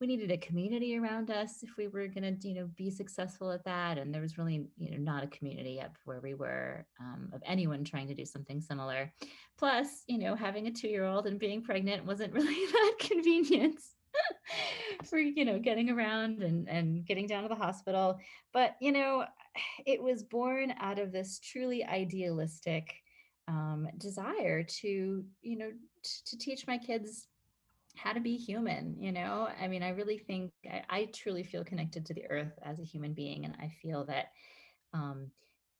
we 0.01 0.07
needed 0.07 0.31
a 0.31 0.37
community 0.39 0.97
around 0.97 1.31
us 1.31 1.63
if 1.63 1.77
we 1.77 1.89
were 1.89 2.07
going 2.07 2.39
to, 2.39 2.49
you 2.49 2.55
know, 2.55 2.69
be 2.77 2.91
successful 2.91 3.51
at 3.51 3.65
that. 3.65 3.99
And 3.99 4.15
there 4.15 4.23
was 4.23 4.39
really, 4.39 4.67
you 4.77 4.91
know, 4.93 4.99
not 4.99 5.25
a 5.25 5.29
community 5.29 5.81
up 5.81 5.97
where 6.05 6.21
we 6.21 6.35
were 6.35 6.87
um, 7.01 7.31
of 7.33 7.43
anyone 7.45 7.85
trying 7.85 8.07
to 8.09 8.15
do 8.15 8.25
something 8.25 8.61
similar. 8.61 9.13
Plus, 9.59 10.05
you 10.07 10.19
know, 10.19 10.37
having 10.37 10.69
a 10.69 10.71
two-year-old 10.71 11.27
and 11.27 11.39
being 11.39 11.63
pregnant 11.63 12.05
wasn't 12.05 12.33
really 12.35 12.73
that 12.73 12.95
convenient 13.01 13.81
for, 15.05 15.19
you 15.19 15.45
know, 15.45 15.59
getting 15.59 15.91
around 15.91 16.43
and, 16.43 16.69
and 16.69 17.05
getting 17.05 17.27
down 17.27 17.43
to 17.43 17.49
the 17.49 17.55
hospital. 17.55 18.21
But, 18.53 18.77
you 18.81 18.93
know, 18.93 19.25
it 19.87 20.01
was 20.01 20.23
born 20.23 20.75
out 20.79 21.01
of 21.01 21.11
this 21.11 21.41
truly 21.41 21.85
idealistic 21.85 22.95
um, 23.49 23.89
desire 23.99 24.63
to, 24.63 25.25
you 25.43 25.59
know, 25.59 25.71
t- 26.05 26.21
to 26.27 26.39
teach 26.39 26.67
my 26.69 26.79
kids 26.79 27.27
how 27.99 28.13
to 28.13 28.21
be 28.21 28.37
human 28.37 28.97
you 28.99 29.13
know? 29.13 29.49
I 29.61 29.69
mean 29.69 29.83
i 29.83 29.91
really 29.91 30.19
think 30.19 30.53
I, 30.65 30.83
I, 30.89 31.05
truly 31.13 31.43
feel 31.43 31.65
connected 31.65 32.07
to 32.07 32.15
the 32.15 32.27
earth 32.31 32.59
as 32.63 32.79
a 32.79 32.85
human 32.85 33.13
being 33.13 33.45
and 33.45 33.55
i 33.61 33.69
feel 33.83 34.05
that 34.07 34.33
um 34.93 35.31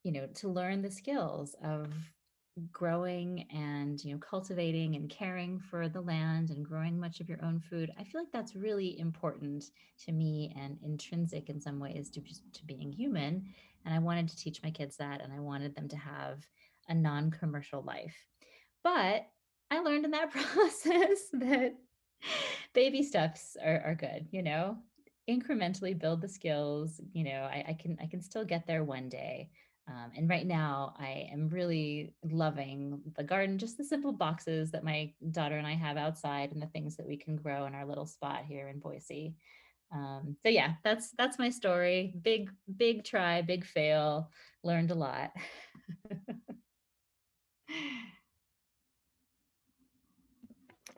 you 0.03 0.13
know 0.13 0.27
to 0.35 0.49
learn 0.49 0.83
the 0.83 0.91
skills 0.91 1.55
of 1.63 1.93
growing 2.73 3.47
and 3.53 4.05
you 4.05 4.13
know 4.13 4.19
cultivating 4.19 4.97
and 4.97 5.09
caring 5.09 5.61
for 5.61 5.89
the 5.89 6.01
land 6.01 6.51
and 6.51 6.65
growing 6.65 6.99
much 6.99 7.21
of 7.21 7.29
your 7.29 7.39
own 7.45 7.61
food 7.61 7.91
i 7.99 8.03
feel 8.03 8.21
like 8.21 8.33
that's 8.33 8.57
really 8.57 8.99
important 8.99 9.71
to 9.97 10.11
me 10.11 10.53
and 10.61 10.77
intrinsic 10.83 11.49
in 11.49 11.61
some 11.61 11.79
ways 11.79 12.11
to 12.11 12.21
to 12.53 12.65
being 12.67 12.91
human 12.91 13.45
and 13.85 13.95
i 13.95 13.99
wanted 13.99 14.29
to 14.29 14.37
teach 14.37 14.61
my 14.63 14.71
kids 14.71 14.97
that 14.97 15.21
and 15.21 15.33
i 15.33 15.39
wanted 15.39 15.75
them 15.77 15.87
to 15.89 15.97
have 15.97 16.45
a 16.89 16.95
non-commercial 16.95 17.83
life. 17.83 18.17
But 18.83 19.27
i 19.71 19.81
learned 19.81 20.05
in 20.07 20.11
that 20.13 20.31
process 20.33 21.29
that 21.35 21.75
baby 22.75 23.03
steps 23.03 23.57
are, 23.65 23.83
are 23.85 23.95
good, 23.95 24.27
you 24.31 24.43
know, 24.43 24.79
incrementally 25.29 25.99
build 25.99 26.21
the 26.21 26.29
skills, 26.29 27.01
you 27.13 27.25
know, 27.25 27.49
I, 27.51 27.65
I 27.69 27.79
can, 27.81 27.99
I 28.01 28.07
can 28.07 28.23
still 28.23 28.45
get 28.45 28.67
there 28.67 28.85
one 28.85 29.09
day. 29.09 29.51
Um, 29.89 30.11
and 30.17 30.29
right 30.29 30.47
now 30.47 30.95
I 30.99 31.29
am 31.33 31.49
really 31.49 32.13
loving 32.23 33.01
the 33.17 33.25
garden, 33.25 33.59
just 33.59 33.79
the 33.79 33.85
simple 33.85 34.13
boxes 34.13 34.71
that 34.73 34.85
my 34.85 35.13
daughter 35.31 35.57
and 35.57 35.67
I 35.67 35.75
have 35.75 35.97
outside 35.97 36.53
and 36.53 36.61
the 36.61 36.67
things 36.67 36.97
that 36.97 37.07
we 37.07 37.17
can 37.17 37.37
grow 37.37 37.65
in 37.65 37.75
our 37.75 37.87
little 37.87 38.07
spot 38.07 38.45
here 38.47 38.69
in 38.69 38.81
Boise. 38.81 39.35
Um, 39.91 40.37
so 40.43 40.51
yeah, 40.51 40.75
that's, 40.85 41.13
that's 41.13 41.39
my 41.39 41.49
story. 41.49 42.15
Big, 42.21 42.51
big 42.77 43.05
try, 43.05 43.41
big 43.41 43.65
fail, 43.65 44.31
learned 44.63 44.91
a 44.91 44.95
lot. 44.95 45.31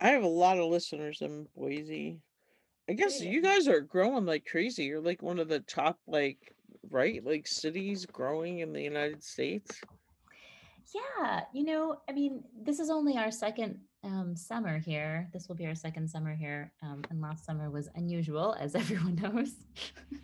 I 0.01 0.09
have 0.11 0.23
a 0.23 0.29
lot 0.29 0.59
of 0.59 0.71
listeners 0.71 1.21
in 1.21 1.47
Boise. 1.55 2.21
I 2.89 2.95
guess 2.95 3.21
you 3.21 3.43
guys 3.43 3.69
are 3.69 3.81
growing 3.81 4.27
like 4.27 4.47
crazy. 4.47 4.85
You're 4.85 5.01
like 5.01 5.23
one 5.23 5.39
of 5.39 5.49
the 5.49 5.61
top, 5.61 5.99
like, 6.07 6.55
right, 6.91 7.25
like 7.25 7.47
cities 7.47 8.07
growing 8.07 8.61
in 8.61 8.73
the 8.73 8.83
United 8.83 9.23
States. 9.23 9.81
Yeah, 10.95 11.43
you 11.53 11.65
know, 11.65 11.99
I 12.09 12.13
mean, 12.13 12.43
this 12.61 12.81
is 12.81 12.91
only 12.91 13.17
our 13.17 13.31
second 13.31 13.79
um, 14.03 14.35
summer 14.35 14.79
here. 14.79 15.29
This 15.33 15.49
will 15.49 15.55
be 15.55 15.67
our 15.67 15.75
second 15.75 16.09
summer 16.09 16.35
here, 16.35 16.73
um, 16.83 17.03
and 17.11 17.21
last 17.21 17.45
summer 17.45 17.71
was 17.71 17.89
unusual, 17.95 18.57
as 18.59 18.75
everyone 18.75 19.17
knows. 19.17 19.53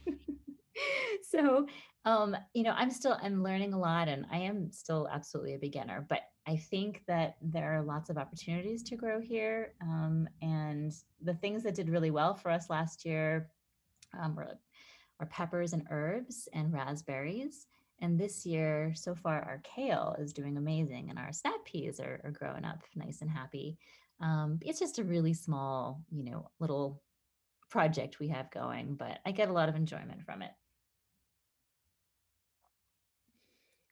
so, 1.30 1.66
um, 2.04 2.36
you 2.54 2.62
know, 2.62 2.72
I'm 2.72 2.90
still 2.90 3.16
I'm 3.22 3.42
learning 3.42 3.74
a 3.74 3.78
lot, 3.78 4.08
and 4.08 4.26
I 4.32 4.38
am 4.38 4.72
still 4.72 5.08
absolutely 5.10 5.54
a 5.54 5.58
beginner. 5.58 6.04
But 6.08 6.22
I 6.48 6.56
think 6.56 7.02
that 7.08 7.36
there 7.42 7.76
are 7.76 7.82
lots 7.82 8.08
of 8.08 8.18
opportunities 8.18 8.82
to 8.84 8.96
grow 8.96 9.20
here. 9.20 9.72
Um, 9.82 10.28
and 10.40 10.92
the 11.20 11.34
things 11.34 11.62
that 11.64 11.74
did 11.74 11.88
really 11.88 12.12
well 12.12 12.34
for 12.34 12.50
us 12.50 12.70
last 12.70 13.04
year 13.04 13.50
um, 14.18 14.36
were, 14.36 14.56
were 15.18 15.26
peppers 15.26 15.72
and 15.72 15.86
herbs 15.90 16.48
and 16.52 16.72
raspberries. 16.72 17.66
And 18.00 18.20
this 18.20 18.44
year, 18.44 18.92
so 18.94 19.14
far, 19.14 19.42
our 19.42 19.60
kale 19.64 20.14
is 20.18 20.34
doing 20.34 20.56
amazing, 20.56 21.08
and 21.08 21.18
our 21.18 21.32
snap 21.32 21.64
peas 21.64 21.98
are, 21.98 22.20
are 22.24 22.30
growing 22.30 22.64
up 22.64 22.82
nice 22.94 23.22
and 23.22 23.30
happy. 23.30 23.78
Um, 24.20 24.58
it's 24.60 24.78
just 24.78 24.98
a 24.98 25.04
really 25.04 25.32
small, 25.32 26.02
you 26.10 26.22
know, 26.22 26.50
little 26.60 27.02
project 27.70 28.20
we 28.20 28.28
have 28.28 28.50
going, 28.50 28.94
but 28.94 29.18
I 29.24 29.32
get 29.32 29.48
a 29.48 29.52
lot 29.52 29.68
of 29.68 29.76
enjoyment 29.76 30.22
from 30.24 30.42
it. 30.42 30.50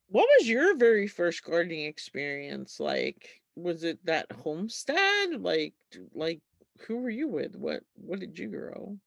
What 0.09 0.29
was 0.39 0.49
your 0.49 0.77
very 0.77 1.07
first 1.07 1.43
gardening 1.45 1.85
experience 1.87 2.81
like? 2.81 3.43
Was 3.57 3.85
it 3.85 4.05
that 4.07 4.33
homestead? 4.33 5.41
Like, 5.43 5.75
like 6.13 6.43
who 6.87 6.99
were 6.99 7.11
you 7.11 7.29
with? 7.29 7.55
What 7.57 7.85
what 7.95 8.21
did 8.21 8.39
you 8.39 8.49
grow? 8.49 8.99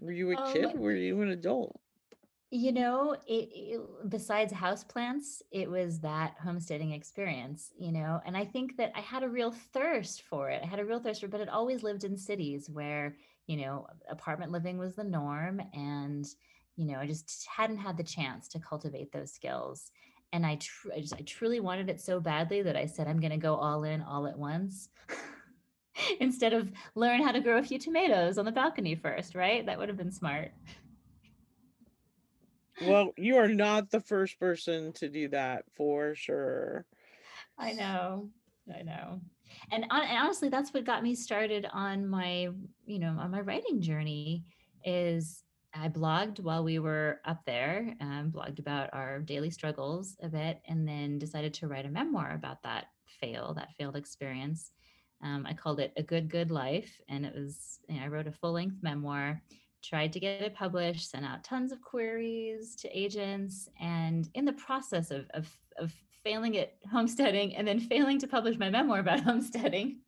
Were 0.00 0.10
you 0.10 0.32
a 0.32 0.36
kid? 0.36 0.72
Um, 0.72 0.78
Were 0.78 0.92
you 0.94 1.22
an 1.22 1.28
adult? 1.28 1.80
you 2.50 2.72
know, 2.72 3.12
it, 3.26 3.50
it 3.52 3.80
besides 4.08 4.52
houseplants, 4.54 5.42
it 5.50 5.70
was 5.70 6.00
that 6.00 6.34
homesteading 6.42 6.92
experience, 6.92 7.72
you 7.78 7.92
know, 7.92 8.22
and 8.24 8.38
I 8.38 8.46
think 8.46 8.78
that 8.78 8.90
I 8.94 9.00
had 9.00 9.22
a 9.22 9.28
real 9.28 9.50
thirst 9.52 10.22
for 10.22 10.48
it. 10.48 10.62
I 10.62 10.66
had 10.66 10.78
a 10.78 10.84
real 10.84 10.98
thirst 10.98 11.20
for 11.20 11.26
it, 11.26 11.30
but 11.32 11.42
it 11.42 11.50
always 11.50 11.82
lived 11.82 12.04
in 12.04 12.16
cities 12.16 12.70
where, 12.70 13.16
you 13.46 13.58
know, 13.58 13.86
apartment 14.08 14.50
living 14.50 14.78
was 14.78 14.94
the 14.94 15.04
norm 15.04 15.60
and 15.74 16.24
you 16.78 16.86
know, 16.86 17.00
I 17.00 17.06
just 17.06 17.46
hadn't 17.50 17.78
had 17.78 17.96
the 17.96 18.04
chance 18.04 18.46
to 18.48 18.60
cultivate 18.60 19.10
those 19.10 19.32
skills. 19.32 19.90
And 20.32 20.46
I, 20.46 20.56
tr- 20.56 20.92
I 20.94 21.00
just, 21.00 21.12
I 21.12 21.22
truly 21.22 21.58
wanted 21.58 21.90
it 21.90 22.00
so 22.00 22.20
badly 22.20 22.62
that 22.62 22.76
I 22.76 22.86
said, 22.86 23.08
I'm 23.08 23.18
going 23.18 23.32
to 23.32 23.36
go 23.36 23.56
all 23.56 23.82
in 23.82 24.00
all 24.00 24.28
at 24.28 24.38
once. 24.38 24.88
Instead 26.20 26.52
of 26.52 26.70
learn 26.94 27.20
how 27.20 27.32
to 27.32 27.40
grow 27.40 27.58
a 27.58 27.62
few 27.64 27.80
tomatoes 27.80 28.38
on 28.38 28.44
the 28.44 28.52
balcony 28.52 28.94
first, 28.94 29.34
right? 29.34 29.66
That 29.66 29.76
would 29.76 29.88
have 29.88 29.98
been 29.98 30.12
smart. 30.12 30.52
Well, 32.80 33.12
you 33.16 33.36
are 33.38 33.48
not 33.48 33.90
the 33.90 34.00
first 34.00 34.38
person 34.38 34.92
to 34.94 35.08
do 35.08 35.26
that 35.30 35.64
for 35.74 36.14
sure. 36.14 36.86
I 37.58 37.72
know. 37.72 38.28
I 38.72 38.82
know. 38.82 39.20
And, 39.72 39.84
on, 39.90 40.02
and 40.02 40.18
honestly, 40.18 40.48
that's 40.48 40.72
what 40.72 40.84
got 40.84 41.02
me 41.02 41.16
started 41.16 41.66
on 41.72 42.06
my, 42.06 42.50
you 42.86 43.00
know, 43.00 43.16
on 43.18 43.32
my 43.32 43.40
writing 43.40 43.80
journey 43.80 44.44
is 44.84 45.42
I 45.74 45.88
blogged 45.88 46.40
while 46.40 46.64
we 46.64 46.78
were 46.78 47.20
up 47.24 47.44
there, 47.44 47.94
um, 48.00 48.32
blogged 48.34 48.58
about 48.58 48.90
our 48.92 49.20
daily 49.20 49.50
struggles 49.50 50.16
a 50.22 50.28
bit, 50.28 50.60
and 50.66 50.88
then 50.88 51.18
decided 51.18 51.54
to 51.54 51.68
write 51.68 51.86
a 51.86 51.90
memoir 51.90 52.34
about 52.34 52.62
that 52.62 52.86
fail, 53.20 53.54
that 53.54 53.74
failed 53.78 53.96
experience. 53.96 54.72
Um, 55.22 55.46
I 55.46 55.52
called 55.52 55.80
it 55.80 55.92
A 55.96 56.02
Good, 56.02 56.28
Good 56.28 56.50
Life. 56.50 57.00
And 57.08 57.26
it 57.26 57.34
was, 57.34 57.80
you 57.88 57.98
know, 57.98 58.04
I 58.04 58.08
wrote 58.08 58.26
a 58.26 58.32
full 58.32 58.52
length 58.52 58.82
memoir, 58.82 59.42
tried 59.82 60.12
to 60.12 60.20
get 60.20 60.42
it 60.42 60.54
published, 60.54 61.10
sent 61.10 61.24
out 61.24 61.44
tons 61.44 61.72
of 61.72 61.82
queries 61.82 62.76
to 62.76 62.98
agents. 62.98 63.68
And 63.80 64.28
in 64.34 64.44
the 64.44 64.52
process 64.52 65.10
of, 65.10 65.26
of, 65.30 65.48
of 65.76 65.92
failing 66.24 66.56
at 66.56 66.74
homesteading 66.90 67.56
and 67.56 67.66
then 67.66 67.80
failing 67.80 68.18
to 68.20 68.28
publish 68.28 68.58
my 68.58 68.70
memoir 68.70 69.00
about 69.00 69.20
homesteading, 69.24 70.00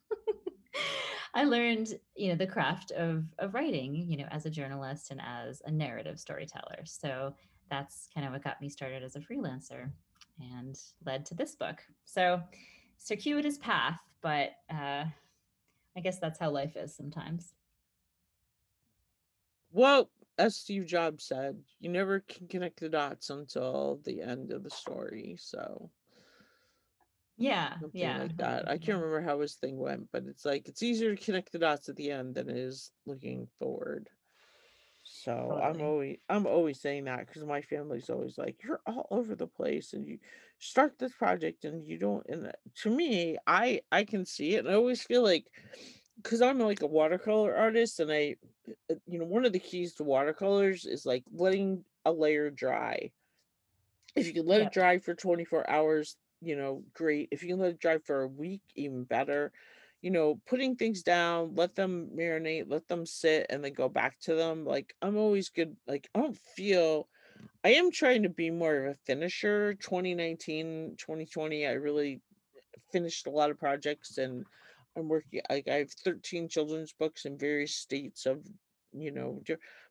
I 1.34 1.44
learned, 1.44 1.98
you 2.16 2.28
know, 2.28 2.34
the 2.34 2.46
craft 2.46 2.90
of 2.92 3.24
of 3.38 3.54
writing, 3.54 3.94
you 3.94 4.16
know, 4.16 4.26
as 4.30 4.46
a 4.46 4.50
journalist 4.50 5.10
and 5.10 5.20
as 5.20 5.62
a 5.64 5.70
narrative 5.70 6.18
storyteller. 6.18 6.80
So 6.84 7.34
that's 7.70 8.08
kind 8.14 8.26
of 8.26 8.32
what 8.32 8.42
got 8.42 8.60
me 8.60 8.68
started 8.68 9.02
as 9.02 9.16
a 9.16 9.20
freelancer 9.20 9.90
and 10.40 10.78
led 11.04 11.24
to 11.26 11.34
this 11.34 11.54
book. 11.54 11.82
So 12.04 12.42
circuitous 12.98 13.58
path, 13.58 14.00
but 14.22 14.50
uh, 14.70 15.04
I 15.96 16.00
guess 16.02 16.18
that's 16.18 16.38
how 16.38 16.50
life 16.50 16.76
is 16.76 16.94
sometimes. 16.94 17.54
Well, 19.72 20.10
as 20.38 20.56
Steve 20.56 20.86
Jobs 20.86 21.24
said, 21.24 21.56
you 21.78 21.90
never 21.90 22.20
can 22.20 22.48
connect 22.48 22.80
the 22.80 22.88
dots 22.88 23.30
until 23.30 24.00
the 24.04 24.20
end 24.20 24.50
of 24.50 24.64
the 24.64 24.70
story. 24.70 25.36
So 25.38 25.90
Yeah, 27.40 27.78
something 27.80 27.98
yeah, 28.00 28.18
like 28.18 28.36
that. 28.36 28.68
I 28.68 28.78
can't 28.78 28.98
remember 29.02 29.22
how 29.22 29.40
his 29.40 29.54
thing 29.54 29.78
went, 29.78 30.10
but 30.12 30.24
it's 30.26 30.44
like 30.44 30.68
it's 30.68 30.82
easier 30.82 31.16
to 31.16 31.24
connect 31.24 31.52
the 31.52 31.58
dots 31.58 31.88
at 31.88 31.96
the 31.96 32.10
end 32.10 32.34
than 32.34 32.50
it 32.50 32.56
is 32.56 32.92
looking 33.06 33.48
forward. 33.58 34.10
So 35.02 35.56
I'm 35.60 35.80
always 35.80 36.18
I'm 36.28 36.46
always 36.46 36.80
saying 36.80 37.04
that 37.04 37.26
because 37.26 37.44
my 37.44 37.62
family's 37.62 38.10
always 38.10 38.38
like, 38.38 38.62
you're 38.62 38.82
all 38.86 39.08
over 39.10 39.34
the 39.34 39.46
place 39.48 39.92
and 39.94 40.06
you 40.06 40.18
start 40.58 40.98
this 40.98 41.14
project 41.14 41.64
and 41.64 41.86
you 41.86 41.98
don't 41.98 42.26
and 42.28 42.52
to 42.82 42.90
me, 42.94 43.38
I 43.46 43.82
I 43.90 44.04
can 44.04 44.24
see 44.26 44.54
it 44.56 44.60
and 44.60 44.68
I 44.70 44.74
always 44.74 45.02
feel 45.02 45.22
like 45.22 45.46
because 46.16 46.42
I'm 46.42 46.58
like 46.60 46.82
a 46.82 46.86
watercolor 46.86 47.56
artist 47.56 48.00
and 48.00 48.12
I 48.12 48.36
uh, 48.90 48.96
you 49.06 49.18
know, 49.18 49.26
one 49.26 49.46
of 49.46 49.52
the 49.52 49.60
keys 49.60 49.94
to 49.96 50.04
watercolors 50.04 50.86
is 50.86 51.06
like 51.06 51.24
letting 51.32 51.84
a 52.04 52.12
layer 52.12 52.50
dry. 52.50 53.12
If 54.16 54.26
you 54.26 54.32
can 54.32 54.46
let 54.46 54.60
it 54.62 54.70
dry 54.72 54.98
for 54.98 55.14
24 55.14 55.68
hours, 55.68 56.16
you 56.40 56.56
know, 56.56 56.84
great. 56.94 57.28
If 57.32 57.42
you 57.42 57.50
can 57.50 57.58
let 57.60 57.72
it 57.72 57.78
dry 57.80 57.98
for 57.98 58.22
a 58.22 58.28
week, 58.28 58.62
even 58.74 59.04
better. 59.04 59.52
You 60.02 60.10
know, 60.10 60.40
putting 60.46 60.76
things 60.76 61.02
down, 61.02 61.54
let 61.54 61.74
them 61.74 62.10
marinate, 62.16 62.64
let 62.70 62.88
them 62.88 63.04
sit, 63.04 63.46
and 63.50 63.62
then 63.62 63.74
go 63.74 63.88
back 63.88 64.18
to 64.20 64.34
them. 64.34 64.64
Like, 64.64 64.94
I'm 65.02 65.16
always 65.16 65.50
good. 65.50 65.76
Like, 65.86 66.08
I 66.14 66.20
don't 66.20 66.38
feel, 66.38 67.08
I 67.64 67.70
am 67.74 67.90
trying 67.92 68.22
to 68.24 68.30
be 68.30 68.50
more 68.50 68.86
of 68.86 68.92
a 68.94 68.98
finisher. 69.06 69.74
2019, 69.74 70.96
2020, 70.98 71.66
I 71.66 71.72
really 71.72 72.22
finished 72.92 73.26
a 73.26 73.30
lot 73.30 73.50
of 73.50 73.58
projects 73.58 74.18
and 74.18 74.46
I'm 74.96 75.08
working 75.08 75.42
like 75.48 75.68
I 75.68 75.74
have 75.76 75.92
13 75.92 76.48
children's 76.48 76.92
books 76.92 77.24
in 77.24 77.38
various 77.38 77.74
states 77.76 78.26
of, 78.26 78.44
you 78.92 79.10
know, 79.12 79.42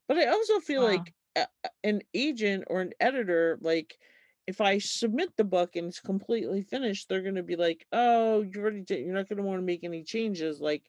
but 0.08 0.18
I 0.18 0.28
also 0.28 0.60
feel 0.60 0.82
Wow. 0.82 0.84
like 0.84 1.14
a, 1.36 1.48
an 1.84 2.02
agent 2.14 2.66
or 2.68 2.82
an 2.82 2.94
editor, 3.00 3.58
like 3.62 3.98
if 4.50 4.62
I 4.62 4.80
submit 4.80 5.38
the 5.38 5.44
book 5.44 5.76
and 5.76 5.88
it's 5.88 6.00
completely 6.00 6.64
finished, 6.64 7.08
they're 7.08 7.22
going 7.22 7.36
to 7.36 7.44
be 7.44 7.56
like, 7.56 7.86
"Oh, 7.92 8.42
you 8.42 8.60
already 8.60 8.82
did. 8.82 9.06
You're 9.06 9.14
not 9.14 9.30
going 9.30 9.38
to 9.38 9.44
want 9.44 9.60
to 9.60 9.66
make 9.66 9.84
any 9.84 10.04
changes." 10.04 10.60
Like 10.60 10.82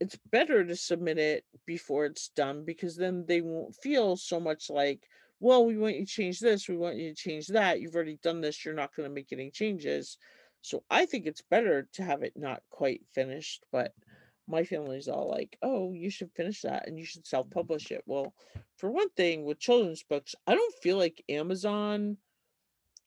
it's 0.00 0.18
better 0.30 0.64
to 0.64 0.74
submit 0.74 1.18
it 1.18 1.44
before 1.66 2.06
it's 2.06 2.30
done 2.30 2.64
because 2.64 2.96
then 2.96 3.26
they 3.26 3.42
won't 3.42 3.76
feel 3.76 4.16
so 4.16 4.40
much 4.40 4.70
like, 4.70 5.06
"Well, 5.40 5.66
we 5.66 5.76
want 5.76 5.96
you 5.96 6.06
to 6.06 6.10
change 6.10 6.40
this, 6.40 6.68
we 6.68 6.78
want 6.78 6.96
you 6.96 7.10
to 7.10 7.14
change 7.14 7.48
that. 7.48 7.80
You've 7.80 7.94
already 7.94 8.18
done 8.22 8.40
this. 8.40 8.64
You're 8.64 8.74
not 8.74 8.94
going 8.96 9.08
to 9.08 9.14
make 9.14 9.30
any 9.30 9.50
changes." 9.50 10.16
So 10.62 10.82
I 10.90 11.04
think 11.04 11.26
it's 11.26 11.42
better 11.42 11.88
to 11.92 12.02
have 12.02 12.22
it 12.22 12.32
not 12.34 12.62
quite 12.70 13.02
finished, 13.12 13.62
but 13.70 13.92
my 14.48 14.64
family's 14.64 15.08
all 15.08 15.28
like, 15.28 15.58
"Oh, 15.60 15.92
you 15.92 16.08
should 16.08 16.32
finish 16.32 16.62
that 16.62 16.88
and 16.88 16.98
you 16.98 17.04
should 17.04 17.26
self-publish 17.26 17.90
it." 17.90 18.02
Well, 18.06 18.32
for 18.78 18.90
one 18.90 19.10
thing, 19.10 19.44
with 19.44 19.58
children's 19.58 20.02
books, 20.02 20.34
I 20.46 20.54
don't 20.54 20.82
feel 20.82 20.96
like 20.96 21.22
Amazon 21.28 22.16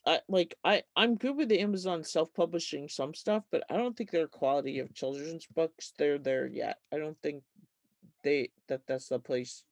I 0.10 0.22
like 0.28 0.56
I 0.64 0.82
I'm 0.96 1.18
good 1.18 1.38
with 1.38 1.50
the 1.50 1.60
Amazon 1.60 2.04
self-publishing 2.04 2.90
some 2.90 3.14
stuff, 3.14 3.44
but 3.52 3.64
I 3.70 3.78
don't 3.78 3.96
think 3.96 4.10
their 4.10 4.28
quality 4.28 4.80
of 4.80 4.96
children's 4.96 5.46
books 5.46 5.94
they're 6.00 6.18
there 6.18 6.48
yet. 6.48 6.80
I 6.92 6.98
don't 6.98 7.22
think 7.22 7.44
they 8.24 8.50
that 8.70 8.88
that's 8.88 9.10
the 9.10 9.20
place. 9.20 9.64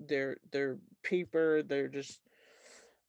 Their 0.00 0.38
their 0.52 0.78
paper, 1.02 1.62
they're 1.62 1.88
just 1.88 2.18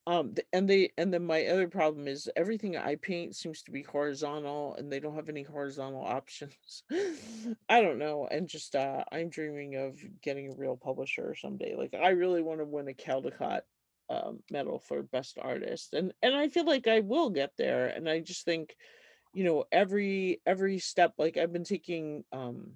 um 0.06 0.34
and 0.52 0.68
they 0.68 0.90
and 0.98 1.14
then 1.14 1.24
my 1.24 1.46
other 1.46 1.66
problem 1.66 2.06
is 2.06 2.28
everything 2.36 2.76
I 2.76 2.96
paint 2.96 3.34
seems 3.34 3.62
to 3.62 3.70
be 3.70 3.82
horizontal 3.82 4.74
and 4.74 4.92
they 4.92 5.00
don't 5.00 5.16
have 5.16 5.30
any 5.30 5.44
horizontal 5.44 6.04
options. 6.06 6.82
I 7.70 7.80
don't 7.80 7.98
know. 7.98 8.28
And 8.30 8.46
just 8.48 8.76
uh 8.76 9.02
I'm 9.10 9.30
dreaming 9.30 9.76
of 9.76 9.98
getting 10.20 10.50
a 10.50 10.54
real 10.54 10.76
publisher 10.76 11.34
someday. 11.40 11.74
Like 11.74 11.94
I 11.94 12.10
really 12.10 12.42
want 12.42 12.60
to 12.60 12.66
win 12.66 12.88
a 12.88 12.92
Caldecott 12.92 13.62
um 14.08 14.42
medal 14.50 14.78
for 14.78 15.02
best 15.02 15.38
artist. 15.40 15.94
And 15.94 16.12
and 16.22 16.34
I 16.34 16.48
feel 16.48 16.66
like 16.66 16.86
I 16.86 17.00
will 17.00 17.30
get 17.30 17.52
there. 17.58 17.88
And 17.88 18.08
I 18.08 18.20
just 18.20 18.44
think, 18.44 18.76
you 19.34 19.44
know, 19.44 19.64
every 19.72 20.40
every 20.46 20.78
step 20.78 21.14
like 21.18 21.36
I've 21.36 21.52
been 21.52 21.64
taking 21.64 22.24
um 22.32 22.72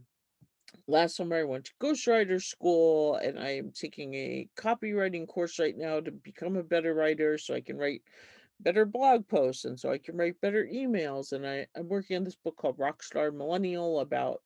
last 0.87 1.16
summer 1.16 1.37
I 1.37 1.45
went 1.45 1.66
to 1.66 1.72
ghostwriter 1.81 2.43
school 2.43 3.16
and 3.16 3.39
I 3.39 3.51
am 3.57 3.72
taking 3.72 4.14
a 4.14 4.49
copywriting 4.57 5.26
course 5.26 5.59
right 5.59 5.76
now 5.76 6.01
to 6.01 6.11
become 6.11 6.57
a 6.57 6.62
better 6.62 6.95
writer 6.95 7.39
so 7.39 7.55
I 7.55 7.61
can 7.61 7.78
write 7.78 8.03
better 8.61 8.85
blog 8.85 9.26
posts 9.28 9.64
and 9.64 9.78
so 9.78 9.91
I 9.91 9.99
can 9.99 10.16
write 10.16 10.41
better 10.41 10.66
emails. 10.66 11.33
And 11.33 11.47
I, 11.47 11.66
I'm 11.76 11.89
working 11.89 12.16
on 12.16 12.24
this 12.24 12.37
book 12.37 12.57
called 12.57 12.78
Rockstar 12.78 13.35
Millennial 13.35 14.01
about 14.01 14.43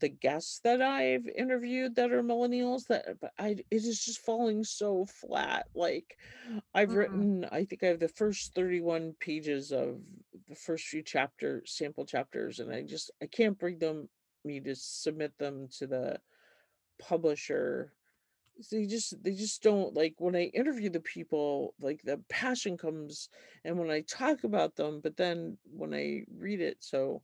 the 0.00 0.08
guests 0.08 0.60
that 0.60 0.82
I've 0.82 1.28
interviewed 1.28 1.94
that 1.96 2.12
are 2.12 2.22
millennials 2.22 2.86
that 2.88 3.20
but 3.20 3.32
I 3.38 3.50
it 3.50 3.66
is 3.70 4.04
just 4.04 4.20
falling 4.20 4.64
so 4.64 5.06
flat. 5.06 5.66
Like 5.74 6.18
I've 6.74 6.94
Mm, 6.94 6.94
written 6.94 7.44
I 7.46 7.64
think 7.64 7.82
I 7.82 7.88
have 7.88 8.00
the 8.00 8.08
first 8.08 8.54
31 8.54 9.14
pages 9.20 9.72
of 9.72 10.02
the 10.48 10.54
first 10.56 10.86
few 10.86 11.02
chapter 11.02 11.64
sample 11.66 12.06
chapters 12.06 12.60
and 12.60 12.72
I 12.72 12.82
just 12.82 13.10
I 13.22 13.26
can't 13.26 13.58
bring 13.58 13.78
them 13.78 14.10
me 14.44 14.60
to 14.60 14.74
submit 14.74 15.38
them 15.38 15.68
to 15.78 15.86
the 15.86 16.20
publisher 16.98 17.94
they 18.70 18.86
just 18.86 19.22
they 19.22 19.32
just 19.34 19.62
don't 19.62 19.94
like 19.94 20.14
when 20.18 20.36
I 20.36 20.44
interview 20.44 20.88
the 20.90 21.00
people, 21.00 21.74
like 21.80 22.02
the 22.02 22.18
passion 22.28 22.76
comes 22.76 23.28
and 23.64 23.78
when 23.78 23.90
I 23.90 24.02
talk 24.02 24.44
about 24.44 24.76
them, 24.76 25.00
but 25.00 25.16
then 25.16 25.58
when 25.64 25.92
I 25.92 26.24
read 26.30 26.60
it, 26.60 26.82
so 26.82 27.22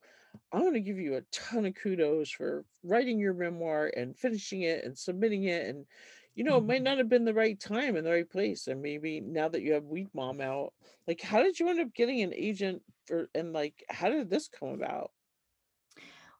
I 0.52 0.60
want 0.60 0.74
to 0.74 0.80
give 0.80 0.98
you 0.98 1.14
a 1.16 1.22
ton 1.32 1.66
of 1.66 1.74
kudos 1.74 2.30
for 2.30 2.64
writing 2.82 3.18
your 3.18 3.34
memoir 3.34 3.90
and 3.96 4.16
finishing 4.16 4.62
it 4.62 4.84
and 4.84 4.96
submitting 4.96 5.44
it. 5.44 5.66
And 5.66 5.86
you 6.34 6.44
know, 6.44 6.56
it 6.58 6.64
might 6.64 6.82
not 6.84 6.98
have 6.98 7.08
been 7.08 7.24
the 7.24 7.34
right 7.34 7.58
time 7.58 7.96
and 7.96 8.06
the 8.06 8.10
right 8.10 8.28
place. 8.30 8.66
And 8.66 8.82
maybe 8.82 9.20
now 9.20 9.48
that 9.48 9.62
you 9.62 9.72
have 9.74 9.84
Weed 9.84 10.08
Mom 10.14 10.40
out, 10.40 10.72
like 11.06 11.20
how 11.20 11.42
did 11.42 11.58
you 11.58 11.68
end 11.68 11.80
up 11.80 11.94
getting 11.94 12.22
an 12.22 12.34
agent 12.34 12.82
for 13.06 13.28
and 13.34 13.52
like 13.52 13.84
how 13.88 14.08
did 14.10 14.30
this 14.30 14.48
come 14.48 14.70
about? 14.70 15.12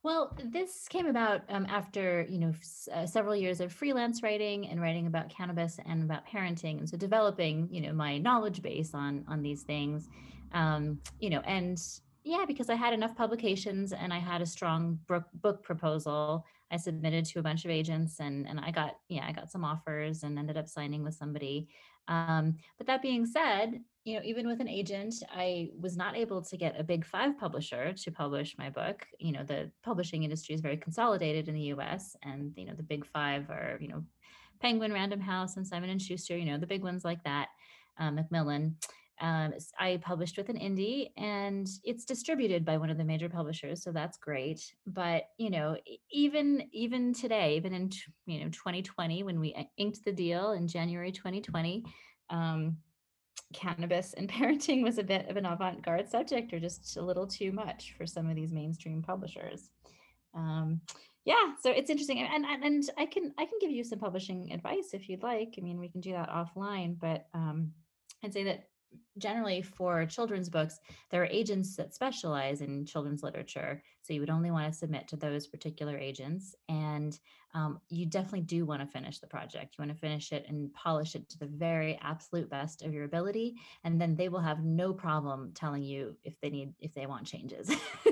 Well, 0.03 0.34
this 0.43 0.88
came 0.88 1.07
about 1.07 1.43
um, 1.51 1.66
after 1.66 2.26
you 2.28 2.38
know 2.38 2.51
s- 2.51 2.88
uh, 2.93 3.07
several 3.07 3.36
years 3.36 3.61
of 3.61 3.70
freelance 3.72 4.22
writing 4.22 4.66
and 4.68 4.80
writing 4.80 5.07
about 5.07 5.28
cannabis 5.28 5.78
and 5.84 6.03
about 6.03 6.26
parenting, 6.26 6.78
and 6.78 6.88
so 6.88 6.97
developing 6.97 7.68
you 7.70 7.82
know 7.82 7.93
my 7.93 8.16
knowledge 8.16 8.62
base 8.62 8.95
on 8.95 9.24
on 9.28 9.43
these 9.43 9.62
things, 9.62 10.09
um, 10.53 11.01
you 11.18 11.28
know, 11.28 11.41
and 11.41 11.78
yeah, 12.23 12.45
because 12.47 12.71
I 12.71 12.75
had 12.75 12.93
enough 12.93 13.16
publications 13.16 13.93
and 13.93 14.12
I 14.12 14.18
had 14.18 14.43
a 14.43 14.47
strong 14.47 14.99
book 15.07 15.62
proposal, 15.62 16.45
I 16.71 16.77
submitted 16.77 17.25
to 17.27 17.39
a 17.39 17.43
bunch 17.43 17.64
of 17.64 17.71
agents 17.71 18.21
and 18.21 18.47
and 18.47 18.61
I 18.61 18.71
got 18.71 18.99
yeah 19.09 19.27
I 19.27 19.33
got 19.33 19.51
some 19.51 19.64
offers 19.64 20.23
and 20.23 20.39
ended 20.39 20.57
up 20.57 20.68
signing 20.68 21.03
with 21.03 21.14
somebody. 21.14 21.68
Um, 22.09 22.57
but 22.77 22.87
that 22.87 23.03
being 23.03 23.25
said, 23.25 23.81
you 24.05 24.16
know, 24.16 24.23
even 24.25 24.47
with 24.47 24.61
an 24.61 24.68
agent, 24.68 25.14
I 25.31 25.71
was 25.79 25.97
not 25.97 26.16
able 26.16 26.43
to 26.43 26.57
get 26.57 26.79
a 26.79 26.85
big 26.85 27.05
five 27.05 27.39
publisher 27.39 27.93
to 27.93 28.11
publish 28.11 28.57
my 28.59 28.71
book. 28.71 29.07
You 29.18 29.33
know, 29.33 29.45
the 29.45 29.71
publishing 29.85 30.25
industry 30.25 30.55
is 30.55 30.61
very 30.61 30.77
consolidated 30.77 31.49
in 31.49 31.55
the 31.55 31.73
US 31.75 32.16
and, 32.23 32.53
you 32.57 32.64
know, 32.64 32.75
the 32.75 32.83
big 32.83 33.07
five 33.07 33.49
are, 33.51 33.79
you 33.81 33.89
know, 33.89 34.03
Penguin, 34.61 34.93
Random 34.93 35.21
House, 35.21 35.57
and 35.57 35.66
Simon 35.66 35.91
and 35.91 36.01
Schuster, 36.01 36.37
you 36.37 36.45
know, 36.45 36.59
the 36.59 36.66
big 36.66 36.83
ones 36.83 37.05
like 37.05 37.23
that, 37.25 37.49
um, 37.99 38.16
Macmillan. 38.16 38.77
Um, 39.21 39.53
I 39.79 39.99
published 40.03 40.39
with 40.39 40.49
an 40.49 40.59
indie 40.59 41.11
and 41.18 41.68
it's 41.85 42.07
distributed 42.07 42.64
by 42.64 42.79
one 42.79 42.89
of 42.89 42.97
the 42.97 43.05
major 43.05 43.29
publishers, 43.29 43.83
so 43.83 43.93
that's 43.93 44.16
great. 44.16 44.62
But 44.87 45.25
you 45.39 45.51
know, 45.51 45.77
even 46.11 46.68
even 46.73 47.12
today, 47.12 47.57
even 47.57 47.75
in 47.75 47.91
you 48.27 48.41
know 48.41 48.49
2020, 48.51 49.23
when 49.23 49.39
we 49.39 49.55
inked 49.77 50.05
the 50.05 50.12
deal 50.12 50.53
in 50.53 50.66
January 50.66 51.12
2020, 51.12 51.85
um, 52.31 52.79
cannabis 53.53 54.14
and 54.14 54.29
parenting 54.33 54.83
was 54.83 54.99
a 54.99 55.03
bit 55.03 55.29
of 55.29 55.37
an 55.37 55.47
avant-garde 55.47 56.09
subject 56.09 56.53
or 56.53 56.61
just 56.61 56.97
a 56.97 57.03
little 57.03 57.27
too 57.27 57.53
much 57.53 57.95
for 57.97 58.07
some 58.07 58.29
of 58.29 58.37
these 58.37 58.53
mainstream 58.53 59.03
publishers 59.03 59.71
um, 60.35 60.81
yeah 61.25 61.55
so 61.61 61.71
it's 61.71 61.91
interesting 61.91 62.21
and, 62.21 62.45
and 62.45 62.64
and 62.64 62.91
i 62.97 63.05
can 63.05 63.33
i 63.39 63.45
can 63.45 63.59
give 63.61 63.71
you 63.71 63.85
some 63.85 63.99
publishing 63.99 64.53
advice 64.53 64.91
if 64.95 65.09
you'd 65.09 65.23
like 65.23 65.55
i 65.59 65.61
mean 65.61 65.79
we 65.79 65.89
can 65.89 66.01
do 66.01 66.12
that 66.12 66.31
offline 66.31 66.97
but 66.99 67.27
um, 67.35 67.73
i'd 68.25 68.33
say 68.33 68.45
that 68.45 68.70
generally 69.18 69.62
for 69.62 70.07
children's 70.07 70.49
books 70.49 70.78
there 71.11 71.22
are 71.22 71.26
agents 71.26 71.76
that 71.76 71.95
specialize 71.95 72.61
in 72.61 72.86
children's 72.86 73.22
literature. 73.22 73.82
So 74.03 74.12
you 74.12 74.20
would 74.20 74.30
only 74.30 74.51
want 74.51 74.72
to 74.72 74.78
submit 74.78 75.09
to 75.09 75.16
those 75.16 75.47
particular 75.47 75.99
agents 75.99 76.55
and 76.68 77.18
um, 77.53 77.80
you 77.88 78.07
definitely 78.07 78.43
do 78.43 78.64
want 78.64 78.80
to 78.80 78.86
finish 78.86 79.18
the 79.18 79.26
project. 79.26 79.74
You 79.76 79.82
want 79.82 79.93
to 79.93 80.01
finish 80.01 80.32
it 80.32 80.47
and 80.49 80.72
polish 80.72 81.16
it 81.16 81.28
to 81.30 81.38
the 81.38 81.47
very 81.47 81.99
absolute 82.01 82.49
best 82.49 82.82
of 82.82 82.95
your 82.95 83.05
ability 83.05 83.57
and 83.84 84.01
then 84.01 84.14
they 84.14 84.28
will 84.28 84.41
have 84.41 84.64
no 84.64 84.93
problem 84.93 85.53
telling 85.55 85.82
you 85.82 86.16
if 86.24 86.41
they 86.41 86.51
need 86.51 86.72
if 86.78 86.95
they 86.95 87.07
want 87.07 87.26
changes 87.26 87.70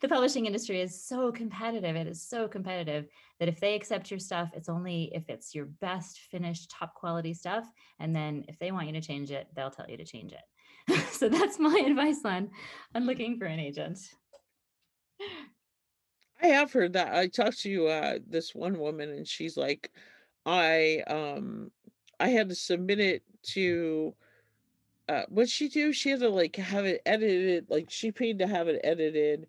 the 0.00 0.08
publishing 0.08 0.46
industry 0.46 0.80
is 0.80 1.04
so 1.04 1.32
competitive 1.32 1.96
it 1.96 2.06
is 2.06 2.22
so 2.22 2.48
competitive 2.48 3.06
that 3.38 3.48
if 3.48 3.60
they 3.60 3.74
accept 3.74 4.10
your 4.10 4.20
stuff 4.20 4.50
it's 4.54 4.68
only 4.68 5.10
if 5.14 5.28
it's 5.28 5.54
your 5.54 5.66
best 5.66 6.20
finished 6.30 6.70
top 6.70 6.94
quality 6.94 7.34
stuff 7.34 7.64
and 8.00 8.14
then 8.14 8.44
if 8.48 8.58
they 8.58 8.72
want 8.72 8.86
you 8.86 8.92
to 8.92 9.00
change 9.00 9.30
it 9.30 9.46
they'll 9.54 9.70
tell 9.70 9.88
you 9.88 9.96
to 9.96 10.04
change 10.04 10.32
it 10.32 11.04
so 11.12 11.28
that's 11.28 11.58
my 11.58 11.82
advice 11.86 12.24
on 12.24 12.50
on 12.94 13.06
looking 13.06 13.38
for 13.38 13.46
an 13.46 13.60
agent 13.60 13.98
I 16.42 16.48
have 16.48 16.72
heard 16.72 16.94
that. 16.94 17.14
I 17.14 17.28
talked 17.28 17.60
to 17.60 17.86
uh 17.86 18.18
this 18.26 18.54
one 18.54 18.78
woman 18.78 19.10
and 19.10 19.26
she's 19.26 19.56
like, 19.56 19.92
I 20.44 21.02
um 21.06 21.70
I 22.18 22.28
had 22.28 22.48
to 22.48 22.54
submit 22.54 23.00
it 23.00 23.22
to 23.54 24.14
uh 25.12 25.26
what'd 25.28 25.50
she 25.50 25.68
do? 25.68 25.92
She 25.92 26.10
had 26.10 26.20
to 26.20 26.28
like 26.30 26.56
have 26.56 26.84
it 26.86 27.02
edited, 27.06 27.70
like 27.70 27.90
she 27.90 28.12
paid 28.12 28.38
to 28.40 28.46
have 28.46 28.68
it 28.68 28.80
edited. 28.84 29.48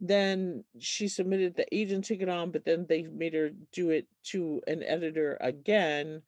Then 0.00 0.64
she 0.80 1.08
submitted 1.08 1.54
the 1.56 1.72
agent 1.74 2.04
took 2.06 2.20
it 2.20 2.28
on, 2.28 2.50
but 2.52 2.64
then 2.64 2.86
they 2.88 3.04
made 3.04 3.34
her 3.34 3.50
do 3.72 3.90
it 3.90 4.08
to 4.24 4.62
an 4.66 4.82
editor 4.82 5.38
again. 5.40 6.22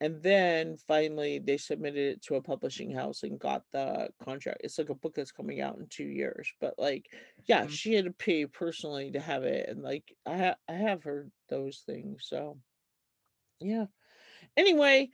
And 0.00 0.22
then 0.22 0.76
finally 0.78 1.38
they 1.38 1.56
submitted 1.58 2.16
it 2.18 2.22
to 2.24 2.36
a 2.36 2.42
publishing 2.42 2.90
house 2.92 3.22
and 3.22 3.38
got 3.40 3.64
the 3.72 4.10
contract. 4.22 4.62
It's 4.64 4.78
like 4.78 4.90
a 4.90 4.94
book 4.94 5.14
that's 5.14 5.32
coming 5.32 5.60
out 5.60 5.78
in 5.78 5.88
2 5.88 6.06
years, 6.06 6.52
but, 6.60 6.78
like, 6.78 7.14
yeah, 7.46 7.66
Mhm. 7.66 7.68
she 7.68 7.94
had 7.94 8.06
to 8.06 8.12
pay 8.12 8.46
personally 8.46 9.10
to 9.12 9.20
have 9.20 9.44
it, 9.44 9.68
and, 9.68 9.82
like, 9.82 10.16
I 10.26 10.38
ha 10.38 10.56
I 10.68 10.74
have 10.74 11.02
heard 11.04 11.32
those 11.48 11.80
things, 11.80 12.26
so, 12.26 12.60
yeah. 13.60 13.86
Anyway, 14.56 15.10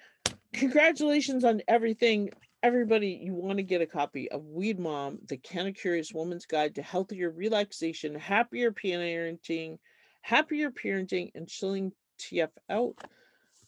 congratulations 0.54 1.44
on 1.44 1.62
everything. 1.68 2.30
Everybody, 2.66 3.20
you 3.22 3.32
wanna 3.32 3.62
get 3.62 3.80
a 3.80 3.86
copy 3.86 4.28
of 4.32 4.44
Weed 4.44 4.80
Mom: 4.80 5.20
The 5.28 5.36
Canna-Curious 5.36 6.12
Woman's 6.12 6.46
Guide 6.46 6.74
to 6.74 6.82
Healthier 6.82 7.30
Relaxation, 7.30 8.12
Happier 8.16 8.72
Parenting 8.72 9.78
Happier 10.22 10.72
Parenting, 10.72 11.30
and 11.36 11.46
Chilling 11.46 11.92
TF 12.18 12.50
out. 12.68 12.96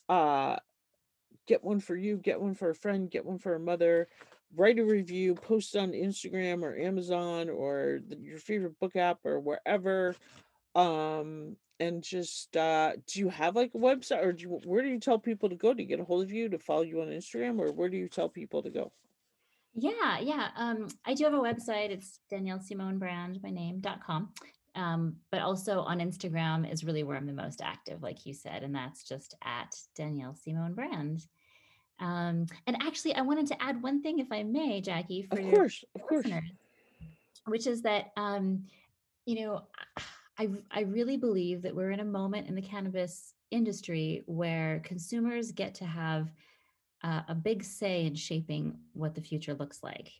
Uh 0.08 0.56
Get 1.46 1.62
one 1.62 1.78
for 1.78 1.94
you, 1.94 2.16
get 2.16 2.40
one 2.40 2.56
for 2.56 2.70
a 2.70 2.74
friend, 2.74 3.08
get 3.08 3.24
one 3.24 3.38
for 3.38 3.54
a 3.54 3.60
mother. 3.60 4.08
write 4.56 4.80
a 4.80 4.84
review, 4.84 5.36
post 5.36 5.76
on 5.76 5.92
Instagram 5.92 6.64
or 6.64 6.76
Amazon 6.76 7.48
or 7.48 8.00
your 8.18 8.40
favorite 8.40 8.80
book 8.80 8.96
app 8.96 9.24
or 9.24 9.38
wherever. 9.38 10.16
Um, 10.78 11.56
and 11.80 12.02
just 12.02 12.56
uh, 12.56 12.92
do 13.06 13.20
you 13.20 13.28
have 13.28 13.56
like 13.56 13.72
a 13.74 13.78
website 13.78 14.24
or 14.24 14.32
do 14.32 14.42
you, 14.42 14.60
where 14.64 14.82
do 14.82 14.88
you 14.88 15.00
tell 15.00 15.18
people 15.18 15.48
to 15.48 15.56
go 15.56 15.74
to 15.74 15.84
get 15.84 16.00
a 16.00 16.04
hold 16.04 16.22
of 16.24 16.32
you 16.32 16.48
to 16.48 16.58
follow 16.58 16.82
you 16.82 17.00
on 17.02 17.08
Instagram 17.08 17.58
or 17.58 17.72
where 17.72 17.88
do 17.88 17.96
you 17.96 18.08
tell 18.08 18.28
people 18.28 18.62
to 18.62 18.70
go? 18.70 18.92
Yeah, 19.74 20.18
yeah. 20.20 20.48
Um, 20.56 20.88
I 21.04 21.14
do 21.14 21.24
have 21.24 21.34
a 21.34 21.38
website. 21.38 21.90
It's 21.90 22.20
Danielle 22.30 22.60
Simone 22.60 22.98
Brand, 22.98 23.40
my 23.42 23.50
name. 23.50 23.80
name.com. 23.82 24.32
Um, 24.74 25.16
but 25.32 25.40
also 25.40 25.80
on 25.80 25.98
Instagram 25.98 26.70
is 26.70 26.84
really 26.84 27.02
where 27.02 27.16
I'm 27.16 27.26
the 27.26 27.32
most 27.32 27.60
active, 27.60 28.02
like 28.02 28.24
you 28.24 28.32
said, 28.32 28.62
and 28.62 28.74
that's 28.74 29.02
just 29.02 29.34
at 29.44 29.74
Danielle 29.96 30.36
Simone 30.36 30.74
Brand. 30.74 31.26
Um, 32.00 32.46
and 32.66 32.76
actually, 32.80 33.14
I 33.14 33.22
wanted 33.22 33.48
to 33.48 33.60
add 33.60 33.82
one 33.82 34.02
thing, 34.02 34.20
if 34.20 34.30
I 34.30 34.44
may, 34.44 34.80
Jackie, 34.80 35.22
for 35.22 35.38
of 35.38 35.50
course, 35.50 35.84
of 35.96 36.02
course, 36.02 36.26
which 37.46 37.66
is 37.66 37.82
that 37.82 38.12
um, 38.16 38.64
you 39.26 39.44
know, 39.44 39.62
I 40.38 40.48
I 40.70 40.80
really 40.82 41.16
believe 41.16 41.62
that 41.62 41.74
we're 41.74 41.90
in 41.90 42.00
a 42.00 42.04
moment 42.04 42.48
in 42.48 42.54
the 42.54 42.62
cannabis 42.62 43.34
industry 43.50 44.22
where 44.26 44.80
consumers 44.84 45.52
get 45.52 45.74
to 45.76 45.84
have 45.84 46.30
uh, 47.02 47.22
a 47.28 47.34
big 47.34 47.62
say 47.62 48.06
in 48.06 48.14
shaping 48.14 48.76
what 48.92 49.14
the 49.14 49.20
future 49.20 49.54
looks 49.54 49.82
like. 49.82 50.12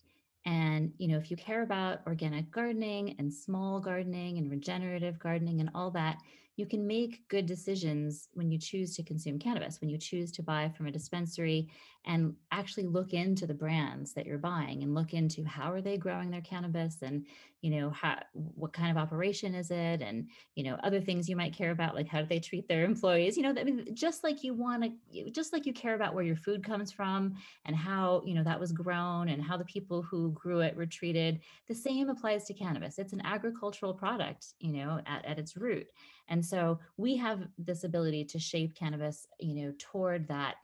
And, 0.45 0.93
you 0.99 1.09
know, 1.09 1.19
if 1.19 1.31
you 1.31 1.37
care 1.37 1.63
about 1.63 2.01
organic 2.07 2.51
gardening 2.51 3.17
and 3.19 3.33
small 3.33 3.81
gardening 3.81 4.39
and 4.39 4.51
regenerative 4.51 5.19
gardening 5.19 5.61
and 5.61 5.71
all 5.75 5.91
that, 5.91 6.19
you 6.59 6.67
can 6.67 6.87
make 6.87 7.27
good 7.29 7.47
decisions 7.47 8.29
when 8.35 8.51
you 8.51 8.59
choose 8.59 8.97
to 8.97 9.03
consume 9.05 9.39
cannabis, 9.39 9.81
when 9.81 9.89
you 9.89 9.97
choose 9.97 10.33
to 10.33 10.43
buy 10.43 10.69
from 10.77 10.89
a 10.89 10.91
dispensary 10.91 11.69
and 12.05 12.35
actually 12.51 12.87
look 12.87 13.13
into 13.13 13.47
the 13.47 13.55
brands 13.55 14.13
that 14.13 14.27
you're 14.27 14.39
buying 14.39 14.83
and 14.83 14.95
look 14.95 15.15
into 15.15 15.45
how 15.45 15.71
are 15.71 15.81
they 15.81 15.97
growing 15.97 16.31
their 16.31 16.41
cannabis 16.41 16.97
and 17.03 17.27
you 17.61 17.71
know 17.71 17.91
how 17.91 18.17
what 18.33 18.73
kind 18.73 18.91
of 18.91 18.97
operation 18.97 19.55
is 19.55 19.71
it 19.71 20.01
and 20.01 20.29
you 20.55 20.63
know 20.63 20.77
other 20.83 21.01
things 21.01 21.29
you 21.29 21.37
might 21.37 21.53
care 21.53 21.71
about 21.71 21.95
like 21.95 22.07
how 22.07 22.21
do 22.21 22.27
they 22.27 22.39
treat 22.39 22.69
their 22.69 22.85
employees 22.85 23.37
you 23.37 23.43
know 23.43 23.53
i 23.59 23.65
mean 23.65 23.85
just 23.95 24.23
like 24.23 24.45
you 24.45 24.55
want 24.55 24.83
to 24.83 25.31
just 25.31 25.53
like 25.53 25.67
you 25.67 25.73
care 25.73 25.95
about 25.95 26.15
where 26.15 26.25
your 26.25 26.37
food 26.37 26.65
comes 26.65 26.93
from 26.93 27.35
and 27.65 27.75
how 27.75 28.23
you 28.25 28.35
know 28.35 28.45
that 28.45 28.59
was 28.61 28.73
grown 28.73 29.29
and 29.29 29.43
how 29.43 29.57
the 29.57 29.65
people 29.65 30.03
who 30.03 30.31
grew 30.33 30.61
it 30.61 30.77
were 30.77 30.87
treated 30.87 31.41
the 31.67 31.75
same 31.75 32.09
applies 32.09 32.45
to 32.45 32.55
cannabis. 32.55 32.99
It's 32.99 33.13
an 33.13 33.23
agricultural 33.25 33.95
product 33.95 34.55
you 34.61 34.73
know 34.73 35.01
at, 35.07 35.25
at 35.25 35.39
its 35.39 35.57
root 35.57 35.87
and 36.29 36.45
so 36.45 36.79
we 36.97 37.17
have 37.17 37.41
this 37.59 37.85
ability 37.85 38.25
to 38.25 38.39
shape 38.39 38.75
cannabis 38.75 39.27
you 39.41 39.55
know 39.55 39.73
toward 39.79 40.27
that 40.29 40.57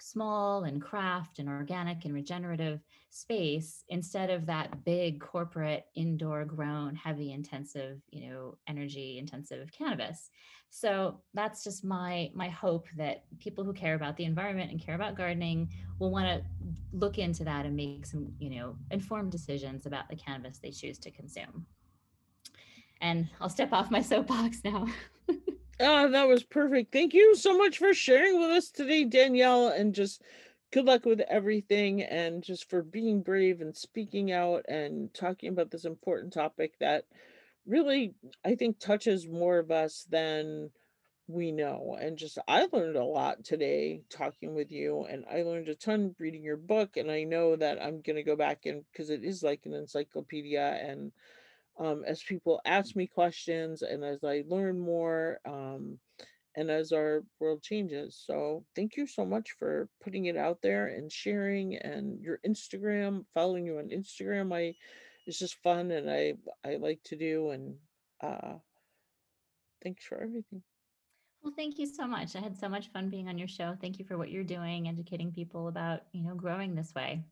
small 0.00 0.64
and 0.64 0.80
craft 0.80 1.38
and 1.38 1.48
organic 1.48 2.04
and 2.04 2.14
regenerative 2.14 2.80
space 3.10 3.84
instead 3.88 4.30
of 4.30 4.46
that 4.46 4.84
big 4.84 5.20
corporate 5.20 5.86
indoor 5.94 6.44
grown 6.44 6.94
heavy 6.94 7.32
intensive 7.32 8.00
you 8.10 8.28
know 8.28 8.56
energy 8.66 9.18
intensive 9.18 9.70
cannabis. 9.72 10.30
So 10.70 11.20
that's 11.34 11.64
just 11.64 11.84
my 11.84 12.30
my 12.34 12.48
hope 12.48 12.86
that 12.96 13.24
people 13.40 13.64
who 13.64 13.72
care 13.72 13.94
about 13.94 14.16
the 14.16 14.24
environment 14.24 14.70
and 14.70 14.80
care 14.80 14.94
about 14.94 15.16
gardening 15.16 15.68
will 15.98 16.10
want 16.10 16.26
to 16.26 16.44
look 16.92 17.18
into 17.18 17.44
that 17.44 17.66
and 17.66 17.76
make 17.76 18.06
some 18.06 18.32
you 18.38 18.50
know 18.50 18.76
informed 18.90 19.32
decisions 19.32 19.86
about 19.86 20.08
the 20.08 20.16
cannabis 20.16 20.58
they 20.58 20.70
choose 20.70 20.98
to 21.00 21.10
consume 21.10 21.66
and 23.00 23.28
i'll 23.40 23.48
step 23.48 23.72
off 23.72 23.90
my 23.90 24.02
soapbox 24.10 24.62
now 24.64 24.86
Oh, 25.82 26.08
that 26.10 26.28
was 26.28 26.42
perfect. 26.42 26.92
Thank 26.92 27.14
you 27.14 27.34
so 27.34 27.56
much 27.56 27.78
for 27.78 27.94
sharing 27.94 28.38
with 28.38 28.50
us 28.50 28.70
today, 28.70 29.04
Danielle, 29.04 29.68
and 29.68 29.94
just 29.94 30.22
good 30.72 30.84
luck 30.84 31.04
with 31.04 31.20
everything 31.20 32.02
and 32.02 32.42
just 32.42 32.68
for 32.68 32.82
being 32.82 33.22
brave 33.22 33.60
and 33.60 33.76
speaking 33.76 34.30
out 34.30 34.64
and 34.68 35.12
talking 35.14 35.48
about 35.48 35.70
this 35.70 35.84
important 35.84 36.32
topic 36.32 36.78
that 36.78 37.04
really 37.66 38.14
I 38.44 38.54
think 38.54 38.78
touches 38.78 39.26
more 39.26 39.58
of 39.58 39.70
us 39.70 40.06
than 40.08 40.70
we 41.26 41.52
know. 41.52 41.96
And 42.00 42.16
just 42.16 42.38
I 42.46 42.68
learned 42.72 42.96
a 42.96 43.04
lot 43.04 43.44
today 43.44 44.02
talking 44.10 44.54
with 44.54 44.70
you 44.70 45.06
and 45.08 45.24
I 45.30 45.42
learned 45.42 45.68
a 45.68 45.74
ton 45.74 46.14
reading 46.18 46.42
your 46.42 46.56
book 46.56 46.96
and 46.96 47.10
I 47.10 47.24
know 47.24 47.56
that 47.56 47.82
I'm 47.82 48.00
going 48.00 48.16
to 48.16 48.22
go 48.22 48.36
back 48.36 48.66
and 48.66 48.84
because 48.92 49.10
it 49.10 49.24
is 49.24 49.42
like 49.42 49.62
an 49.64 49.74
encyclopedia 49.74 50.78
and 50.82 51.12
um, 51.78 52.04
as 52.06 52.22
people 52.22 52.60
ask 52.64 52.96
me 52.96 53.06
questions 53.06 53.82
and 53.82 54.04
as 54.04 54.22
I 54.24 54.44
learn 54.48 54.78
more 54.78 55.40
um, 55.46 55.98
and 56.56 56.70
as 56.70 56.92
our 56.92 57.22
world 57.38 57.62
changes. 57.62 58.22
So 58.26 58.64
thank 58.74 58.96
you 58.96 59.06
so 59.06 59.24
much 59.24 59.52
for 59.58 59.88
putting 60.02 60.26
it 60.26 60.36
out 60.36 60.58
there 60.62 60.88
and 60.88 61.10
sharing 61.10 61.76
and 61.76 62.20
your 62.20 62.40
Instagram, 62.46 63.24
following 63.34 63.66
you 63.66 63.78
on 63.78 63.88
Instagram. 63.88 64.54
I 64.54 64.74
it's 65.26 65.38
just 65.38 65.62
fun 65.62 65.90
and 65.90 66.10
I 66.10 66.34
I 66.64 66.76
like 66.76 67.00
to 67.04 67.16
do 67.16 67.50
and 67.50 67.76
uh 68.22 68.54
thanks 69.82 70.04
for 70.04 70.16
everything. 70.16 70.62
Well, 71.42 71.54
thank 71.56 71.78
you 71.78 71.86
so 71.86 72.06
much. 72.06 72.36
I 72.36 72.40
had 72.40 72.56
so 72.56 72.68
much 72.68 72.88
fun 72.88 73.08
being 73.08 73.28
on 73.28 73.38
your 73.38 73.48
show. 73.48 73.74
Thank 73.80 73.98
you 73.98 74.04
for 74.04 74.18
what 74.18 74.30
you're 74.30 74.44
doing, 74.44 74.88
educating 74.88 75.32
people 75.32 75.68
about, 75.68 76.02
you 76.12 76.22
know, 76.22 76.34
growing 76.34 76.74
this 76.74 76.94
way. 76.94 77.22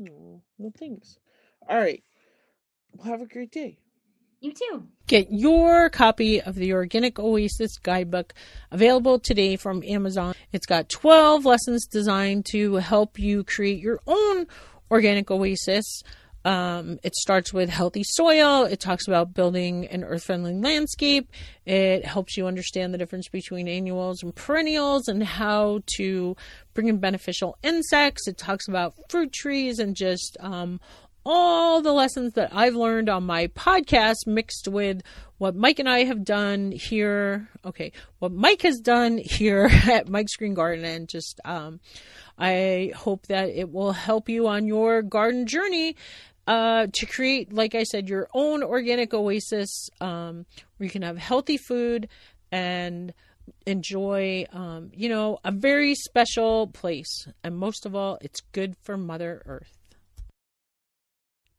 Oh, 0.00 0.42
well, 0.58 0.72
thanks. 0.76 1.18
All 1.68 1.78
right. 1.78 2.02
Well, 2.94 3.08
have 3.08 3.20
a 3.20 3.26
great 3.26 3.50
day. 3.50 3.78
You 4.40 4.52
too. 4.52 4.86
Get 5.06 5.28
your 5.30 5.88
copy 5.88 6.40
of 6.40 6.54
the 6.54 6.74
Organic 6.74 7.18
Oasis 7.18 7.78
Guidebook 7.78 8.34
available 8.70 9.18
today 9.18 9.56
from 9.56 9.82
Amazon. 9.82 10.34
It's 10.52 10.66
got 10.66 10.90
12 10.90 11.46
lessons 11.46 11.86
designed 11.86 12.46
to 12.52 12.74
help 12.74 13.18
you 13.18 13.42
create 13.44 13.80
your 13.80 14.00
own 14.06 14.46
organic 14.90 15.30
oasis. 15.30 16.02
Um, 16.44 16.98
it 17.02 17.14
starts 17.14 17.54
with 17.54 17.70
healthy 17.70 18.02
soil. 18.04 18.64
It 18.64 18.78
talks 18.78 19.08
about 19.08 19.32
building 19.32 19.86
an 19.86 20.04
earth 20.04 20.24
friendly 20.24 20.52
landscape. 20.52 21.30
It 21.64 22.04
helps 22.04 22.36
you 22.36 22.46
understand 22.46 22.92
the 22.92 22.98
difference 22.98 23.28
between 23.28 23.66
annuals 23.66 24.22
and 24.22 24.34
perennials 24.34 25.08
and 25.08 25.22
how 25.22 25.80
to 25.96 26.36
bring 26.74 26.88
in 26.88 26.98
beneficial 26.98 27.56
insects. 27.62 28.28
It 28.28 28.36
talks 28.36 28.68
about 28.68 28.94
fruit 29.08 29.32
trees 29.32 29.78
and 29.78 29.96
just 29.96 30.36
um, 30.40 30.80
all 31.24 31.80
the 31.80 31.92
lessons 31.92 32.34
that 32.34 32.50
I've 32.54 32.74
learned 32.74 33.08
on 33.08 33.24
my 33.24 33.46
podcast 33.48 34.26
mixed 34.26 34.68
with 34.68 35.02
what 35.38 35.56
Mike 35.56 35.78
and 35.78 35.88
I 35.88 36.04
have 36.04 36.24
done 36.24 36.72
here. 36.72 37.48
Okay, 37.64 37.92
what 38.18 38.32
Mike 38.32 38.62
has 38.62 38.78
done 38.78 39.18
here 39.18 39.68
at 39.90 40.08
Mike's 40.08 40.36
Green 40.36 40.54
Garden, 40.54 40.84
and 40.84 41.08
just 41.08 41.40
um, 41.44 41.80
I 42.38 42.92
hope 42.96 43.26
that 43.26 43.48
it 43.48 43.70
will 43.70 43.92
help 43.92 44.28
you 44.28 44.48
on 44.48 44.66
your 44.66 45.02
garden 45.02 45.46
journey 45.46 45.96
uh, 46.46 46.88
to 46.92 47.06
create, 47.06 47.52
like 47.52 47.74
I 47.74 47.84
said, 47.84 48.08
your 48.08 48.28
own 48.34 48.62
organic 48.62 49.14
oasis 49.14 49.88
um, 50.00 50.46
where 50.76 50.86
you 50.86 50.90
can 50.90 51.02
have 51.02 51.16
healthy 51.16 51.56
food 51.56 52.08
and 52.52 53.12
enjoy, 53.66 54.46
um, 54.52 54.90
you 54.94 55.08
know, 55.08 55.38
a 55.44 55.52
very 55.52 55.94
special 55.94 56.66
place. 56.68 57.26
And 57.42 57.56
most 57.56 57.86
of 57.86 57.94
all, 57.94 58.18
it's 58.20 58.40
good 58.52 58.76
for 58.82 58.96
Mother 58.96 59.42
Earth. 59.46 59.83